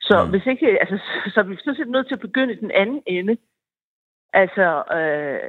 Så 0.00 0.24
mm. 0.24 0.30
hvis 0.30 0.46
ikke, 0.46 0.66
altså, 0.82 0.96
så 1.32 1.40
er 1.40 1.44
vi 1.44 1.56
sådan 1.56 1.74
set 1.76 1.88
nødt 1.88 2.06
til 2.08 2.14
at 2.14 2.26
begynde 2.28 2.52
i 2.54 2.62
den 2.64 2.70
anden 2.70 3.02
ende. 3.06 3.36
Altså, 4.32 4.66
øh, 4.98 5.48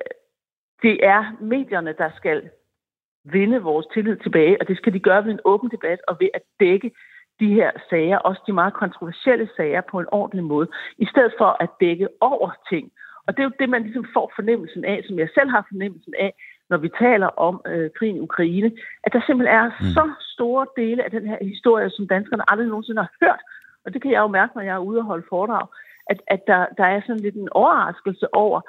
det 0.83 0.95
er 1.13 1.21
medierne, 1.53 1.93
der 1.97 2.09
skal 2.15 2.49
vinde 3.23 3.61
vores 3.61 3.85
tillid 3.93 4.15
tilbage, 4.15 4.57
og 4.61 4.67
det 4.67 4.77
skal 4.77 4.93
de 4.93 4.99
gøre 4.99 5.25
ved 5.25 5.31
en 5.31 5.45
åben 5.45 5.69
debat 5.69 5.99
og 6.07 6.17
ved 6.19 6.29
at 6.33 6.41
dække 6.59 6.91
de 7.39 7.53
her 7.53 7.71
sager, 7.89 8.17
også 8.17 8.41
de 8.47 8.53
meget 8.53 8.73
kontroversielle 8.73 9.49
sager, 9.57 9.81
på 9.91 9.99
en 9.99 10.05
ordentlig 10.11 10.43
måde, 10.43 10.67
i 10.97 11.05
stedet 11.05 11.33
for 11.37 11.57
at 11.63 11.69
dække 11.79 12.07
over 12.21 12.49
ting. 12.69 12.91
Og 13.27 13.29
det 13.33 13.39
er 13.39 13.47
jo 13.49 13.59
det, 13.59 13.69
man 13.69 13.83
ligesom 13.83 14.05
får 14.13 14.31
fornemmelsen 14.35 14.85
af, 14.85 15.03
som 15.07 15.19
jeg 15.19 15.29
selv 15.33 15.49
har 15.49 15.65
fornemmelsen 15.71 16.13
af, 16.19 16.33
når 16.69 16.77
vi 16.77 16.89
taler 16.99 17.27
om 17.27 17.61
øh, 17.65 17.89
krigen 17.97 18.15
i 18.15 18.25
Ukraine, 18.29 18.71
at 19.03 19.13
der 19.13 19.21
simpelthen 19.25 19.57
er 19.57 19.65
mm. 19.65 19.85
så 19.97 20.03
store 20.35 20.65
dele 20.75 21.03
af 21.03 21.11
den 21.11 21.25
her 21.27 21.37
historie, 21.41 21.89
som 21.89 22.07
danskerne 22.07 22.43
aldrig 22.51 22.67
nogensinde 22.67 23.01
har 23.01 23.11
hørt. 23.23 23.41
Og 23.85 23.93
det 23.93 24.01
kan 24.01 24.11
jeg 24.11 24.19
jo 24.19 24.27
mærke, 24.27 24.51
når 24.55 24.61
jeg 24.61 24.75
er 24.75 24.87
ude 24.89 24.99
og 24.99 25.05
holde 25.05 25.25
foredrag, 25.29 25.67
at, 26.09 26.19
at 26.27 26.41
der, 26.47 26.65
der 26.77 26.85
er 26.85 27.01
sådan 27.01 27.21
lidt 27.21 27.35
en 27.35 27.49
overraskelse 27.51 28.35
over, 28.35 28.61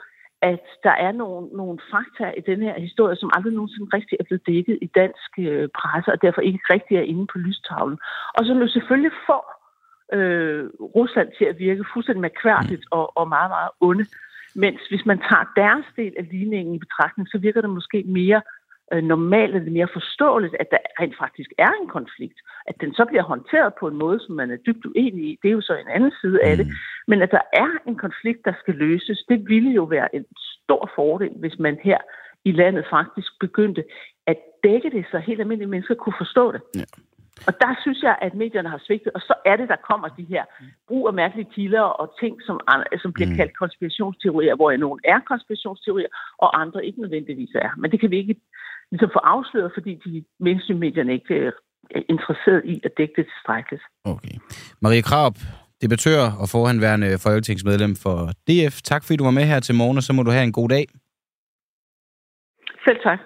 at 0.42 0.64
der 0.82 0.94
er 1.06 1.12
nogle, 1.12 1.46
nogle 1.60 1.78
fakta 1.92 2.26
i 2.38 2.42
den 2.50 2.62
her 2.62 2.80
historie, 2.80 3.16
som 3.16 3.30
aldrig 3.34 3.52
nogensinde 3.52 3.96
rigtig 3.96 4.16
er 4.20 4.24
blevet 4.24 4.46
dækket 4.46 4.78
i 4.82 4.86
dansk 4.86 5.30
øh, 5.38 5.68
presse, 5.78 6.12
og 6.12 6.22
derfor 6.22 6.40
ikke 6.40 6.64
rigtig 6.74 6.96
er 6.96 7.10
inde 7.12 7.26
på 7.32 7.38
lystavlen. 7.38 7.98
Og 8.36 8.46
som 8.46 8.58
jo 8.58 8.68
selvfølgelig 8.68 9.12
får 9.26 9.44
øh, 10.16 10.64
Rusland 10.96 11.28
til 11.38 11.44
at 11.44 11.58
virke 11.58 11.84
fuldstændig 11.92 12.22
mærkværdigt 12.28 12.84
og, 12.90 13.16
og 13.18 13.28
meget, 13.28 13.50
meget 13.56 13.70
onde. 13.80 14.06
Mens 14.54 14.80
hvis 14.90 15.06
man 15.06 15.18
tager 15.18 15.46
deres 15.56 15.86
del 15.96 16.14
af 16.18 16.28
ligningen 16.32 16.74
i 16.74 16.78
betragtning, 16.78 17.28
så 17.28 17.38
virker 17.38 17.60
det 17.60 17.70
måske 17.70 17.98
mere 18.06 18.42
øh, 18.92 19.02
normalt, 19.02 19.54
eller 19.56 19.72
mere 19.72 19.88
forståeligt, 19.92 20.54
at 20.60 20.70
der 20.70 20.78
rent 21.00 21.16
faktisk 21.18 21.50
er 21.58 21.72
en 21.82 21.88
konflikt. 21.88 22.38
At 22.66 22.76
den 22.80 22.94
så 22.94 23.04
bliver 23.04 23.22
håndteret 23.22 23.72
på 23.80 23.88
en 23.88 23.96
måde, 23.96 24.20
som 24.26 24.34
man 24.34 24.50
er 24.50 24.56
dybt 24.56 24.86
uenig 24.86 25.24
i, 25.30 25.38
det 25.42 25.48
er 25.48 25.52
jo 25.52 25.60
så 25.60 25.74
en 25.74 25.88
anden 25.96 26.12
side 26.20 26.42
af 26.42 26.56
det. 26.56 26.66
Mm. 26.66 26.72
Men 27.08 27.22
at 27.22 27.30
der 27.30 27.44
er 27.52 27.70
en 27.86 27.96
konflikt, 27.96 28.44
der 28.44 28.54
skal 28.60 28.74
løses, 28.74 29.24
det 29.28 29.48
ville 29.48 29.70
jo 29.70 29.84
være 29.84 30.14
en 30.14 30.24
stor 30.62 30.90
fordel, 30.94 31.32
hvis 31.36 31.58
man 31.58 31.78
her 31.82 31.98
i 32.44 32.52
landet 32.52 32.84
faktisk 32.90 33.30
begyndte 33.40 33.84
at 34.26 34.36
dække 34.64 34.90
det, 34.90 35.04
så 35.10 35.18
helt 35.18 35.40
almindelige 35.40 35.70
mennesker 35.70 35.94
kunne 35.94 36.14
forstå 36.18 36.52
det. 36.52 36.60
Ja. 36.74 36.84
Og 37.46 37.52
der 37.60 37.72
synes 37.82 38.02
jeg, 38.02 38.16
at 38.20 38.34
medierne 38.34 38.68
har 38.68 38.82
svigtet, 38.86 39.12
og 39.12 39.20
så 39.20 39.34
er 39.44 39.56
det, 39.56 39.68
der 39.68 39.76
kommer 39.90 40.08
de 40.08 40.24
her 40.24 40.44
brug 40.88 41.08
af 41.08 41.14
mærkelige 41.14 41.50
kilder 41.54 41.80
og 41.80 42.14
ting, 42.20 42.42
som, 42.46 42.60
som 43.02 43.12
bliver 43.12 43.30
mm. 43.30 43.36
kaldt 43.36 43.56
konspirationsteorier, 43.56 44.54
hvor 44.54 44.76
nogle 44.76 45.00
er 45.04 45.20
konspirationsteorier, 45.20 46.08
og 46.38 46.60
andre 46.60 46.86
ikke 46.86 47.00
nødvendigvis 47.00 47.54
er. 47.54 47.70
Men 47.76 47.90
det 47.90 48.00
kan 48.00 48.10
vi 48.10 48.18
ikke 48.18 48.36
ligesom 48.92 49.10
få 49.16 49.20
afsløret, 49.34 49.70
fordi 49.76 49.92
de 50.04 50.24
mainstream-medierne 50.44 51.12
ikke 51.12 51.34
er 51.46 51.52
interesseret 52.14 52.62
i 52.64 52.74
at 52.84 52.92
dække 52.98 53.14
det 53.16 53.26
tilstrækkeligt. 53.32 53.84
Okay. 54.04 54.34
Marie 54.82 55.02
Krab, 55.02 55.34
debattør 55.82 56.22
og 56.42 56.46
forhenværende 56.54 57.18
folketingsmedlem 57.26 57.96
for 58.04 58.16
DF. 58.46 58.74
Tak 58.90 59.02
fordi 59.04 59.16
du 59.16 59.24
var 59.24 59.36
med 59.38 59.46
her 59.52 59.60
til 59.60 59.74
morgen, 59.74 59.96
og 59.96 60.02
så 60.02 60.12
må 60.12 60.22
du 60.22 60.30
have 60.30 60.44
en 60.44 60.52
god 60.52 60.68
dag. 60.68 60.86
Selv 62.86 62.98
tak. 63.08 63.20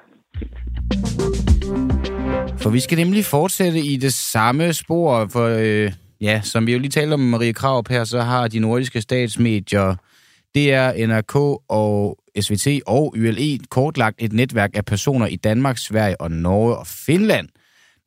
For 2.63 2.71
vi 2.71 2.81
skal 2.81 2.99
nemlig 2.99 3.25
fortsætte 3.25 3.79
i 3.79 3.97
det 3.97 4.13
samme 4.13 4.73
spor, 4.73 5.27
for 5.33 5.47
øh, 5.63 5.93
ja, 6.21 6.41
som 6.41 6.67
vi 6.67 6.73
jo 6.73 6.79
lige 6.79 6.91
talte 6.91 7.15
om 7.15 7.21
Marie 7.21 7.53
Krab 7.53 7.89
her, 7.89 8.05
så 8.05 8.21
har 8.21 8.49
de 8.49 8.59
nordiske 8.59 9.01
statsmedier 9.01 9.95
DR, 10.55 11.07
NRK 11.07 11.37
og 11.69 12.19
SVT 12.41 12.83
og 12.87 13.15
YLE 13.17 13.59
kortlagt 13.59 14.17
et 14.19 14.33
netværk 14.33 14.71
af 14.75 14.85
personer 14.85 15.27
i 15.27 15.37
Danmark, 15.37 15.79
Sverige 15.79 16.21
og 16.21 16.31
Norge 16.31 16.77
og 16.77 16.87
Finland, 16.87 17.49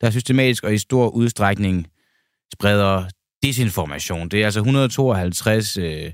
der 0.00 0.10
systematisk 0.10 0.64
og 0.64 0.74
i 0.74 0.78
stor 0.78 1.08
udstrækning 1.08 1.86
spreder 2.52 3.04
desinformation. 3.42 4.28
Det 4.28 4.40
er 4.40 4.44
altså 4.44 4.60
152 4.60 5.76
øh, 5.76 6.12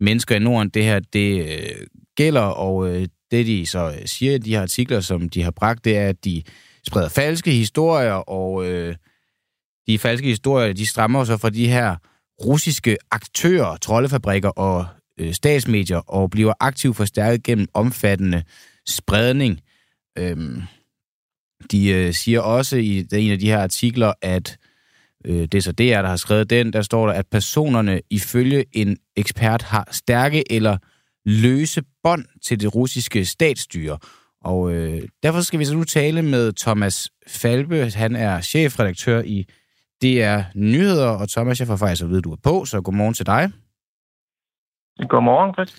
mennesker 0.00 0.36
i 0.36 0.38
Norden, 0.38 0.68
det 0.68 0.84
her 0.84 1.00
det 1.12 1.46
øh, 1.48 1.86
gælder, 2.16 2.40
og 2.40 2.88
øh, 2.88 3.08
det 3.30 3.46
de 3.46 3.66
så 3.66 3.94
øh, 4.00 4.06
siger 4.06 4.34
i 4.34 4.38
de 4.38 4.50
her 4.50 4.62
artikler, 4.62 5.00
som 5.00 5.28
de 5.28 5.42
har 5.42 5.50
bragt, 5.50 5.84
det 5.84 5.96
er, 5.96 6.08
at 6.08 6.24
de 6.24 6.42
spreder 6.86 7.08
falske 7.08 7.50
historier, 7.50 8.12
og 8.12 8.66
øh, 8.66 8.96
de 9.86 9.98
falske 9.98 10.28
historier, 10.28 10.72
de 10.72 10.86
strammer 10.86 11.24
så 11.24 11.36
fra 11.36 11.50
de 11.50 11.68
her 11.68 11.96
russiske 12.44 12.96
aktører, 13.10 13.76
troldefabrikker 13.76 14.48
og 14.48 14.86
øh, 15.22 15.34
statsmedier 15.34 15.96
og 15.96 16.30
bliver 16.30 16.52
aktivt 16.60 16.96
forstærket 16.96 17.42
gennem 17.42 17.68
omfattende 17.74 18.42
spredning. 18.88 19.60
Øhm, 20.18 20.62
de 21.70 21.88
øh, 21.88 22.14
siger 22.14 22.40
også 22.40 22.76
i 22.76 23.06
en 23.12 23.32
af 23.32 23.38
de 23.38 23.46
her 23.46 23.58
artikler, 23.58 24.12
at 24.22 24.58
øh, 25.24 25.40
det 25.40 25.54
er 25.54 25.60
så 25.60 25.72
DR, 25.72 26.02
der 26.02 26.08
har 26.08 26.16
skrevet 26.16 26.50
den, 26.50 26.72
der 26.72 26.82
står 26.82 27.06
der, 27.06 27.14
at 27.14 27.26
personerne 27.26 28.00
ifølge 28.10 28.64
en 28.72 28.96
ekspert 29.16 29.62
har 29.62 29.88
stærke 29.90 30.52
eller 30.52 30.78
løse 31.24 31.82
bånd 32.02 32.24
til 32.46 32.60
det 32.60 32.74
russiske 32.74 33.24
statsstyre. 33.24 33.98
Og 34.44 34.72
øh, 34.72 35.02
derfor 35.22 35.40
skal 35.40 35.58
vi 35.58 35.64
så 35.64 35.74
nu 35.74 35.84
tale 35.84 36.22
med 36.22 36.52
Thomas 36.52 37.10
Falbe. 37.26 37.90
Han 37.94 38.16
er 38.16 38.40
chefredaktør 38.40 39.22
i 39.22 39.46
DR 40.02 40.40
Nyheder, 40.54 41.06
og 41.06 41.28
Thomas, 41.28 41.60
jeg 41.60 41.66
får 41.66 41.76
faktisk 41.76 42.02
at 42.02 42.08
vide, 42.08 42.18
at 42.18 42.24
du 42.24 42.32
er 42.32 42.36
på, 42.42 42.64
så 42.64 42.80
godmorgen 42.80 43.14
til 43.14 43.26
dig. 43.26 43.50
Godmorgen, 45.08 45.54
Chris. 45.54 45.70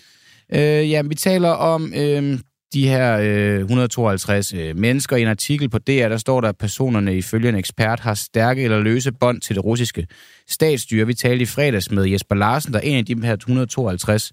Øh, 0.54 0.92
ja, 0.92 1.02
vi 1.02 1.16
taler 1.16 1.50
om 1.50 1.82
øh, 1.84 2.40
de 2.74 2.88
her 2.88 3.18
øh, 3.20 3.60
152 3.60 4.54
øh, 4.54 4.76
mennesker. 4.76 5.16
I 5.16 5.22
en 5.22 5.28
artikel 5.28 5.70
på 5.70 5.78
DR, 5.78 6.10
der 6.10 6.18
står 6.18 6.42
der, 6.42 6.50
at 6.50 6.58
personerne 6.58 7.18
ifølge 7.18 7.50
en 7.50 7.56
ekspert 7.56 8.00
har 8.00 8.14
stærke 8.14 8.64
eller 8.64 8.80
løse 8.80 9.12
bånd 9.20 9.42
til 9.42 9.56
det 9.56 9.66
russiske 9.66 10.08
statsstyre. 10.48 11.08
Vi 11.08 11.14
talte 11.14 11.44
i 11.44 11.46
fredags 11.46 11.92
med 11.92 12.06
Jesper 12.06 12.36
Larsen, 12.36 12.74
der 12.74 12.80
er 12.80 12.84
en 12.84 12.98
af 12.98 13.06
de 13.06 13.28
her 13.28 13.34
152 13.34 14.32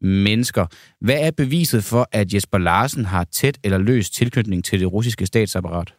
mennesker. 0.00 0.66
Hvad 1.00 1.20
er 1.26 1.30
beviset 1.36 1.82
for, 1.92 2.08
at 2.12 2.34
Jesper 2.34 2.58
Larsen 2.58 3.04
har 3.04 3.24
tæt 3.24 3.58
eller 3.64 3.78
løs 3.78 4.10
tilknytning 4.10 4.64
til 4.64 4.80
det 4.80 4.92
russiske 4.92 5.26
statsapparat? 5.26 5.94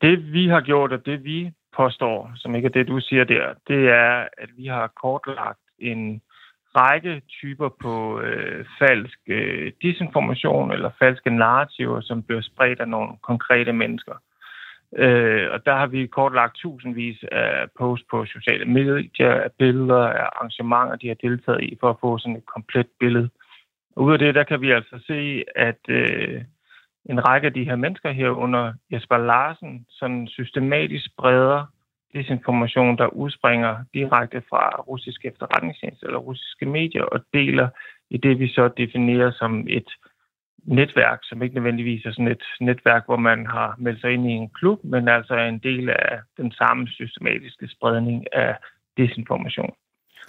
Det 0.00 0.32
vi 0.32 0.48
har 0.48 0.60
gjort, 0.60 0.92
og 0.92 1.06
det 1.06 1.24
vi 1.24 1.50
påstår, 1.76 2.32
som 2.36 2.54
ikke 2.54 2.66
er 2.66 2.72
det, 2.72 2.88
du 2.88 3.00
siger 3.00 3.24
der, 3.24 3.54
det 3.68 3.88
er, 3.88 4.28
at 4.38 4.48
vi 4.56 4.66
har 4.66 4.92
kortlagt 5.02 5.61
en 5.82 6.22
række 6.76 7.22
typer 7.28 7.68
på 7.68 8.20
øh, 8.20 8.64
falsk 8.78 9.18
øh, 9.26 9.72
disinformation 9.82 10.72
eller 10.72 10.90
falske 10.98 11.30
narrativer, 11.30 12.00
som 12.00 12.22
bliver 12.22 12.40
spredt 12.40 12.80
af 12.80 12.88
nogle 12.88 13.08
konkrete 13.22 13.72
mennesker. 13.72 14.14
Øh, 14.96 15.50
og 15.52 15.66
der 15.66 15.74
har 15.76 15.86
vi 15.86 16.06
kortlagt 16.06 16.56
tusindvis 16.56 17.24
af 17.32 17.66
posts 17.78 18.06
på 18.10 18.24
sociale 18.24 18.64
medier, 18.64 19.34
af 19.34 19.50
billeder, 19.58 20.06
af 20.06 20.28
arrangementer, 20.36 20.96
de 20.96 21.08
har 21.08 21.14
deltaget 21.14 21.62
i, 21.62 21.76
for 21.80 21.90
at 21.90 21.96
få 22.00 22.18
sådan 22.18 22.36
et 22.36 22.46
komplet 22.46 22.86
billede. 23.00 23.28
Og 23.96 24.04
ud 24.04 24.12
af 24.12 24.18
det, 24.18 24.34
der 24.34 24.42
kan 24.44 24.60
vi 24.60 24.70
altså 24.70 25.04
se, 25.06 25.44
at 25.56 25.80
øh, 25.88 26.42
en 27.04 27.28
række 27.28 27.46
af 27.46 27.52
de 27.52 27.64
her 27.64 27.76
mennesker 27.76 28.10
herunder 28.10 28.72
Jesper 28.92 29.18
Larsen 29.18 29.86
sådan 29.88 30.28
systematisk 30.28 31.06
spreder 31.06 31.66
desinformation, 32.14 32.98
der 32.98 33.06
udspringer 33.06 33.76
direkte 33.94 34.42
fra 34.50 34.80
russiske 34.80 35.28
efterretningstjenester 35.28 36.06
eller 36.06 36.18
russiske 36.18 36.66
medier 36.66 37.02
og 37.02 37.20
deler 37.34 37.68
i 38.10 38.16
det, 38.16 38.38
vi 38.38 38.48
så 38.48 38.68
definerer 38.76 39.30
som 39.30 39.66
et 39.68 39.90
netværk, 40.64 41.18
som 41.22 41.42
ikke 41.42 41.54
nødvendigvis 41.54 42.06
er 42.06 42.12
sådan 42.12 42.28
et 42.28 42.42
netværk, 42.60 43.04
hvor 43.04 43.16
man 43.16 43.46
har 43.46 43.74
meldt 43.78 44.00
sig 44.00 44.12
ind 44.12 44.30
i 44.30 44.32
en 44.32 44.50
klub, 44.50 44.84
men 44.84 45.08
altså 45.08 45.34
er 45.34 45.48
en 45.48 45.58
del 45.58 45.90
af 45.90 46.20
den 46.36 46.52
samme 46.52 46.88
systematiske 46.88 47.68
spredning 47.68 48.34
af 48.34 48.56
desinformation. 48.96 49.74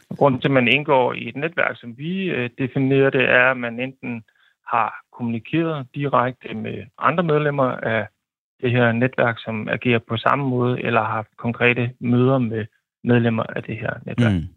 Og 0.09 0.17
grunden 0.17 0.41
til, 0.41 0.47
at 0.47 0.53
man 0.53 0.67
indgår 0.67 1.13
i 1.13 1.27
et 1.29 1.35
netværk, 1.35 1.79
som 1.79 1.97
vi 1.97 2.29
øh, 2.29 2.49
definerer 2.57 3.09
det, 3.09 3.29
er, 3.29 3.51
at 3.51 3.57
man 3.57 3.79
enten 3.79 4.23
har 4.67 5.03
kommunikeret 5.11 5.87
direkte 5.95 6.53
med 6.53 6.85
andre 6.97 7.23
medlemmer 7.23 7.71
af 7.71 8.07
det 8.63 8.71
her 8.71 8.91
netværk, 8.91 9.35
som 9.45 9.67
agerer 9.69 9.99
på 10.09 10.17
samme 10.17 10.49
måde, 10.49 10.81
eller 10.83 11.01
har 11.01 11.11
haft 11.11 11.37
konkrete 11.37 11.91
møder 11.99 12.37
med 12.37 12.65
medlemmer 13.03 13.43
af 13.43 13.63
det 13.63 13.77
her 13.77 13.93
netværk. 14.05 14.33
Mm. 14.33 14.47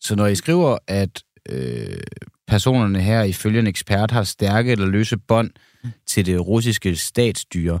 Så 0.00 0.16
når 0.16 0.26
I 0.26 0.34
skriver, 0.34 0.78
at 0.88 1.22
øh, 1.52 2.00
personerne 2.48 3.00
her 3.00 3.22
ifølge 3.22 3.58
en 3.58 3.66
ekspert 3.66 4.10
har 4.10 4.22
stærke 4.22 4.72
eller 4.72 4.86
løse 4.86 5.18
bånd 5.18 5.50
til 6.06 6.26
det 6.26 6.46
russiske 6.46 6.96
statsstyre, 6.96 7.80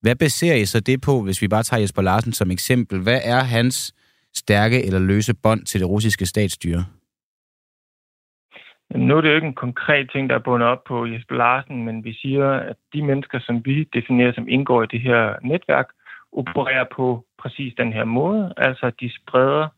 hvad 0.00 0.16
baserer 0.16 0.56
I 0.56 0.66
så 0.66 0.80
det 0.80 1.00
på, 1.00 1.22
hvis 1.22 1.42
vi 1.42 1.48
bare 1.48 1.62
tager 1.62 1.80
Jesper 1.80 2.02
Larsen 2.02 2.32
som 2.32 2.50
eksempel? 2.50 3.00
Hvad 3.00 3.20
er 3.24 3.40
hans 3.40 3.94
stærke 4.34 4.86
eller 4.86 4.98
løse 4.98 5.34
bånd 5.34 5.64
til 5.64 5.80
det 5.80 5.88
russiske 5.88 6.26
statsstyre? 6.26 6.84
Nu 8.94 9.16
er 9.16 9.20
det 9.20 9.30
jo 9.30 9.34
ikke 9.34 9.46
en 9.46 9.54
konkret 9.54 10.10
ting, 10.10 10.30
der 10.30 10.36
er 10.36 10.46
bundet 10.48 10.68
op 10.68 10.84
på 10.84 11.06
Jesper 11.06 11.34
Larsen, 11.34 11.84
men 11.84 12.04
vi 12.04 12.12
siger, 12.12 12.50
at 12.50 12.76
de 12.92 13.02
mennesker, 13.02 13.38
som 13.38 13.64
vi 13.64 13.84
definerer 13.84 14.32
som 14.32 14.48
indgår 14.48 14.82
i 14.82 14.86
det 14.86 15.00
her 15.00 15.34
netværk, 15.42 15.88
opererer 16.32 16.84
på 16.96 17.24
præcis 17.38 17.74
den 17.74 17.92
her 17.92 18.04
måde. 18.04 18.54
Altså, 18.56 18.86
at 18.86 19.00
de 19.00 19.10
spreder 19.16 19.68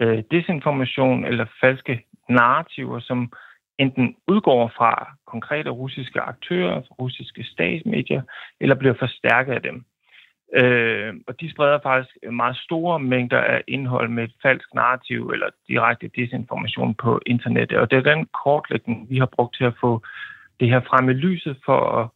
øh, 0.00 0.22
desinformation 0.30 1.24
eller 1.24 1.46
falske 1.60 2.04
narrativer, 2.28 3.00
som 3.00 3.32
enten 3.78 4.16
udgår 4.28 4.72
fra 4.76 5.16
konkrete 5.26 5.70
russiske 5.70 6.20
aktører, 6.20 6.80
fra 6.80 6.94
russiske 6.98 7.44
statsmedier, 7.44 8.22
eller 8.60 8.74
bliver 8.74 8.94
forstærket 8.94 9.52
af 9.52 9.62
dem. 9.62 9.84
Øh, 10.52 11.14
og 11.26 11.40
de 11.40 11.50
spreder 11.50 11.78
faktisk 11.82 12.16
meget 12.32 12.56
store 12.56 12.98
mængder 12.98 13.38
af 13.38 13.62
indhold 13.68 14.08
med 14.08 14.24
et 14.24 14.34
falsk 14.42 14.74
narrativ 14.74 15.30
eller 15.30 15.46
direkte 15.68 16.10
desinformation 16.16 16.94
på 16.94 17.20
internettet. 17.26 17.78
Og 17.78 17.90
det 17.90 17.96
er 17.96 18.14
den 18.14 18.26
kortlægning, 18.44 19.10
vi 19.10 19.18
har 19.18 19.26
brugt 19.26 19.56
til 19.56 19.64
at 19.64 19.74
få 19.80 20.02
det 20.60 20.68
her 20.68 20.80
frem 20.80 21.10
i 21.10 21.12
lyset 21.12 21.56
for 21.64 21.80
at 22.00 22.08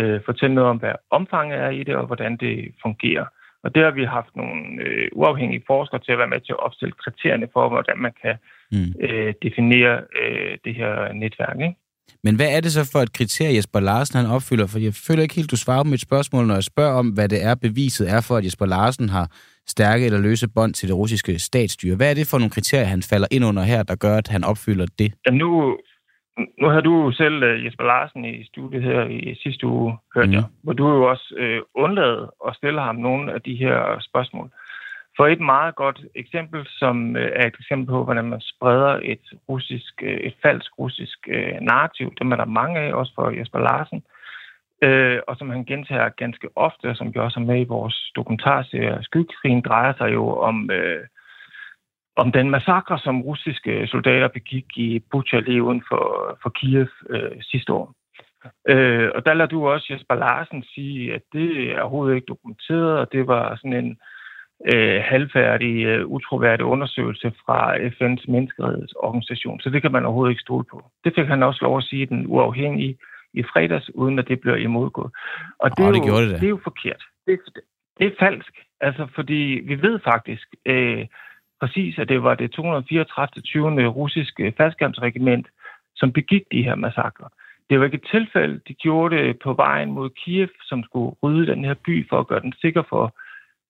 øh, 0.00 0.20
fortælle 0.24 0.54
noget 0.54 0.70
om, 0.70 0.76
hvad 0.76 0.94
omfanget 1.10 1.58
er 1.58 1.68
i 1.68 1.82
det 1.82 1.96
og 1.96 2.06
hvordan 2.06 2.36
det 2.36 2.74
fungerer. 2.82 3.26
Og 3.62 3.74
der 3.74 3.84
har 3.84 3.90
vi 3.90 4.04
haft 4.04 4.36
nogle 4.36 4.82
øh, 4.82 5.08
uafhængige 5.12 5.64
forskere 5.66 6.00
til 6.00 6.12
at 6.12 6.18
være 6.18 6.32
med 6.34 6.40
til 6.40 6.52
at 6.52 6.60
opstille 6.60 6.92
kriterierne 6.92 7.48
for, 7.52 7.68
hvordan 7.68 7.98
man 7.98 8.12
kan 8.22 8.36
mm. 8.72 8.92
øh, 9.00 9.34
definere 9.42 10.00
øh, 10.22 10.58
det 10.64 10.74
her 10.74 11.12
netværk. 11.12 11.56
Ikke? 11.60 11.76
Men 12.24 12.36
hvad 12.36 12.56
er 12.56 12.60
det 12.60 12.72
så 12.72 12.90
for 12.92 12.98
et 12.98 13.12
kriterie, 13.12 13.56
Jesper 13.56 13.80
Larsen 13.80 14.16
han 14.20 14.30
opfylder? 14.36 14.66
For 14.66 14.78
jeg 14.78 14.94
føler 15.06 15.22
ikke 15.22 15.34
helt, 15.34 15.50
du 15.50 15.56
svarer 15.56 15.82
på 15.84 15.88
mit 15.88 16.00
spørgsmål, 16.00 16.46
når 16.46 16.54
jeg 16.54 16.62
spørger 16.72 16.94
om, 17.02 17.08
hvad 17.08 17.28
det 17.28 17.44
er, 17.44 17.54
beviset 17.54 18.10
er 18.10 18.20
for, 18.28 18.36
at 18.36 18.44
Jesper 18.44 18.66
Larsen 18.66 19.08
har 19.08 19.26
stærke 19.66 20.06
eller 20.06 20.18
løse 20.18 20.48
bånd 20.48 20.74
til 20.74 20.88
det 20.88 20.96
russiske 20.96 21.38
statsstyre. 21.38 21.96
Hvad 21.96 22.10
er 22.10 22.14
det 22.14 22.26
for 22.30 22.38
nogle 22.38 22.50
kriterier, 22.50 22.84
han 22.84 23.02
falder 23.10 23.28
ind 23.30 23.44
under 23.44 23.62
her, 23.62 23.82
der 23.82 23.96
gør, 23.96 24.16
at 24.16 24.28
han 24.28 24.44
opfylder 24.44 24.86
det? 24.98 25.12
Ja, 25.26 25.30
nu, 25.30 25.78
nu 26.60 26.66
har 26.68 26.80
du 26.80 27.12
selv 27.12 27.42
øh, 27.42 27.64
Jesper 27.64 27.84
Larsen 27.84 28.24
i 28.24 28.44
studiet 28.44 28.82
her 28.82 29.00
i 29.04 29.34
sidste 29.42 29.66
uge, 29.66 29.98
hørt 30.14 30.28
mm. 30.28 30.34
jeg, 30.34 30.44
hvor 30.62 30.72
du 30.72 30.88
jo 30.88 31.10
også 31.10 31.34
øh, 31.38 31.60
undladet 31.74 32.30
at 32.48 32.56
stille 32.56 32.80
ham 32.80 32.96
nogle 32.96 33.32
af 33.34 33.40
de 33.42 33.54
her 33.54 33.76
spørgsmål. 34.08 34.50
For 35.16 35.26
et 35.26 35.40
meget 35.40 35.74
godt 35.74 36.00
eksempel, 36.14 36.66
som 36.66 37.16
øh, 37.16 37.30
er 37.34 37.46
et 37.46 37.56
eksempel 37.60 37.86
på, 37.86 38.04
hvordan 38.04 38.24
man 38.24 38.40
spreder 38.40 39.00
et, 39.02 39.24
russisk, 39.48 40.02
øh, 40.02 40.16
et 40.16 40.34
falsk 40.42 40.78
russisk 40.78 41.18
øh, 41.28 41.54
narrativ, 41.60 42.14
dem 42.18 42.32
er 42.32 42.36
der 42.36 42.44
mange 42.44 42.80
af, 42.80 42.94
også 42.94 43.12
for 43.14 43.30
Jesper 43.30 43.58
Larsen, 43.58 44.02
øh, 44.82 45.18
og 45.28 45.36
som 45.36 45.50
han 45.50 45.64
gentager 45.64 46.08
ganske 46.08 46.48
ofte, 46.56 46.88
og 46.90 46.96
som 46.96 47.14
vi 47.14 47.18
også 47.20 47.40
har 47.40 47.46
med 47.46 47.60
i 47.60 47.64
vores 47.64 48.12
dokumentarserie. 48.16 49.02
Skyggekrigen, 49.02 49.60
drejer 49.60 49.92
sig 49.98 50.12
jo 50.12 50.36
om, 50.38 50.70
øh, 50.70 51.06
om 52.16 52.32
den 52.32 52.50
massakre, 52.50 52.98
som 52.98 53.22
russiske 53.22 53.86
soldater 53.86 54.28
begik 54.28 54.66
i 54.76 55.02
Bucha 55.10 55.40
lige 55.40 55.62
uden 55.62 55.82
for, 55.88 56.38
for 56.42 56.50
Kiev 56.50 56.88
øh, 57.10 57.42
sidste 57.42 57.72
år. 57.72 57.94
Øh, 58.68 59.10
og 59.14 59.26
der 59.26 59.34
lader 59.34 59.50
du 59.50 59.68
også 59.68 59.86
Jesper 59.90 60.14
Larsen 60.14 60.62
sige, 60.62 61.14
at 61.14 61.22
det 61.32 61.70
er 61.70 61.80
overhovedet 61.80 62.14
ikke 62.14 62.26
dokumenteret, 62.26 62.98
og 62.98 63.12
det 63.12 63.26
var 63.26 63.56
sådan 63.56 63.72
en 63.72 63.90
øh, 63.90 63.96
halvfærdig, 65.02 65.84
øh, 65.84 66.06
utroværdig 66.06 66.66
undersøgelse 66.66 67.32
fra 67.46 67.76
FN's 67.76 68.24
menneskerettighedsorganisation, 68.28 69.60
så 69.60 69.70
det 69.70 69.82
kan 69.82 69.92
man 69.92 70.04
overhovedet 70.04 70.32
ikke 70.32 70.40
stole 70.40 70.64
på. 70.64 70.84
Det 71.04 71.12
fik 71.14 71.26
han 71.26 71.42
også 71.42 71.58
lov 71.62 71.78
at 71.78 71.84
sige, 71.84 72.06
den 72.06 72.26
uafhængige 72.26 72.98
i 73.34 73.42
fredags, 73.42 73.94
uden 73.94 74.18
at 74.18 74.28
det 74.28 74.40
bliver 74.40 74.56
imodgået. 74.56 75.12
Og 75.58 75.70
det, 75.70 75.84
oh, 75.84 75.88
er, 75.88 75.92
det, 75.92 76.08
jo, 76.08 76.20
det, 76.20 76.40
det 76.40 76.46
er 76.46 76.56
jo 76.56 76.60
forkert. 76.64 77.02
Det, 77.26 77.40
det 77.98 78.06
er 78.06 78.10
falsk, 78.18 78.52
altså 78.80 79.06
fordi 79.14 79.60
vi 79.64 79.82
ved 79.82 80.00
faktisk 80.04 80.48
øh, 80.66 81.06
præcis, 81.60 81.98
at 81.98 82.08
det 82.08 82.22
var 82.22 82.34
det 82.34 82.50
234. 82.50 83.42
20. 83.42 83.88
russiske 83.88 84.54
faldskærmsregiment, 84.56 85.46
som 85.96 86.12
begik 86.12 86.42
de 86.52 86.62
her 86.62 86.74
massakrer. 86.74 87.28
Det 87.70 87.78
var 87.78 87.84
ikke 87.84 88.00
et 88.02 88.08
tilfælde. 88.10 88.60
De 88.68 88.74
gjorde 88.74 89.16
det 89.16 89.38
på 89.44 89.52
vejen 89.52 89.92
mod 89.92 90.10
Kiev, 90.10 90.48
som 90.62 90.82
skulle 90.82 91.14
rydde 91.22 91.46
den 91.46 91.64
her 91.64 91.74
by 91.74 92.08
for 92.08 92.18
at 92.20 92.26
gøre 92.26 92.40
den 92.40 92.54
sikker 92.60 92.82
for 92.88 93.14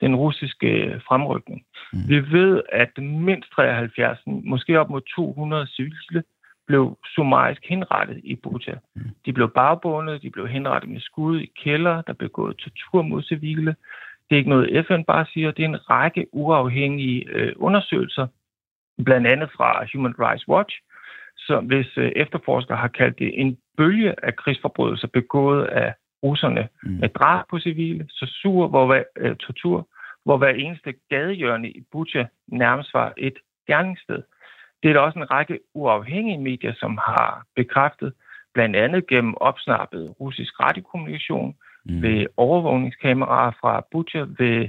den 0.02 0.16
russiske 0.16 1.00
fremrykning. 1.08 1.62
Mm. 1.92 1.98
Vi 2.08 2.32
ved, 2.32 2.62
at 2.72 2.98
mindst 2.98 3.50
73, 3.50 4.18
måske 4.26 4.80
op 4.80 4.90
mod 4.90 5.00
200 5.16 5.66
civile, 5.66 6.22
blev 6.66 6.98
summarisk 7.14 7.62
henrettet 7.68 8.20
i 8.24 8.34
Bucha. 8.34 8.74
Mm. 8.94 9.02
De 9.26 9.32
blev 9.32 9.48
bagbundet, 9.50 10.22
de 10.22 10.30
blev 10.30 10.48
henrettet 10.48 10.90
med 10.90 11.00
skud 11.00 11.40
i 11.40 11.50
kælder, 11.64 12.02
der 12.02 12.12
blev 12.12 12.30
gået 12.30 12.56
tortur 12.56 13.02
mod 13.02 13.22
civile. 13.22 13.76
Det 14.30 14.36
er 14.36 14.36
ikke 14.36 14.50
noget, 14.50 14.86
FN 14.86 15.02
bare 15.02 15.26
siger, 15.32 15.50
det 15.50 15.64
er 15.64 15.68
en 15.68 15.90
række 15.90 16.26
uafhængige 16.32 17.28
øh, 17.28 17.52
undersøgelser, 17.56 18.26
blandt 19.04 19.26
andet 19.26 19.50
fra 19.56 19.86
Human 19.92 20.14
Rights 20.18 20.48
Watch, 20.48 20.80
som 21.36 21.64
hvis 21.64 21.86
øh, 21.96 22.12
efterforskere 22.16 22.76
har 22.76 22.88
kaldt 22.88 23.18
det 23.18 23.40
en 23.40 23.58
bølge 23.76 24.24
af 24.24 24.36
krigsforbrydelser 24.36 25.08
begået 25.08 25.64
af 25.64 25.94
russerne 26.22 26.68
mm. 26.82 26.90
med 26.90 27.08
drab 27.08 27.44
på 27.50 27.58
civile, 27.58 28.06
sur, 28.08 28.68
hvor, 28.68 29.04
øh, 29.16 29.36
tortur, 29.36 29.88
hvor 30.24 30.36
hver 30.36 30.48
eneste 30.48 30.94
gadehjørne 31.10 31.70
i 31.70 31.82
Bucha 31.92 32.24
nærmest 32.48 32.94
var 32.94 33.12
et 33.16 33.38
gerningssted. 33.66 34.22
Det 34.82 34.88
er 34.88 34.92
der 34.92 35.00
også 35.00 35.18
en 35.18 35.30
række 35.30 35.58
uafhængige 35.74 36.38
medier, 36.38 36.74
som 36.76 36.98
har 36.98 37.46
bekræftet, 37.56 38.12
blandt 38.54 38.76
andet 38.76 39.06
gennem 39.06 39.34
opsnappet 39.36 40.14
russisk 40.20 40.60
radiokommunikation, 40.60 41.54
mm. 41.84 42.02
ved 42.02 42.26
overvågningskameraer 42.36 43.50
fra 43.60 43.84
Bucha, 43.92 44.24
ved 44.38 44.68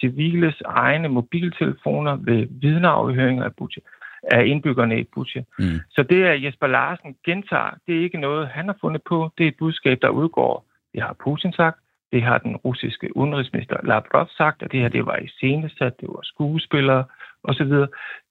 civiles 0.00 0.62
egne 0.64 1.08
mobiltelefoner, 1.08 2.16
ved 2.16 2.46
vidneafhøringer 2.50 3.44
af 3.44 3.56
Bucha 3.56 3.80
af 4.24 4.46
indbyggerne 4.46 5.00
i 5.00 5.04
Bucha. 5.14 5.40
Mm. 5.58 5.64
Så 5.90 6.02
det, 6.02 6.24
at 6.24 6.42
Jesper 6.44 6.66
Larsen 6.66 7.16
gentager, 7.26 7.70
det 7.86 7.96
er 7.96 8.02
ikke 8.02 8.18
noget, 8.18 8.48
han 8.48 8.66
har 8.66 8.76
fundet 8.80 9.02
på. 9.08 9.30
Det 9.38 9.44
er 9.44 9.48
et 9.48 9.56
budskab, 9.58 9.98
der 10.02 10.08
udgår. 10.08 10.66
Det 10.92 11.02
har 11.02 11.16
Putin 11.24 11.52
sagt. 11.52 11.78
Det 12.12 12.22
har 12.22 12.38
den 12.38 12.56
russiske 12.56 13.16
udenrigsminister 13.16 13.76
Lavrov 13.84 14.28
sagt, 14.36 14.62
at 14.62 14.72
det 14.72 14.80
her 14.80 14.88
det 14.88 15.06
var 15.06 15.16
i 15.16 15.28
scenesat, 15.28 16.00
det 16.00 16.08
var 16.08 16.20
skuespillere 16.22 17.04
osv. 17.44 17.72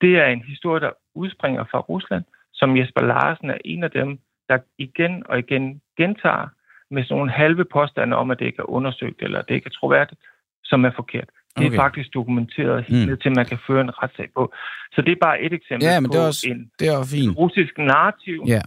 Det 0.01 0.13
er 0.21 0.25
en 0.25 0.43
historie, 0.47 0.81
der 0.81 0.91
udspringer 1.15 1.63
fra 1.71 1.79
Rusland, 1.79 2.23
som 2.53 2.77
Jesper 2.77 3.01
Larsen 3.01 3.49
er 3.49 3.57
en 3.65 3.83
af 3.83 3.91
dem, 3.91 4.19
der 4.49 4.57
igen 4.77 5.23
og 5.25 5.39
igen 5.39 5.81
gentager 5.97 6.47
med 6.91 7.03
sådan 7.03 7.17
nogle 7.17 7.31
halve 7.31 7.65
påstande 7.65 8.17
om, 8.17 8.31
at 8.31 8.39
det 8.39 8.45
ikke 8.45 8.59
er 8.59 8.69
undersøgt 8.69 9.21
eller 9.21 9.41
det 9.41 9.55
ikke 9.55 9.67
er 9.67 9.77
troværdigt, 9.79 10.21
som 10.63 10.85
er 10.85 10.91
forkert. 10.95 11.29
Det 11.57 11.65
okay. 11.65 11.75
er 11.75 11.81
faktisk 11.81 12.13
dokumenteret 12.13 12.83
helt 12.83 13.09
mm. 13.09 13.17
til, 13.17 13.29
at 13.29 13.35
man 13.35 13.45
kan 13.45 13.59
føre 13.67 13.81
en 13.81 14.03
retssag 14.03 14.29
på. 14.35 14.53
Så 14.93 15.01
det 15.01 15.11
er 15.11 15.15
bare 15.21 15.41
et 15.41 15.53
eksempel 15.53 15.85
ja, 15.87 15.99
men 15.99 16.09
på 16.09 16.13
det 16.13 16.21
er 16.21 16.27
også, 16.27 16.47
en 16.49 16.71
det 16.79 16.87
er 16.87 17.03
fint. 17.15 17.37
russisk 17.37 17.77
narrativ, 17.77 18.43
ja. 18.47 18.61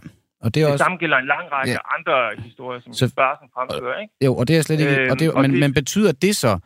Og 0.45 0.53
det, 0.53 0.61
er 0.61 0.65
det 0.65 0.73
også... 0.73 0.83
samme 0.83 0.97
gælder 0.97 1.17
en 1.17 1.25
lang 1.25 1.51
række 1.51 1.71
ja. 1.71 1.77
andre 1.97 2.43
historier, 2.43 2.81
som 2.81 2.93
så... 2.93 3.13
Børsen 3.15 3.47
fremfører, 3.53 3.99
ikke? 4.01 4.13
Jo, 4.25 4.35
og 4.35 4.47
det 4.47 4.57
er 4.57 4.61
slet 4.61 4.79
ikke... 4.79 4.95
Øhm, 4.95 5.11
og 5.11 5.19
det, 5.19 5.31
og 5.31 5.41
men, 5.41 5.51
det... 5.51 5.59
men 5.59 5.73
betyder 5.73 6.11
det 6.11 6.35
så... 6.35 6.59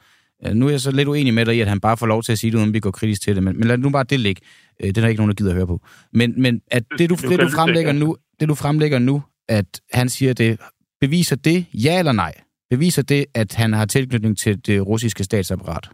Øh, 0.45 0.53
nu 0.53 0.67
er 0.67 0.71
jeg 0.71 0.79
så 0.79 0.91
lidt 0.91 1.07
uenig 1.07 1.33
med 1.33 1.45
dig 1.45 1.55
i, 1.55 1.61
at 1.61 1.67
han 1.67 1.79
bare 1.79 1.97
får 1.97 2.05
lov 2.05 2.23
til 2.23 2.31
at 2.31 2.39
sige 2.39 2.51
det, 2.51 2.57
uden 2.57 2.73
vi 2.73 2.79
går 2.79 2.91
kritisk 2.91 3.21
til 3.21 3.35
det, 3.35 3.43
men, 3.43 3.59
men 3.59 3.67
lad 3.67 3.77
nu 3.77 3.89
bare 3.89 4.03
det 4.03 4.19
ligge. 4.19 4.41
Øh, 4.79 4.87
det 4.87 4.97
er 4.97 5.07
ikke 5.07 5.19
nogen, 5.21 5.29
der 5.29 5.35
gider 5.35 5.51
at 5.51 5.55
høre 5.55 5.67
på. 5.67 5.81
Men, 6.13 6.41
men 6.41 6.61
at 6.71 6.83
det, 6.97 7.09
du, 7.09 7.15
det, 7.15 7.39
du 7.39 7.49
fremlægger 7.49 7.91
nu, 7.91 8.17
det, 8.39 8.49
du 8.49 8.55
fremlægger 8.55 8.99
nu, 8.99 9.23
at 9.47 9.81
han 9.93 10.09
siger 10.09 10.33
det, 10.33 10.59
beviser 11.01 11.35
det, 11.35 11.65
ja 11.73 11.99
eller 11.99 12.11
nej? 12.11 12.33
Beviser 12.69 13.01
det, 13.01 13.25
at 13.33 13.55
han 13.55 13.73
har 13.73 13.85
tilknytning 13.85 14.37
til 14.37 14.65
det 14.65 14.87
russiske 14.87 15.23
statsapparat? 15.23 15.89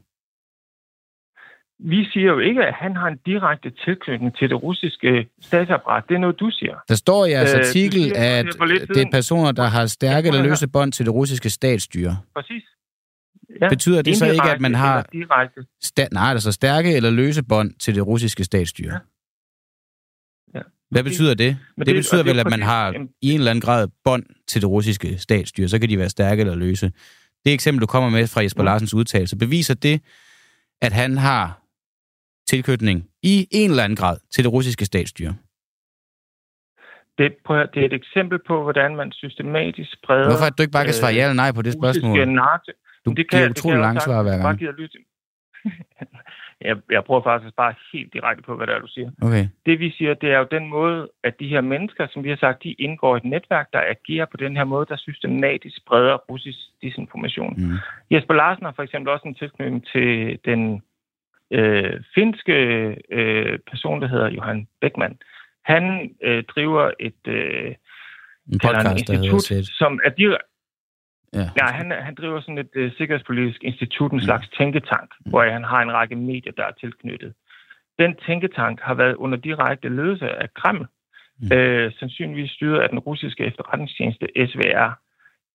Vi 1.80 2.06
siger 2.14 2.26
jo 2.26 2.40
ikke, 2.40 2.64
at 2.64 2.74
han 2.74 2.96
har 2.96 3.08
en 3.08 3.18
direkte 3.26 3.72
tilknytning 3.86 4.38
til 4.38 4.50
det 4.50 4.64
russiske 4.64 5.30
statsapparat. 5.42 6.04
Det 6.10 6.16
er 6.16 6.20
noget, 6.20 6.40
du 6.40 6.50
siger. 6.52 6.76
Der 6.90 6.96
står 6.96 7.26
i 7.26 7.32
jeres 7.32 7.54
øh, 7.54 7.60
artikel, 7.60 8.04
siger, 8.04 8.40
at 8.40 8.46
det 8.96 9.02
er 9.02 9.10
personer, 9.12 9.52
der 9.52 9.64
har 9.64 9.86
stærke 9.86 10.28
eller 10.28 10.44
løse 10.44 10.68
bånd 10.68 10.92
til 10.92 11.06
det 11.06 11.14
russiske 11.14 11.50
statsstyre. 11.50 12.18
Præcis. 12.36 12.64
Ja, 13.62 13.70
Betyder 13.70 14.02
det 14.02 14.18
så 14.18 14.26
ikke, 14.32 14.50
at 14.50 14.62
man 14.62 14.76
har 14.76 15.06
sta- 15.86 16.08
nej, 16.12 16.32
altså 16.32 16.52
stærke 16.52 16.96
eller 16.96 17.10
løse 17.10 17.44
bånd 17.44 17.74
til 17.74 17.96
det 17.96 18.08
russiske 18.08 18.44
statsstyre? 18.44 18.94
Ja. 18.94 19.00
Ja. 20.60 20.62
Hvad 20.92 21.04
betyder 21.04 21.34
det? 21.34 21.58
det, 21.78 21.86
det 21.88 21.96
betyder 21.96 22.24
vel, 22.24 22.40
at 22.40 22.50
man 22.50 22.62
har 22.62 22.94
i 23.22 23.32
en 23.32 23.40
eller 23.40 23.52
anden 23.52 23.62
grad 23.62 23.88
bånd 24.04 24.24
til 24.48 24.62
det 24.62 24.70
russiske 24.70 25.18
statsstyre. 25.18 25.68
Så 25.68 25.80
kan 25.80 25.90
de 25.90 25.98
være 25.98 26.10
stærke 26.10 26.40
eller 26.40 26.56
løse. 26.56 26.92
Det 27.46 27.54
eksempel, 27.54 27.82
du 27.82 27.86
kommer 27.86 28.10
med 28.10 28.28
fra 28.28 28.42
Jesper. 28.42 28.64
Larsens 28.64 28.94
udtalelse, 28.94 29.38
beviser 29.38 29.74
det, 29.74 30.02
at 30.82 30.94
han 30.94 31.18
har 31.18 31.65
tilknytning 32.48 33.10
i 33.24 33.48
en 33.52 33.70
eller 33.70 33.84
anden 33.84 33.96
grad 33.96 34.18
til 34.34 34.44
det 34.44 34.54
russiske 34.54 34.86
statsstyre? 34.86 35.36
Det, 37.18 37.36
prøv, 37.46 37.68
det 37.74 37.82
er 37.82 37.86
et 37.86 37.94
eksempel 37.94 38.40
på, 38.48 38.64
hvordan 38.64 38.96
man 38.96 39.12
systematisk 39.12 39.90
spreder... 39.94 40.30
Hvorfor 40.30 40.46
at 40.46 40.58
du 40.58 40.64
ikke 40.64 40.72
bare 40.72 40.86
kan 40.86 40.94
svare 40.94 41.14
ja 41.14 41.24
eller 41.24 41.34
nej 41.34 41.52
på 41.52 41.62
det 41.62 41.74
spørgsmål? 41.74 42.18
Du 43.06 43.12
det 43.14 43.30
kan, 43.30 43.40
giver 43.40 43.50
utrolig 43.50 43.80
langt 43.80 44.04
svar 44.04 44.24
hver 44.24 44.38
gang. 44.38 44.60
Jeg, 46.62 46.78
jeg 46.92 47.04
prøver 47.04 47.24
faktisk 47.24 47.56
bare 47.56 47.74
helt 47.94 48.14
direkte 48.14 48.44
på, 48.44 48.56
hvad 48.56 48.68
det 48.68 48.76
er, 48.76 48.80
du 48.80 48.88
siger. 48.88 49.10
Okay. 49.22 49.48
Det 49.66 49.80
vi 49.80 49.92
siger, 49.92 50.14
det 50.14 50.30
er 50.32 50.38
jo 50.38 50.48
den 50.52 50.70
måde, 50.70 51.10
at 51.24 51.40
de 51.40 51.48
her 51.48 51.62
mennesker, 51.62 52.08
som 52.14 52.24
vi 52.24 52.30
har 52.30 52.36
sagt, 52.36 52.64
de 52.64 52.72
indgår 52.72 53.16
i 53.16 53.18
et 53.18 53.26
netværk, 53.26 53.68
der 53.74 53.82
agerer 53.96 54.26
på 54.26 54.38
den 54.38 54.58
her 54.58 54.64
måde, 54.64 54.86
der 54.90 54.98
systematisk 54.98 55.78
spreder 55.78 56.16
russisk 56.30 56.60
disinformation. 56.82 57.54
Mm. 57.58 57.78
Jesper 58.12 58.34
Larsen 58.34 58.66
har 58.66 58.74
for 58.76 58.84
eksempel 58.84 59.14
også 59.14 59.28
en 59.28 59.36
tilknytning 59.36 59.86
til 59.94 60.40
den 60.46 60.82
øh, 61.52 61.94
finske 62.16 62.54
øh, 63.12 63.60
person, 63.72 64.02
der 64.02 64.08
hedder 64.08 64.30
Johan 64.30 64.68
Beckmann. 64.82 65.18
Han 65.66 66.16
øh, 66.24 66.44
driver 66.44 66.92
et 67.00 67.28
øh, 67.28 67.76
En 68.54 68.60
podcast, 68.64 68.86
der 68.86 69.14
hedder 69.14 69.14
institut, 69.14 69.42
Sæt. 69.44 69.66
som 69.66 70.00
er 70.06 70.10
direkte 70.10 70.46
Ja. 71.34 71.50
Ja, 71.60 71.66
han, 71.66 71.92
han 71.92 72.16
driver 72.16 72.42
sådan 72.42 72.58
et 72.58 72.70
uh, 72.76 72.92
sikkerhedspolitisk 72.98 73.64
institut, 73.64 74.12
en 74.12 74.22
slags 74.22 74.48
tænketank, 74.58 75.10
hvor 75.26 75.44
han 75.52 75.64
har 75.64 75.82
en 75.82 75.94
række 75.94 76.16
medier, 76.16 76.52
der 76.58 76.64
er 76.64 76.72
tilknyttet. 76.80 77.34
Den 78.00 78.16
tænketank 78.28 78.80
har 78.82 78.94
været 78.94 79.16
under 79.16 79.38
direkte 79.38 79.90
ledelse 79.90 80.30
af 80.30 80.54
Kreml, 80.54 80.88
Mm. 81.40 81.58
øh, 81.58 81.92
sandsynligvis 82.00 82.52
styret 82.52 82.80
af 82.80 82.90
den 82.90 83.00
russiske 83.00 83.44
efterretningstjeneste 83.46 84.28
SVR. 84.48 85.00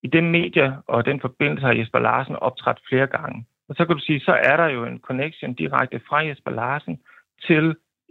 I 0.02 0.06
den 0.08 0.30
medie 0.30 0.76
og 0.86 1.04
den 1.06 1.20
forbindelse 1.20 1.66
har 1.66 1.74
Jesper 1.74 1.98
Larsen 1.98 2.36
optrådt 2.36 2.80
flere 2.88 3.06
gange. 3.06 3.46
Og 3.70 3.76
så 3.76 3.82
kan 3.86 3.96
du 3.96 4.02
sige, 4.06 4.20
så 4.20 4.32
er 4.50 4.56
der 4.56 4.68
jo 4.76 4.80
en 4.84 4.98
connection 5.08 5.54
direkte 5.54 6.00
fra 6.08 6.18
Jesper 6.26 6.50
Larsen 6.50 6.96
til 7.46 7.64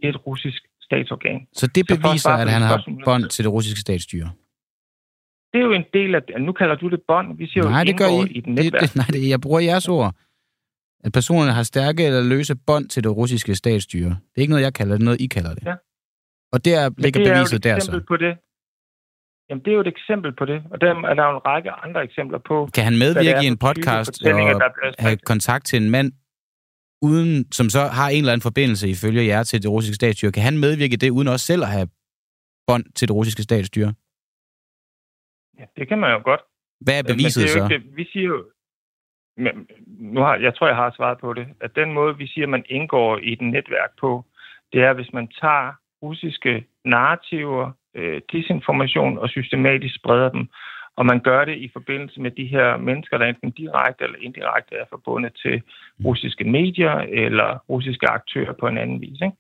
et 0.08 0.16
russisk 0.28 0.62
statsorgan. 0.82 1.48
Så 1.54 1.68
det 1.68 1.86
Så 1.90 1.96
beviser, 1.96 2.30
på 2.36 2.42
at 2.42 2.50
han 2.50 2.62
har 2.62 2.78
bånd 3.06 3.24
til 3.30 3.46
det 3.46 3.52
russiske 3.54 3.80
statsstyre? 3.80 4.30
Det 5.54 5.60
er 5.62 5.66
jo 5.66 5.72
en 5.72 5.86
del 5.94 6.16
af... 6.16 6.22
Nu 6.40 6.52
kalder 6.52 6.76
du 6.76 6.90
det 6.90 7.02
bånd. 7.08 7.38
Vi 7.38 7.48
siger 7.48 7.64
Nej, 7.64 7.80
jo, 7.80 7.86
det 7.86 7.98
gør 7.98 8.08
I. 8.08 8.28
i 8.32 8.38
et 8.38 8.46
Det, 8.46 8.54
netværk. 8.54 8.82
det, 8.82 8.96
nej, 8.96 9.06
det, 9.14 9.30
jeg 9.30 9.42
bruger 9.42 9.60
jeres 9.60 9.88
ord. 9.88 10.16
At 11.04 11.12
personerne 11.14 11.52
har 11.52 11.64
stærke 11.64 12.06
eller 12.06 12.24
løse 12.24 12.56
bånd 12.68 12.90
til 12.90 13.04
det 13.04 13.16
russiske 13.18 13.56
statsstyre. 13.56 14.10
Det 14.10 14.38
er 14.38 14.42
ikke 14.42 14.52
noget, 14.52 14.64
jeg 14.64 14.74
kalder 14.74 14.94
det, 14.94 15.00
det 15.00 15.04
er 15.04 15.10
noget, 15.12 15.22
I 15.22 15.28
kalder 15.28 15.54
det. 15.54 15.64
Ja. 15.66 15.76
Og 16.54 16.66
der 16.66 16.90
ligger 16.98 17.20
det 17.20 17.28
er 17.30 17.38
jo 17.38 17.40
beviset 17.40 17.58
et 17.58 17.64
der 17.64 17.76
eksempel 17.76 18.02
så. 18.02 18.06
På 18.08 18.18
det. 18.18 18.38
Jamen, 19.50 19.66
det 19.66 19.72
er 19.72 19.76
jo 19.76 19.82
et 19.82 19.88
eksempel 19.88 20.32
på 20.36 20.46
det. 20.46 20.64
Og 20.72 20.82
der 20.82 20.88
er 20.88 21.14
der 21.14 21.24
jo 21.24 21.36
en 21.38 21.46
række 21.46 21.72
andre 21.72 22.04
eksempler 22.04 22.38
på, 22.38 22.70
Kan 22.74 22.84
han 22.84 22.98
medvirke 22.98 23.44
i 23.44 23.48
en 23.48 23.58
podcast 23.58 24.26
og 24.26 24.62
have 25.00 25.18
kontakt 25.18 25.66
til 25.66 25.84
en 25.84 25.90
mand, 25.90 26.12
uden, 27.02 27.52
som 27.52 27.70
så 27.70 27.82
har 27.98 28.10
en 28.10 28.18
eller 28.18 28.34
anden 28.34 28.48
forbindelse 28.50 28.90
ifølge 28.90 29.26
jer 29.26 29.44
til 29.44 29.64
det 29.64 29.72
russiske 29.72 29.96
statsstyre? 29.96 30.32
Kan 30.32 30.44
han 30.44 30.58
medvirke 30.58 30.98
det, 30.98 31.10
uden 31.10 31.28
også 31.28 31.46
selv 31.46 31.64
at 31.64 31.70
have 31.70 31.88
bånd 32.68 32.86
til 32.98 33.08
det 33.08 33.16
russiske 33.16 33.44
statsstyre? 33.44 33.94
Ja, 35.60 35.66
det 35.78 35.88
kan 35.88 36.00
man 36.00 36.12
jo 36.12 36.22
godt. 36.24 36.42
Hvad 36.86 37.00
er 37.00 37.04
beviset 37.04 37.42
Men 37.42 37.48
det 37.48 37.56
er 37.56 37.62
jo 37.62 37.68
så? 37.68 37.74
ikke. 37.74 37.96
Vi 37.96 38.06
siger 38.14 38.28
jo... 38.28 38.46
Men, 39.38 39.68
nu 39.88 40.20
har, 40.22 40.36
jeg 40.36 40.56
tror, 40.56 40.68
jeg 40.68 40.76
har 40.76 40.94
svaret 40.98 41.18
på 41.20 41.34
det. 41.34 41.48
At 41.62 41.72
den 41.76 41.94
måde, 41.94 42.18
vi 42.18 42.28
siger, 42.28 42.48
man 42.48 42.64
indgår 42.70 43.18
i 43.18 43.34
et 43.34 43.42
netværk 43.42 43.92
på, 44.00 44.26
det 44.74 44.82
er, 44.84 44.94
hvis 44.94 45.14
man 45.14 45.28
tager 45.42 45.74
russiske 46.04 46.68
narrativer, 46.86 47.72
øh, 47.96 48.22
disinformation 48.32 49.18
og 49.18 49.30
systematisk 49.30 49.96
spreder 49.96 50.30
dem. 50.30 50.48
Og 50.98 51.06
man 51.06 51.20
gør 51.20 51.46
det 51.46 51.58
i 51.58 51.70
forbindelse 51.74 52.22
med 52.22 52.32
de 52.32 52.46
her 52.46 52.78
mennesker, 52.78 53.18
der 53.18 53.26
enten 53.26 53.52
direkte 53.52 54.04
eller 54.04 54.20
indirekte 54.22 54.76
er 54.76 54.86
forbundet 54.90 55.32
til 55.44 55.62
russiske 56.06 56.44
medier 56.44 56.96
eller 57.24 57.50
russiske 57.70 58.08
aktører 58.08 58.54
på 58.60 58.68
en 58.68 58.78
anden 58.78 59.02
vis. 59.02 59.22
Ikke? 59.22 59.38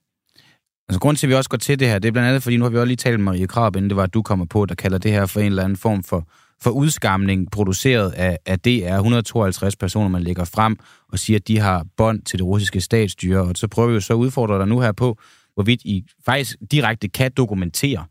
Altså, 0.89 0.99
grunden 0.99 1.15
til, 1.15 1.27
at 1.27 1.29
vi 1.29 1.35
også 1.35 1.49
går 1.49 1.57
til 1.57 1.79
det 1.79 1.87
her, 1.87 1.99
det 1.99 2.07
er 2.07 2.11
blandt 2.11 2.29
andet, 2.29 2.43
fordi 2.43 2.57
nu 2.57 2.63
har 2.63 2.71
vi 2.71 2.77
også 2.77 2.85
lige 2.85 2.97
talt 2.97 3.19
med 3.19 3.25
Marie 3.25 3.47
Krab, 3.47 3.75
inden 3.75 3.89
det 3.89 3.97
var, 3.97 4.03
at 4.03 4.13
du 4.13 4.21
kommer 4.21 4.45
på, 4.45 4.65
der 4.65 4.75
kalder 4.75 4.97
det 4.97 5.11
her 5.11 5.25
for 5.25 5.39
en 5.39 5.45
eller 5.45 5.63
anden 5.63 5.77
form 5.77 6.03
for, 6.03 6.27
for 6.63 6.69
udskamning, 6.69 7.51
produceret 7.51 8.11
af, 8.11 8.37
af 8.45 8.59
DR. 8.59 8.95
152 8.95 9.75
personer, 9.75 10.09
man 10.09 10.23
lægger 10.23 10.45
frem 10.55 10.77
og 11.11 11.19
siger, 11.19 11.39
at 11.39 11.47
de 11.47 11.59
har 11.59 11.85
bånd 11.97 12.21
til 12.21 12.39
det 12.39 12.45
russiske 12.45 12.81
statsstyre. 12.81 13.41
Og 13.41 13.51
så 13.55 13.67
prøver 13.67 13.87
vi 13.87 13.93
jo 13.93 13.99
så 13.99 14.13
at 14.13 14.17
udfordre 14.17 14.59
dig 14.59 14.67
nu 14.67 14.79
her 14.79 14.91
på, 14.91 15.17
hvorvidt 15.53 15.81
I 15.85 16.05
faktisk 16.25 16.57
direkte 16.71 17.07
kan 17.07 17.31
dokumentere, 17.37 18.05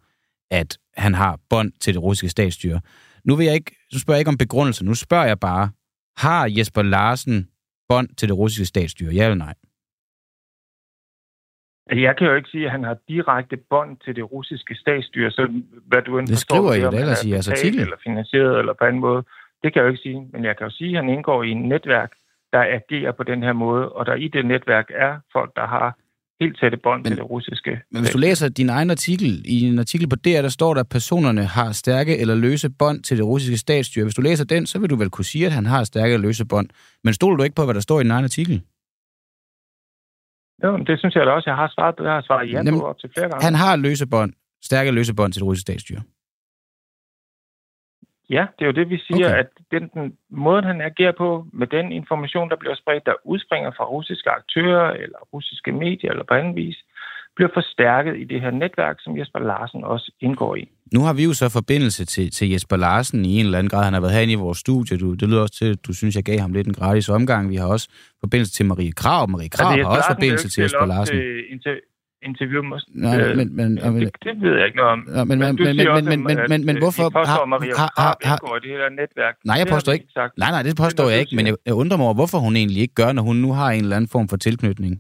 at 0.51 0.79
han 0.97 1.15
har 1.15 1.39
bånd 1.51 1.73
til 1.81 1.95
det 1.95 2.03
russiske 2.03 2.29
statsstyre. 2.29 2.81
Nu, 3.25 3.37
vil 3.37 3.47
jeg 3.47 3.55
ikke, 3.55 3.77
nu 3.93 3.99
spørger 3.99 4.17
jeg 4.17 4.21
ikke 4.21 4.29
om 4.29 4.39
begrundelse, 4.39 4.85
nu 4.85 4.95
spørger 4.95 5.27
jeg 5.27 5.41
bare, 5.41 5.71
har 6.17 6.47
Jesper 6.57 6.83
Larsen 6.83 7.49
bånd 7.89 8.09
til 8.09 8.29
det 8.29 8.37
russiske 8.39 8.65
statsstyre, 8.65 9.13
ja 9.13 9.25
eller 9.25 9.45
nej? 9.47 9.55
Altså, 11.91 12.03
Jeg 12.03 12.17
kan 12.17 12.27
jo 12.27 12.35
ikke 12.35 12.49
sige, 12.49 12.65
at 12.65 12.71
han 12.71 12.85
har 12.85 12.97
direkte 13.09 13.57
bånd 13.71 13.97
til 14.05 14.17
det 14.17 14.33
russiske 14.33 14.75
statsstyre, 14.75 15.31
så 15.31 15.63
hvad 15.87 16.03
du 16.03 16.19
end 16.19 16.27
Det 16.27 16.35
forstår, 16.35 16.57
skriver 16.57 16.73
I 16.73 16.93
det, 16.93 17.01
ellers 17.01 17.25
er 17.25 17.29
i 17.29 17.33
jeres 17.33 17.49
artikel. 17.49 17.81
Eller 17.81 17.97
finansieret, 18.07 18.59
eller 18.59 18.73
på 18.73 18.85
anden 18.85 19.01
måde. 19.01 19.23
Det 19.63 19.73
kan 19.73 19.81
jeg 19.81 19.87
jo 19.87 19.93
ikke 19.93 20.03
sige, 20.03 20.29
men 20.33 20.45
jeg 20.45 20.57
kan 20.57 20.67
jo 20.67 20.71
sige, 20.71 20.91
at 20.91 21.05
han 21.05 21.09
indgår 21.15 21.43
i 21.43 21.51
en 21.51 21.69
netværk, 21.69 22.13
der 22.53 22.63
agerer 22.79 23.13
på 23.13 23.23
den 23.23 23.43
her 23.43 23.53
måde, 23.53 23.93
og 23.93 24.07
der 24.07 24.15
i 24.15 24.29
det 24.29 24.47
netværk 24.47 24.87
er 24.95 25.21
folk, 25.33 25.57
der 25.57 25.67
har 25.67 25.99
helt 26.41 26.59
tætte 26.61 26.77
bånd 26.77 27.03
Men- 27.03 27.11
til 27.11 27.17
det 27.17 27.31
russiske. 27.31 27.71
Men 27.93 28.03
hvis 28.03 28.11
du 28.11 28.19
læser 28.19 28.49
din 28.49 28.69
egen 28.69 28.91
artikel, 28.91 29.43
i 29.45 29.61
en 29.63 29.79
artikel 29.79 30.09
på 30.09 30.17
DR, 30.17 30.43
der 30.43 30.49
står 30.49 30.75
der, 30.75 30.81
at 30.81 30.89
personerne 30.89 31.45
har 31.45 31.73
stærke 31.73 32.19
eller 32.19 32.35
løse 32.35 32.71
bånd 32.71 33.03
til 33.03 33.17
det 33.17 33.25
russiske 33.27 33.57
statsstyre. 33.57 34.05
Hvis 34.05 34.15
du 34.15 34.23
læser 34.23 34.45
den, 34.45 34.67
så 34.67 34.79
vil 34.79 34.91
du 34.91 34.97
vel 34.97 35.11
kunne 35.11 35.25
sige, 35.25 35.47
at 35.47 35.53
han 35.53 35.67
har 35.67 35.85
stærke 35.85 36.13
eller 36.15 36.27
løse 36.29 36.45
bånd. 36.47 36.69
Men 37.05 37.15
stoler 37.15 37.37
du 37.37 37.43
ikke 37.43 37.57
på, 37.57 37.65
hvad 37.65 37.75
der 37.75 37.81
står 37.81 38.01
i 38.01 38.03
din 38.03 38.11
egen 38.11 38.25
artikel? 38.25 38.63
Jo, 40.65 40.71
det 40.89 40.99
synes 40.99 41.15
jeg 41.15 41.27
da 41.27 41.31
også, 41.31 41.51
jeg 41.51 41.57
har 41.57 41.69
svaret. 41.75 41.95
Jeg 42.09 42.13
har 42.13 42.23
svaret 42.23 42.49
ja 42.49 42.57
Jamen, 42.57 42.81
op 42.81 42.99
til 42.99 43.11
flere 43.15 43.29
gange. 43.29 43.45
Han 43.45 43.55
har 43.55 43.77
løse 43.77 44.07
bånd, 44.07 44.33
stærke 44.63 44.91
løse 44.91 45.15
bånd 45.15 45.33
til 45.33 45.41
det 45.41 45.47
russiske 45.47 45.67
statsstyre. 45.69 46.03
Ja, 48.31 48.47
det 48.59 48.63
er 48.65 48.67
jo 48.67 48.73
det, 48.81 48.89
vi 48.91 48.99
siger, 48.99 49.29
Okay. 49.29 49.39
at 49.39 49.49
den, 49.71 49.83
den 49.95 50.13
måde, 50.31 50.63
han 50.63 50.81
agerer 50.81 51.13
på, 51.19 51.47
med 51.53 51.67
den 51.67 51.93
information, 51.93 52.51
der 52.51 52.57
bliver 52.57 52.75
spredt, 52.75 53.07
der 53.07 53.15
udspringer 53.25 53.71
fra 53.77 53.85
russiske 53.85 54.31
aktører, 54.31 54.91
eller 54.91 55.19
russiske 55.33 55.73
medier, 55.73 56.11
eller 56.11 56.25
på 56.29 56.35
anden 56.35 56.57
vis, 56.57 56.79
bliver 57.37 57.51
forstærket 57.55 58.17
i 58.17 58.25
det 58.25 58.41
her 58.41 58.51
netværk, 58.51 58.97
som 59.01 59.19
Jesper 59.19 59.39
Larsen 59.39 59.85
også 59.85 60.13
indgår 60.21 60.57
i. 60.57 60.69
Nu 60.95 61.01
har 61.01 61.15
vi 61.15 61.25
jo 61.25 61.33
så 61.33 61.49
forbindelse 61.49 62.05
til, 62.05 62.31
til 62.31 62.51
Jesper 62.51 62.77
Larsen 62.77 63.25
i 63.25 63.41
en 63.41 63.45
eller 63.45 63.59
anden 63.59 63.71
grad. 63.71 63.85
Han 63.85 63.93
har 63.93 64.01
været 64.01 64.13
herinde 64.13 64.33
i 64.33 64.37
vores 64.47 64.59
studie. 64.59 64.99
Du, 64.99 65.15
det 65.15 65.29
lyder 65.29 65.43
også 65.43 65.55
til, 65.55 65.71
at 65.73 65.87
du 65.87 65.93
synes, 65.95 66.17
jeg 66.17 66.25
gav 66.25 66.39
ham 66.39 66.53
lidt 66.53 66.67
en 66.67 66.75
gratis 66.75 67.09
omgang. 67.09 67.51
Vi 67.51 67.57
har 67.57 67.67
også 67.67 67.89
forbindelse 68.21 68.53
til 68.53 68.67
Marie 68.67 68.93
Krav. 68.93 69.29
Marie 69.29 69.49
Krav 69.49 69.73
Altså, 69.73 69.83
har 69.83 69.91
også 69.91 69.99
Larsen 69.99 70.15
forbindelse 70.15 70.49
til 70.49 70.63
Jesper 70.63 70.87
Larsen. 70.87 71.17
Til 71.63 71.77
interview 72.23 72.63
med, 72.63 72.79
Nej, 72.89 73.21
øh, 73.21 73.37
men, 73.37 73.57
men, 73.57 73.75
men, 73.75 74.01
det, 74.01 74.17
det 74.25 74.35
ved 74.43 74.55
jeg 74.59 74.67
ikke 74.67 74.77
noget 74.77 74.93
om. 74.93 75.01
Ja, 75.15 75.25
men, 75.25 75.39
men, 75.39 75.39
men, 75.39 75.77
men, 75.77 75.89
også, 75.89 76.09
men, 76.11 76.25
men, 76.25 76.39
men, 76.49 76.67
men 76.67 76.77
øh, 76.77 76.83
hvorfor 76.83 77.03
I 77.03 77.13
påstår, 77.13 77.25
har, 77.25 77.43
at 77.43 77.49
Maria 77.49 77.75
har, 77.77 77.91
har, 78.31 78.57
i 78.57 78.61
det 78.67 78.71
her 78.71 78.89
netværk. 79.01 79.35
Nej, 79.45 79.57
jeg 79.57 79.67
har 79.67 79.75
påstår 79.77 79.93
ikke. 79.93 80.07
sagt. 80.19 80.39
Nej, 80.39 80.51
nej, 80.51 80.63
det 80.63 80.77
påstår 80.77 81.05
Det 81.05 81.13
jeg 81.13 81.21
ikke, 81.21 81.37
men 81.37 81.47
jeg, 81.47 81.55
jeg 81.67 81.75
undrer 81.75 81.97
mig 81.97 82.07
over, 82.07 82.15
hvorfor 82.15 82.39
hun 82.39 82.57
egentlig 82.57 82.83
ikke 82.83 82.95
gør, 82.95 83.13
når 83.13 83.23
hun 83.23 83.37
nu 83.37 83.53
har 83.53 83.71
en 83.71 83.83
eller 83.83 83.97
anden 83.97 84.09
form 84.09 84.29
for 84.29 84.37
tilknytning. 84.37 84.95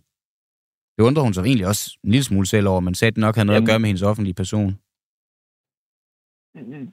Det 0.96 1.02
undrer 1.04 1.22
hun 1.22 1.34
sig 1.34 1.42
egentlig 1.42 1.66
også 1.66 1.98
en 2.04 2.10
lille 2.10 2.24
smule 2.24 2.46
selv 2.46 2.68
over, 2.68 2.80
men 2.80 2.94
sagde, 2.94 3.10
det 3.10 3.18
nok 3.18 3.34
havde 3.36 3.46
noget 3.46 3.56
Jamen. 3.56 3.68
at 3.68 3.72
gøre 3.72 3.78
med 3.78 3.88
hendes 3.88 4.02
offentlige 4.02 4.34
person. 4.34 4.78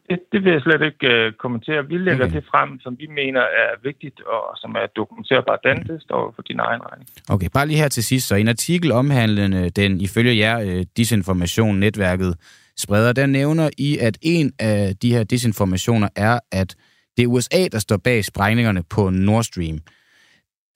Det, 0.09 0.19
det 0.31 0.43
vil 0.43 0.51
jeg 0.51 0.61
slet 0.61 0.81
ikke 0.81 1.27
uh, 1.27 1.33
kommentere. 1.43 1.87
Vi 1.87 1.97
lægger 1.97 2.25
Okay. 2.25 2.35
det 2.35 2.43
frem, 2.51 2.79
som 2.79 2.95
vi 2.99 3.07
mener 3.07 3.41
er 3.41 3.69
vigtigt, 3.83 4.21
og 4.21 4.43
som 4.55 4.71
er 4.81 4.87
dokumenterbart. 4.95 5.59
Den, 5.63 5.77
det 5.77 6.01
står 6.01 6.33
for 6.35 6.41
din 6.41 6.59
egen 6.59 6.81
regning. 6.87 7.09
Okay, 7.29 7.47
bare 7.53 7.67
lige 7.67 7.77
her 7.77 7.87
til 7.87 8.03
sidst. 8.03 8.27
Så 8.27 8.35
en 8.35 8.47
artikel 8.47 8.91
omhandlende 8.91 9.69
den, 9.69 10.01
ifølge 10.01 10.37
jer, 10.37 10.59
øh, 10.59 10.85
disinformation, 10.97 11.79
netværket 11.79 12.35
spreder, 12.77 13.13
der 13.13 13.25
nævner 13.25 13.69
I, 13.77 13.97
at 13.97 14.17
en 14.21 14.51
af 14.59 14.95
de 15.01 15.13
her 15.13 15.23
disinformationer 15.23 16.09
er, 16.15 16.39
at 16.51 16.75
det 17.17 17.23
er 17.23 17.27
USA, 17.27 17.67
der 17.71 17.79
står 17.79 17.97
bag 17.97 18.25
sprængningerne 18.25 18.83
på 18.83 19.09
Nord 19.09 19.43
Stream. 19.43 19.79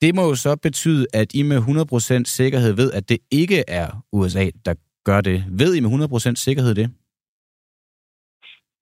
Det 0.02 0.14
må 0.14 0.22
jo 0.28 0.34
så 0.34 0.56
betyde, 0.56 1.06
at 1.14 1.34
I 1.34 1.42
med 1.42 1.58
100% 1.58 2.22
sikkerhed 2.24 2.72
ved, 2.72 2.92
at 2.92 3.08
det 3.08 3.18
ikke 3.30 3.64
er 3.68 4.04
USA, 4.12 4.50
der 4.64 4.74
gør 5.04 5.20
det. 5.20 5.44
Ved 5.48 5.74
I 5.74 5.80
med 5.80 5.90
100% 5.90 6.34
sikkerhed 6.34 6.74
det? 6.74 6.90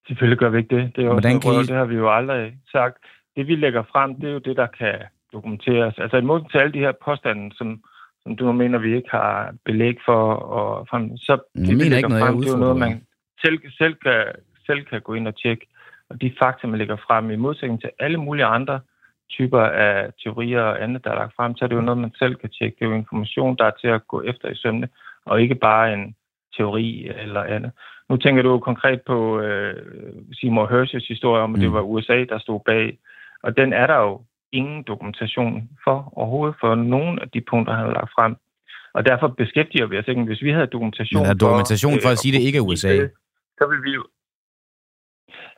Selvfølgelig 0.09 0.39
gør 0.39 0.49
vi 0.49 0.59
ikke 0.59 0.77
det. 0.77 0.97
Det, 0.97 1.03
er 1.03 1.07
jo 1.07 1.13
Hvordan 1.13 1.41
kan 1.41 1.53
I- 1.53 1.57
det 1.71 1.77
har 1.77 1.85
vi 1.85 1.95
jo 1.95 2.15
aldrig 2.19 2.59
sagt. 2.73 2.97
Det, 3.37 3.47
vi 3.47 3.57
lægger 3.57 3.83
frem, 3.93 4.15
det 4.15 4.29
er 4.29 4.33
jo 4.33 4.39
det, 4.39 4.57
der 4.57 4.67
kan 4.67 4.95
dokumenteres. 5.33 5.99
Altså 5.99 6.17
i 6.17 6.21
modsætning 6.21 6.51
til 6.51 6.59
alle 6.59 6.73
de 6.73 6.79
her 6.79 6.93
påstande, 7.05 7.57
som, 7.57 7.83
som 8.23 8.37
du 8.37 8.53
mener, 8.53 8.79
vi 8.79 8.97
ikke 8.97 9.11
har 9.11 9.55
belæg 9.65 9.97
for. 10.05 10.35
Og 10.35 10.89
frem, 10.91 11.17
så 11.17 11.33
Jeg 11.55 11.61
det, 11.67 11.69
vi 11.69 11.75
mener 11.75 11.97
ikke 11.97 12.09
noget, 12.09 12.25
frem, 12.25 12.37
det 12.37 12.49
er 12.49 12.53
jo 12.53 12.59
noget, 12.59 12.77
man 12.77 13.03
selv, 13.45 13.59
selv, 13.79 13.95
kan, 13.95 14.25
selv 14.67 14.85
kan 14.85 15.01
gå 15.01 15.15
ind 15.15 15.29
og 15.29 15.37
tjekke. 15.43 15.67
Og 16.11 16.21
de 16.21 16.33
fakta, 16.43 16.67
man 16.67 16.79
lægger 16.79 16.97
frem, 16.97 17.31
i 17.31 17.37
modsætning 17.37 17.81
til 17.81 17.91
alle 17.99 18.19
mulige 18.19 18.45
andre 18.45 18.81
typer 19.31 19.61
af 19.61 20.13
teorier 20.23 20.61
og 20.63 20.83
andet, 20.83 21.05
der 21.05 21.11
er 21.11 21.15
lagt 21.15 21.35
frem, 21.37 21.57
så 21.57 21.65
er 21.65 21.69
det 21.69 21.77
jo 21.77 21.81
noget, 21.81 21.99
man 22.01 22.13
selv 22.19 22.35
kan 22.35 22.51
tjekke. 22.51 22.77
Det 22.79 22.85
er 22.85 22.89
jo 22.91 22.95
information, 22.97 23.57
der 23.57 23.65
er 23.65 23.71
til 23.81 23.89
at 23.89 24.07
gå 24.09 24.23
efter 24.23 24.49
i 24.49 24.55
sømne, 24.55 24.89
og 25.27 25.43
ikke 25.43 25.55
bare 25.55 25.93
en 25.95 26.15
teori 26.57 27.09
eller 27.17 27.43
andet. 27.43 27.73
Nu 28.11 28.17
tænker 28.17 28.43
du 28.43 28.59
konkret 28.59 29.03
på 29.03 29.41
øh, 29.41 29.75
Seymour 30.33 30.67
Hersh's 30.67 31.09
historie 31.09 31.43
om, 31.43 31.55
at 31.55 31.61
det 31.61 31.69
Mm. 31.69 31.75
var 31.75 31.81
USA, 31.81 32.25
der 32.25 32.39
stod 32.39 32.61
bag. 32.67 32.99
Og 33.43 33.57
den 33.57 33.73
er 33.73 33.87
der 33.87 33.97
jo 33.97 34.23
ingen 34.53 34.83
dokumentation 34.83 35.69
for 35.85 36.13
overhovedet 36.17 36.57
for 36.61 36.75
nogen 36.75 37.19
af 37.19 37.31
de 37.31 37.41
punkter, 37.41 37.75
han 37.75 37.85
har 37.85 37.93
lagt 37.93 38.11
frem. 38.17 38.37
Og 38.95 39.07
derfor 39.07 39.29
beskæftiger 39.29 39.87
vi 39.87 39.99
os 39.99 40.09
ikke. 40.09 40.23
Hvis 40.23 40.43
vi 40.43 40.51
havde 40.53 40.67
dokumentation 40.67 41.23
Men 41.23 41.31
er 41.31 41.35
dokumentation 41.35 41.93
for 42.03 42.09
øh, 42.09 42.13
at 42.13 42.19
sige, 42.19 42.35
at 42.35 42.41
det 42.41 42.47
ikke 42.47 42.59
er 42.59 42.63
USA? 42.63 42.93
det, 42.97 43.11
Så 43.59 43.67
vil 43.71 43.83
vi 43.83 43.91
jo... 43.91 44.05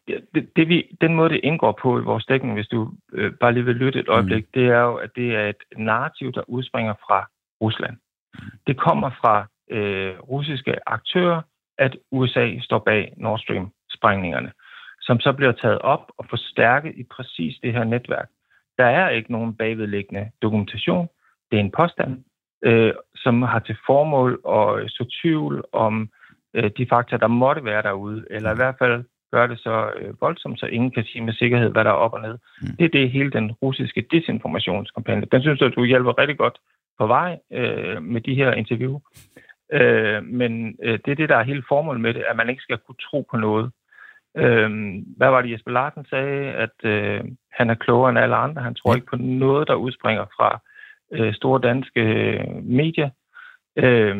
Ja, 0.09 0.17
det, 0.35 0.57
det 0.57 0.69
vi, 0.69 0.97
den 1.01 1.15
måde, 1.15 1.31
det 1.31 1.41
indgår 1.43 1.79
på 1.83 1.99
i 1.99 2.03
vores 2.03 2.25
dækning, 2.25 2.55
hvis 2.55 2.69
du 2.69 2.93
øh, 3.13 3.33
bare 3.41 3.53
lige 3.53 3.65
vil 3.65 3.77
lytte 3.77 4.01
et 4.01 4.09
øjeblik, 4.09 4.45
mm. 4.45 4.51
det 4.55 4.67
er 4.69 4.81
jo, 4.81 4.95
at 4.95 5.11
det 5.17 5.37
er 5.37 5.49
et 5.49 5.63
narrativ, 5.77 6.33
der 6.33 6.43
udspringer 6.49 6.95
fra 6.95 7.29
Rusland. 7.61 7.97
Det 8.67 8.77
kommer 8.81 9.11
fra 9.21 9.47
øh, 9.71 10.19
russiske 10.21 10.89
aktører, 10.89 11.43
at 11.81 11.97
USA 12.13 12.47
står 12.61 12.79
bag 12.79 13.13
Nord 13.17 13.39
Stream-sprængningerne, 13.39 14.53
som 15.01 15.21
så 15.21 15.33
bliver 15.33 15.53
taget 15.53 15.79
op 15.79 16.05
og 16.19 16.25
forstærket 16.31 16.93
i 16.97 17.05
præcis 17.05 17.59
det 17.63 17.73
her 17.73 17.85
netværk. 17.85 18.29
Der 18.79 18.85
er 18.85 19.09
ikke 19.09 19.33
nogen 19.33 19.55
bagvedliggende 19.55 20.31
dokumentation. 20.43 21.09
Det 21.51 21.57
er 21.57 21.61
en 21.61 21.71
påstand, 21.71 22.25
øh, 22.65 22.93
som 23.15 23.43
har 23.43 23.59
til 23.59 23.77
formål 23.87 24.33
at 24.49 24.91
så 24.91 25.05
tvivl 25.23 25.65
om 25.73 26.11
øh, 26.55 26.71
de 26.77 26.87
fakta, 26.91 27.17
der 27.17 27.27
måtte 27.27 27.65
være 27.65 27.83
derude, 27.83 28.25
eller 28.31 28.53
i 28.53 28.57
hvert 28.57 28.77
fald 28.79 29.05
gør 29.33 29.47
det 29.47 29.59
så 29.59 29.91
øh, 29.97 30.21
voldsomt, 30.21 30.61
så 30.61 30.67
ingen 30.67 30.91
kan 30.91 31.05
sige 31.05 31.25
med 31.25 31.33
sikkerhed, 31.33 31.71
hvad 31.71 31.85
der 31.85 31.91
er 31.91 32.05
op 32.05 32.13
og 32.13 32.21
ned. 32.21 32.39
Mm. 32.63 32.77
Det 32.79 32.85
er 32.85 32.89
det 32.89 33.11
hele 33.11 33.31
den 33.31 33.53
russiske 33.53 34.07
desinformationskampagne. 34.11 35.27
Den 35.33 35.43
synes 35.43 35.61
jeg, 35.61 35.75
du 35.75 35.85
hjælper 35.85 36.19
rigtig 36.19 36.39
godt 36.39 36.59
på 36.99 37.07
vej 37.07 37.39
øh, 37.53 38.03
med 38.03 38.21
de 38.21 38.35
her 38.35 38.53
interview. 38.53 39.01
Øh, 39.73 40.25
men 40.25 40.77
øh, 40.83 40.99
det 41.05 41.11
er 41.11 41.15
det, 41.15 41.29
der 41.29 41.37
er 41.37 41.43
hele 41.43 41.63
formålet 41.69 42.01
med 42.01 42.15
det, 42.15 42.25
at 42.31 42.37
man 42.37 42.49
ikke 42.49 42.63
skal 42.63 42.79
kunne 42.79 43.03
tro 43.11 43.27
på 43.31 43.37
noget. 43.37 43.71
Øh, 44.37 44.71
hvad 45.17 45.31
var 45.31 45.43
det, 45.43 45.53
Jesper 45.53 45.71
Larsen 45.71 46.07
sagde? 46.11 46.53
At 46.53 46.77
øh, 46.85 47.21
han 47.53 47.71
er 47.71 47.75
klogere 47.75 48.11
end 48.11 48.19
alle 48.19 48.37
andre. 48.37 48.63
Han 48.63 48.75
tror 48.75 48.91
ja. 48.93 48.95
ikke 48.95 49.07
på 49.07 49.17
noget, 49.17 49.69
der 49.69 49.75
udspringer 49.75 50.25
fra 50.37 50.61
øh, 51.13 51.35
store 51.35 51.61
danske 51.61 52.01
øh, 52.01 52.65
medier. 52.65 53.11
Øh, 53.77 54.17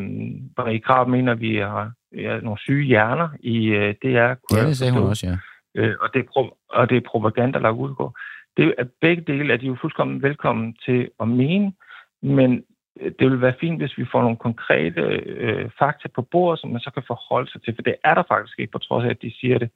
i 0.71 0.77
Krav 0.77 1.09
mener, 1.09 1.33
vi 1.33 1.55
har 1.55 1.91
ja, 2.15 2.39
nogle 2.39 2.59
syge 2.59 2.85
hjerner 2.85 3.29
i 3.39 3.67
øh, 3.67 3.95
DR. 4.01 4.07
Ja, 4.07 4.67
det 4.67 4.77
sagde 4.77 4.93
hun 4.93 5.03
også, 5.03 5.27
ja. 5.27 5.37
Øh, 5.75 5.95
og, 6.01 6.13
det 6.13 6.19
er 6.19 6.49
og 6.69 6.89
det 6.89 6.97
er 6.97 7.09
propaganda, 7.09 7.59
der 7.59 7.69
udgår. 7.69 8.17
Det 8.57 8.75
er, 8.77 8.85
begge 9.01 9.23
dele 9.27 9.53
er 9.53 9.57
de 9.57 9.65
jo 9.65 9.77
fuldkommen 9.81 10.21
velkommen 10.21 10.75
til 10.85 11.09
at 11.19 11.27
mene, 11.27 11.73
men 12.21 12.63
Øh, 12.99 13.11
det 13.19 13.31
vil 13.31 13.41
være 13.41 13.59
fint, 13.59 13.81
hvis 13.81 13.97
vi 13.97 14.05
får 14.11 14.21
nogle 14.21 14.37
konkrete 14.37 15.01
øh, 15.45 15.69
fakta 15.79 16.07
på 16.15 16.21
bordet, 16.21 16.59
som 16.59 16.69
man 16.69 16.81
så 16.81 16.91
kan 16.93 17.03
forholde 17.07 17.51
sig 17.51 17.61
til, 17.61 17.75
for 17.75 17.81
det 17.81 17.95
er 18.03 18.13
der 18.13 18.23
faktisk 18.27 18.59
ikke, 18.59 18.71
på 18.71 18.77
trods 18.77 19.05
af, 19.05 19.09
at 19.09 19.21
de 19.21 19.31
siger 19.39 19.57
det. 19.57 19.69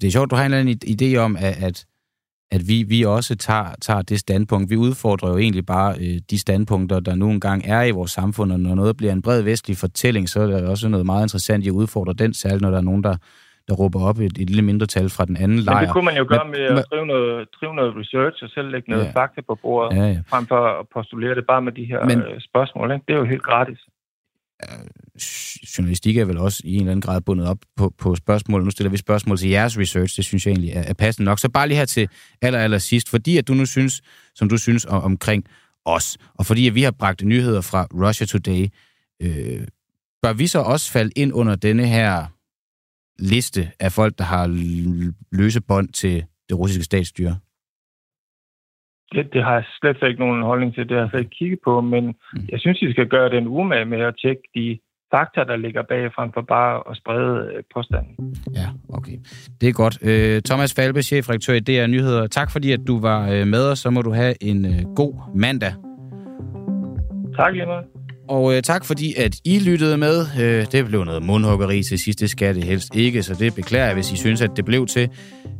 Det 0.00 0.06
er 0.06 0.10
sjovt, 0.10 0.30
du 0.30 0.36
har 0.36 0.44
en 0.44 0.52
eller 0.54 0.60
anden 0.60 0.80
idé 0.94 1.16
om, 1.16 1.36
at, 1.36 1.56
at 1.68 1.86
at 2.52 2.68
vi, 2.68 2.82
vi 2.82 3.02
også 3.02 3.36
tager, 3.36 3.74
tager 3.80 4.02
det 4.02 4.18
standpunkt. 4.18 4.70
Vi 4.70 4.76
udfordrer 4.76 5.28
jo 5.28 5.38
egentlig 5.38 5.66
bare 5.66 5.96
øh, 6.00 6.20
de 6.30 6.38
standpunkter, 6.38 7.00
der 7.00 7.14
nu 7.14 7.30
engang 7.30 7.62
er 7.66 7.82
i 7.82 7.90
vores 7.90 8.10
samfund, 8.10 8.52
og 8.52 8.60
når 8.60 8.74
noget 8.74 8.96
bliver 8.96 9.12
en 9.12 9.22
bred 9.22 9.42
vestlig 9.42 9.76
fortælling, 9.76 10.28
så 10.28 10.40
er 10.40 10.46
der 10.46 10.68
også 10.68 10.88
noget 10.88 11.06
meget 11.06 11.24
interessant 11.24 11.64
i 11.64 11.68
at 11.68 11.72
udfordre 11.72 12.12
den, 12.12 12.34
særligt 12.34 12.62
når 12.62 12.70
der 12.70 12.78
er 12.78 12.82
nogen, 12.82 13.04
der, 13.04 13.16
der 13.70 13.76
råber 13.82 14.00
op 14.10 14.18
et, 14.18 14.38
et 14.42 14.50
lille 14.50 14.64
mindretal 14.70 15.08
fra 15.16 15.24
den 15.30 15.36
anden 15.36 15.58
lejr. 15.58 15.76
Men 15.76 15.84
det 15.84 15.92
kunne 15.94 16.08
man 16.10 16.16
jo 16.16 16.26
gøre 16.34 16.46
med 16.54 16.62
at 16.78 16.84
drive 16.90 17.06
noget, 17.06 17.48
drive 17.56 17.74
noget 17.74 17.90
research 18.00 18.36
og 18.44 18.50
selv 18.56 18.68
lægge 18.74 18.90
noget 18.90 19.04
ja. 19.04 19.10
fakta 19.18 19.40
på 19.50 19.54
bordet, 19.62 19.96
ja, 19.96 20.06
ja. 20.16 20.20
frem 20.32 20.44
for 20.46 20.60
at 20.80 20.86
postulere 20.96 21.34
det 21.34 21.44
bare 21.52 21.62
med 21.62 21.72
de 21.72 21.84
her 21.84 22.00
men, 22.04 22.18
øh, 22.18 22.40
spørgsmål. 22.40 22.86
Ikke? 22.92 23.04
Det 23.08 23.12
er 23.14 23.18
jo 23.18 23.28
helt 23.34 23.42
gratis 23.50 23.80
journalistik 25.78 26.16
er 26.16 26.24
vel 26.24 26.38
også 26.38 26.62
i 26.64 26.74
en 26.74 26.80
eller 26.80 26.90
anden 26.90 27.00
grad 27.00 27.20
bundet 27.20 27.46
op 27.48 27.58
på, 27.76 27.94
på 27.98 28.14
spørgsmål. 28.14 28.64
Nu 28.64 28.70
stiller 28.70 28.90
vi 28.90 28.96
spørgsmål 28.96 29.38
til 29.38 29.50
jeres 29.50 29.78
research, 29.78 30.16
det 30.16 30.24
synes 30.24 30.46
jeg 30.46 30.52
egentlig 30.52 30.70
er, 30.70 30.82
er 30.82 30.94
passende 30.94 31.24
nok. 31.24 31.38
Så 31.38 31.48
bare 31.48 31.68
lige 31.68 31.78
her 31.78 31.84
til 31.84 32.08
aller, 32.42 32.58
aller 32.58 32.78
sidst, 32.78 33.10
fordi 33.10 33.38
at 33.38 33.48
du 33.48 33.54
nu 33.54 33.66
synes, 33.66 34.02
som 34.34 34.48
du 34.48 34.58
synes 34.58 34.84
om, 34.84 35.02
omkring 35.02 35.44
os, 35.84 36.18
og 36.34 36.46
fordi 36.46 36.66
at 36.66 36.74
vi 36.74 36.82
har 36.82 36.90
bragt 36.90 37.24
nyheder 37.24 37.60
fra 37.60 37.86
Russia 37.94 38.26
Today, 38.26 38.66
øh, 39.22 39.66
bør 40.22 40.32
vi 40.32 40.46
så 40.46 40.58
også 40.58 40.92
falde 40.92 41.10
ind 41.16 41.32
under 41.32 41.56
denne 41.56 41.86
her 41.86 42.26
liste 43.20 43.60
af 43.80 43.92
folk, 43.92 44.18
der 44.18 44.24
har 44.24 44.46
løse 45.32 45.60
bånd 45.60 45.88
til 45.88 46.24
det 46.48 46.58
russiske 46.58 46.84
statsstyre? 46.84 47.36
Det, 49.12 49.32
det 49.32 49.44
har 49.44 49.54
jeg 49.54 49.64
slet 49.80 50.08
ikke 50.08 50.20
nogen 50.20 50.42
holdning 50.42 50.74
til. 50.74 50.88
Det 50.88 50.96
har 50.96 51.02
jeg 51.02 51.10
slet 51.10 51.20
ikke 51.20 51.36
kigget 51.38 51.58
på, 51.64 51.80
men 51.80 52.04
mm. 52.06 52.48
jeg 52.48 52.60
synes, 52.60 52.82
I 52.82 52.92
skal 52.92 53.08
gøre 53.08 53.30
den 53.30 53.46
umage 53.46 53.84
med 53.84 54.00
at 54.00 54.14
tjekke 54.22 54.42
de 54.54 54.78
fakta, 55.14 55.40
der 55.44 55.56
ligger 55.56 55.82
bag, 55.82 56.12
frem 56.14 56.32
for 56.32 56.40
bare 56.40 56.82
at 56.90 56.96
sprede 56.96 57.52
øh, 57.54 57.62
påstanden. 57.74 58.34
Ja, 58.54 58.68
okay. 58.88 59.18
Det 59.60 59.68
er 59.68 59.72
godt. 59.72 59.98
Øh, 60.02 60.42
Thomas 60.42 60.74
Falbe, 60.74 61.02
chefredaktør 61.02 61.54
i 61.54 61.60
DR 61.60 61.86
Nyheder. 61.86 62.26
Tak 62.26 62.50
fordi, 62.50 62.72
at 62.72 62.80
du 62.86 63.00
var 63.00 63.30
øh, 63.32 63.46
med 63.46 63.70
os. 63.70 63.78
Så 63.78 63.90
må 63.90 64.02
du 64.02 64.12
have 64.12 64.34
en 64.42 64.94
god 64.94 65.14
mandag. 65.34 65.72
Tak 67.36 67.52
lige 67.52 67.66
meget. 67.66 67.99
Og 68.30 68.56
øh, 68.56 68.62
tak 68.62 68.84
fordi, 68.84 69.14
at 69.14 69.36
I 69.44 69.58
lyttede 69.58 69.96
med. 69.98 70.26
Øh, 70.40 70.66
det 70.72 70.86
blev 70.86 71.04
noget 71.04 71.22
mundhuggeri 71.22 71.82
til 71.82 71.98
sidst. 71.98 72.20
Det 72.20 72.30
skal 72.30 72.54
det 72.54 72.64
helst 72.64 72.94
ikke, 72.94 73.22
så 73.22 73.34
det 73.34 73.54
beklager 73.54 73.84
jeg, 73.84 73.94
hvis 73.94 74.12
I 74.12 74.16
synes, 74.16 74.40
at 74.40 74.50
det 74.56 74.64
blev 74.64 74.86
til. 74.86 75.08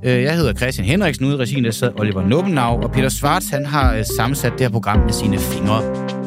Øh, 0.05 0.23
jeg 0.23 0.37
hedder 0.37 0.55
Christian 0.55 0.87
Henriksen. 0.87 1.27
Ude 1.27 1.35
i 1.35 1.37
regien 1.37 1.65
der 1.65 1.71
sad 1.71 2.01
Oliver 2.01 2.29
Nubbenau, 2.29 2.83
og 2.83 2.93
Peter 2.93 3.09
Svarts 3.09 3.49
han 3.49 3.67
har 3.67 3.95
øh, 3.95 4.05
sammensat 4.17 4.53
det 4.53 4.61
her 4.61 4.71
program 4.71 4.99
med 4.99 5.13
sine 5.13 5.39
fingre. 5.39 6.20